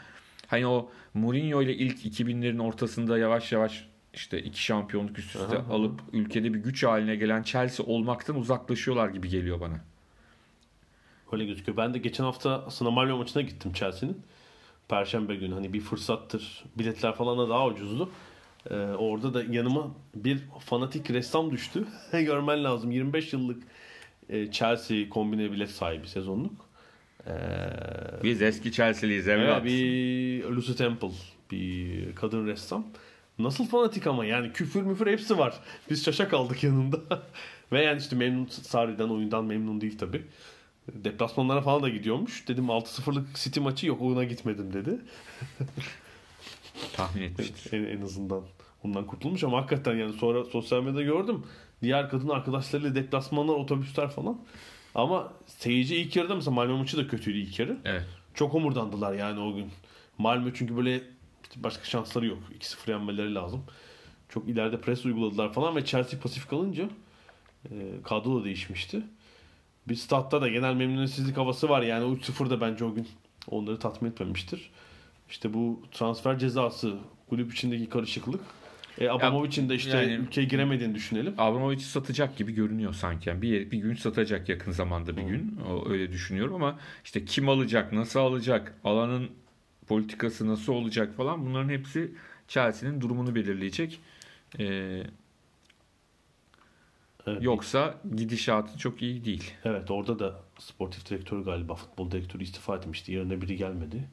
hani 0.51 0.67
o 0.67 0.91
Mourinho 1.15 1.63
ile 1.63 1.75
ilk 1.75 2.05
2000'lerin 2.05 2.63
ortasında 2.63 3.19
yavaş 3.19 3.53
yavaş 3.53 3.89
işte 4.15 4.43
iki 4.43 4.63
şampiyonluk 4.63 5.19
üst 5.19 5.37
üste 5.37 5.59
Aha, 5.59 5.75
alıp 5.75 6.01
ülkede 6.13 6.55
bir 6.55 6.59
güç 6.59 6.85
haline 6.85 7.17
gelen 7.17 7.43
Chelsea 7.43 7.87
olmaktan 7.87 8.37
uzaklaşıyorlar 8.37 9.09
gibi 9.09 9.29
geliyor 9.29 9.61
bana. 9.61 9.81
Öyle 11.33 11.45
gözüküyor. 11.45 11.77
Ben 11.77 11.95
de 11.95 11.99
geçen 11.99 12.25
hafta 12.25 12.71
Sınamalyo 12.71 13.17
maçına 13.17 13.43
gittim 13.43 13.73
Chelsea'nin. 13.73 14.23
Perşembe 14.89 15.37
günü 15.37 15.55
hani 15.55 15.73
bir 15.73 15.81
fırsattır. 15.81 16.65
Biletler 16.79 17.15
falan 17.15 17.39
da 17.39 17.49
daha 17.49 17.67
ucuzdu. 17.67 18.11
Ee, 18.71 18.75
orada 18.75 19.35
da 19.35 19.43
yanıma 19.43 19.91
bir 20.15 20.39
fanatik 20.61 21.11
ressam 21.11 21.51
düştü. 21.51 21.87
Görmen 22.13 22.65
lazım. 22.65 22.91
25 22.91 23.33
yıllık 23.33 23.63
e, 24.29 24.51
Chelsea 24.51 25.09
kombine 25.09 25.53
bilet 25.53 25.71
sahibi 25.71 26.09
sezonluk. 26.09 26.70
Ee, 27.31 28.23
Biz 28.23 28.43
eski 28.43 28.73
Chelsea'liyiz 28.73 29.29
evet, 29.29 29.65
bir 29.65 30.45
Lucy 30.45 30.73
Temple 30.73 31.11
bir 31.51 32.15
kadın 32.15 32.47
ressam. 32.47 32.87
Nasıl 33.39 33.67
fanatik 33.67 34.07
ama 34.07 34.25
yani 34.25 34.53
küfür 34.53 34.83
müfür 34.83 35.07
hepsi 35.07 35.39
var. 35.39 35.55
Biz 35.91 36.05
şaşa 36.05 36.29
kaldık 36.29 36.65
yanında. 36.65 37.01
Ve 37.73 37.83
yani 37.83 37.99
işte 37.99 38.17
memnun 38.17 38.47
Sarri'den 38.47 39.09
oyundan 39.09 39.45
memnun 39.45 39.81
değil 39.81 39.99
tabi. 39.99 40.23
Deplasmanlara 40.93 41.61
falan 41.61 41.83
da 41.83 41.89
gidiyormuş. 41.89 42.49
Dedim 42.49 42.65
6-0'lık 42.65 43.37
City 43.37 43.61
maçı 43.61 43.87
yok 43.87 44.03
ona 44.03 44.25
gitmedim 44.25 44.73
dedi. 44.73 44.99
Tahmin 46.93 47.23
etmiştir. 47.23 47.73
En, 47.73 47.99
en 47.99 48.03
azından 48.03 48.43
ondan 48.85 49.07
kurtulmuş 49.07 49.45
ama 49.45 49.59
hakikaten 49.59 49.95
yani 49.95 50.13
sonra 50.13 50.45
sosyal 50.45 50.83
medyada 50.83 51.03
gördüm. 51.03 51.43
Diğer 51.83 52.11
kadın 52.11 52.29
arkadaşlarıyla 52.29 52.95
deplasmanlar, 52.95 53.55
otobüsler 53.55 54.09
falan. 54.09 54.41
Ama 54.95 55.33
seyirci 55.47 55.97
ilk 55.97 56.17
yarıda 56.17 56.35
mesela 56.35 56.55
Malmö 56.55 56.77
maçı 56.77 56.97
da 56.97 57.09
kötüydü 57.09 57.39
ilk 57.39 57.59
yarı. 57.59 57.79
Evet. 57.85 58.07
Çok 58.35 58.55
omurdandılar 58.55 59.13
yani 59.15 59.41
o 59.41 59.55
gün. 59.55 59.71
Malmö 60.19 60.53
çünkü 60.55 60.77
böyle 60.77 61.03
başka 61.57 61.85
şansları 61.85 62.27
yok. 62.27 62.39
2-0 62.61 62.91
yenmeleri 62.91 63.35
lazım. 63.35 63.65
Çok 64.29 64.49
ileride 64.49 64.81
pres 64.81 65.05
uyguladılar 65.05 65.53
falan 65.53 65.77
ve 65.77 65.85
Chelsea 65.85 66.21
pasif 66.21 66.49
kalınca 66.49 66.89
e, 67.65 68.03
kadro 68.05 68.41
da 68.41 68.45
değişmişti. 68.45 69.03
Bir 69.89 69.95
statta 69.95 70.43
da 70.43 70.49
genel 70.49 70.75
memnuniyetsizlik 70.75 71.37
havası 71.37 71.69
var. 71.69 71.83
Yani 71.83 72.05
o 72.05 72.15
3-0 72.15 72.51
da 72.51 72.61
bence 72.61 72.85
o 72.85 72.95
gün 72.95 73.09
onları 73.49 73.79
tatmin 73.79 74.11
etmemiştir. 74.11 74.71
İşte 75.31 75.55
bu 75.55 75.83
transfer 75.93 76.39
cezası, 76.39 76.95
kulüp 77.29 77.53
içindeki 77.55 77.89
karışıklık. 77.89 78.41
E, 78.99 79.09
Abramovich'in 79.09 79.69
de 79.69 79.75
işte 79.75 79.97
yani- 79.97 80.13
ülkeye 80.13 80.45
giremediğini 80.45 80.95
düşünelim. 80.95 81.35
Abramovich'i 81.39 81.85
satacak 81.85 82.37
gibi 82.37 82.53
görünüyor 82.53 82.95
sanki. 82.95 83.29
Yani 83.29 83.43
bir, 83.43 83.71
bir 83.71 83.79
gün 83.79 83.95
satacak 83.95 84.49
yakın 84.49 84.73
zamanda 84.73 85.17
bir 85.17 85.23
gün. 85.23 85.59
O, 85.69 85.91
öyle 85.91 86.13
düşünüyorum 86.13 86.55
ama 86.55 86.79
işte 87.05 87.25
kim 87.25 87.49
alacak, 87.49 87.93
nasıl 87.93 88.21
alacak, 88.21 88.75
alanın 88.85 89.31
politikası 89.87 90.49
nasıl 90.49 90.73
olacak 90.73 91.17
falan 91.17 91.47
bunların 91.47 91.69
hepsi 91.69 92.13
Chelsea'nin 92.49 93.01
durumunu 93.01 93.35
belirleyecek. 93.35 94.01
Ee, 94.59 95.03
Evet, 97.27 97.43
yoksa 97.43 97.95
gidişatı 98.17 98.79
çok 98.79 99.03
iyi 99.03 99.25
değil. 99.25 99.55
Evet 99.65 99.91
orada 99.91 100.19
da 100.19 100.41
sportif 100.59 101.11
direktörü 101.11 101.45
galiba 101.45 101.75
futbol 101.75 102.11
direktörü 102.11 102.43
istifa 102.43 102.77
etmişti. 102.77 103.13
Yerine 103.13 103.43
biri 103.43 103.57
gelmedi. 103.57 104.09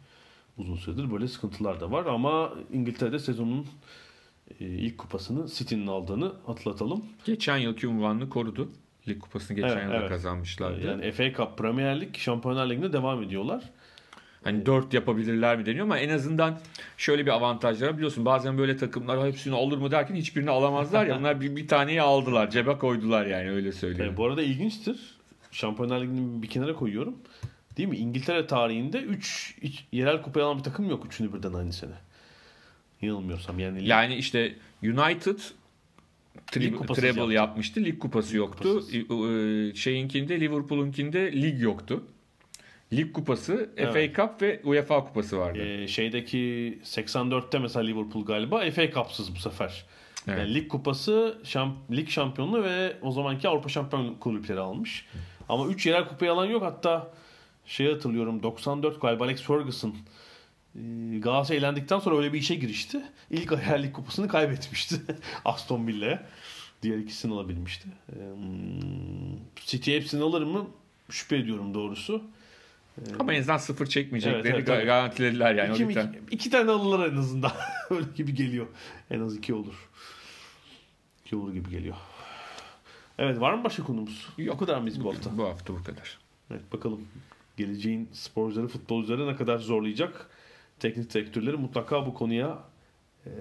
Uzun 0.58 0.76
süredir 0.76 1.12
böyle 1.12 1.28
sıkıntılar 1.28 1.80
da 1.80 1.92
var 1.92 2.06
ama 2.06 2.54
İngiltere'de 2.74 3.20
sezonun 3.20 3.68
ilk 4.60 4.98
kupasını 4.98 5.48
City'nin 5.48 5.88
aldığını 5.88 6.32
hatırlatalım. 6.46 7.06
Geçen 7.26 7.58
yılki 7.58 7.88
unvanını 7.88 8.30
korudu. 8.30 8.70
Lig 9.08 9.20
kupasını 9.20 9.56
geçen 9.56 9.70
Evet, 9.70 9.84
yılda 9.84 9.96
evet. 9.96 10.10
kazanmışlardı. 10.10 10.88
Yani 10.88 11.12
FA 11.12 11.34
Cup, 11.34 11.58
Premier 11.58 12.02
Lig, 12.02 12.16
Şampiyonlar 12.18 12.70
Ligi'nde 12.70 12.94
devam 12.94 13.24
ediyorlar. 13.24 13.64
Hani 14.44 14.66
4 14.66 14.94
yapabilirler 14.94 15.58
mi 15.58 15.66
deniyor 15.66 15.86
ama 15.86 16.00
en 16.00 16.10
azından 16.10 16.60
şöyle 16.98 17.26
bir 17.26 17.32
avantajları 17.32 17.96
biliyorsun. 17.96 18.26
Bazen 18.26 18.58
böyle 18.58 18.78
takımlar 18.78 19.28
hepsini 19.28 19.56
alır 19.56 19.78
mı 19.78 19.92
derken 19.92 20.16
hiçbirini 20.16 20.50
alamazlar 20.50 21.06
ya. 21.06 21.18
Onlar 21.18 21.42
bir, 21.42 21.56
bir 21.56 21.68
taneyi 21.68 22.02
aldılar. 22.02 22.50
Cebe 22.50 22.78
koydular 22.78 23.26
yani 23.26 23.52
öyle 23.52 23.72
söyleyeyim. 23.72 24.14
E, 24.14 24.18
bu 24.18 24.26
arada 24.26 24.42
ilginçtir. 24.42 25.18
Şampiyonlar 25.52 26.02
Ligi'ni 26.02 26.42
bir 26.44 26.48
kenara 26.48 26.74
koyuyorum. 26.74 27.16
Değil 27.78 27.90
mi? 27.90 27.98
İngiltere 27.98 28.48
tarihinde 28.48 29.02
3 29.02 29.58
yerel 29.92 30.22
kupayı 30.22 30.46
alan 30.46 30.58
bir 30.58 30.64
takım 30.64 30.90
yok. 30.90 31.06
Üçünü 31.06 31.34
birden 31.34 31.54
aynı 31.54 31.74
sene. 31.74 31.94
Yanılmıyorsam. 33.02 33.60
Yani, 33.60 33.80
lig- 33.80 33.88
Yani 33.88 34.16
işte 34.16 34.56
United 34.84 35.40
tri- 36.52 36.60
Lig 36.62 36.76
kupası 36.78 37.02
treble 37.02 37.20
yaptı. 37.20 37.34
yapmıştı. 37.34 37.84
Lig 37.86 38.00
kupası 38.00 38.38
yoktu. 38.38 38.64
kupasız. 38.70 38.94
Ee, 38.96 39.76
Şeyinkinde 39.76 40.40
Liverpool'unkinde 40.40 41.32
lig 41.42 41.62
yoktu. 41.62 42.04
Lig 42.94 43.14
kupası, 43.14 43.70
Evet. 43.78 44.14
FA 44.14 44.22
Cup 44.28 44.42
ve 44.42 44.62
UEFA 44.64 45.04
kupası 45.06 45.38
vardı. 45.38 45.60
Ee, 45.60 45.88
şeydeki 45.88 46.38
84'te 46.84 47.60
mesela 47.60 47.86
Liverpool 47.86 48.26
galiba 48.26 48.72
FA 48.72 48.92
Cup'sız 48.92 49.36
bu 49.36 49.40
sefer. 49.40 49.86
Evet. 50.28 50.40
Yani 50.40 50.54
lig 50.54 50.68
kupası, 50.70 51.38
şamp- 51.44 51.96
lig 51.98 52.10
şampiyonluğu 52.10 52.64
ve 52.64 52.94
o 53.02 53.12
zamanki 53.12 53.48
Avrupa 53.48 53.70
Şampiyon 53.70 54.14
kulüpleri 54.16 54.60
almış. 54.60 55.06
Ama 55.50 55.68
3 55.68 55.86
yerel 55.86 56.08
kupayı 56.08 56.32
alan 56.32 56.46
yok. 56.46 56.64
Hatta 56.64 57.12
şey 57.66 57.92
hatırlıyorum 57.94 58.44
94 58.44 59.02
galiba 59.02 59.24
Alex 59.24 59.42
Ferguson 59.42 59.96
Galatasaray 61.20 61.58
elendikten 61.58 62.00
sonra 62.00 62.18
öyle 62.18 62.34
bir 62.34 62.40
işe 62.40 62.56
girişti. 62.56 63.02
İlk 63.32 63.52
ayar 63.52 63.80
lig 63.84 63.94
kupasını 63.94 64.28
kaybetmişti 64.28 64.96
Aston 65.46 65.88
Villa'ya. 65.88 66.24
Diğer 66.84 66.98
ikisini 66.98 67.34
alabilmişti. 67.34 67.88
Ee, 68.10 68.16
City 69.56 69.96
hepsini 69.96 70.24
alır 70.24 70.42
mı? 70.44 70.68
Şüphe 71.10 71.38
ediyorum 71.38 71.74
doğrusu. 71.74 72.24
Ama 73.20 73.34
en 73.34 73.40
azından 73.40 73.58
sıfır 73.58 73.86
çekmeyeceklerini 73.86 74.48
Evet, 74.48 74.56
evet, 74.56 74.68
ga- 74.70 74.76
evet. 74.76 74.86
garantilediler 74.86 75.56
yani. 75.56 75.74
İki, 75.74 75.84
o 75.84 75.88
mi- 75.88 75.94
yüzden. 75.94 76.08
iki, 76.26 76.36
iki 76.36 76.50
tane 76.50 76.72
alırlar 76.72 77.12
en 77.12 77.16
azından. 77.18 77.52
Öyle 77.90 78.06
gibi 78.16 78.34
geliyor. 78.36 78.68
En 79.12 79.20
az 79.20 79.36
iki 79.38 79.54
olur. 79.54 79.90
İki 81.26 81.36
olur 81.36 81.54
gibi 81.54 81.70
geliyor. 81.70 81.96
Evet 83.18 83.40
var 83.40 83.54
mı 83.54 83.64
başka 83.64 83.84
konumuz? 83.84 84.28
Yok. 84.38 84.56
O 84.56 84.66
kadar 84.66 84.82
mıyız 84.82 85.04
bu 85.04 85.10
hafta? 85.14 85.38
Bu 85.38 85.44
hafta 85.44 85.74
bu 85.74 85.84
kadar. 85.84 86.18
Evet 86.52 86.74
bakalım. 86.74 87.08
Geleceğin 87.58 88.10
sporcuları, 88.14 88.68
futbolcuları 88.68 89.28
ne 89.28 89.36
kadar 89.36 89.58
zorlayacak? 89.58 90.30
Teknik 90.80 91.14
direktörleri 91.14 91.58
mutlaka 91.58 92.06
bu 92.06 92.14
konuya 92.14 92.60
e, 93.26 93.32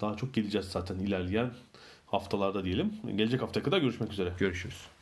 daha 0.00 0.16
çok 0.16 0.34
geleceğiz 0.34 0.66
zaten 0.66 0.98
ilerleyen 0.98 1.50
haftalarda 2.06 2.64
diyelim. 2.64 2.92
Gelecek 3.16 3.42
haftaya 3.42 3.64
kadar 3.64 3.78
görüşmek 3.78 4.12
üzere. 4.12 4.32
Görüşürüz. 4.38 4.97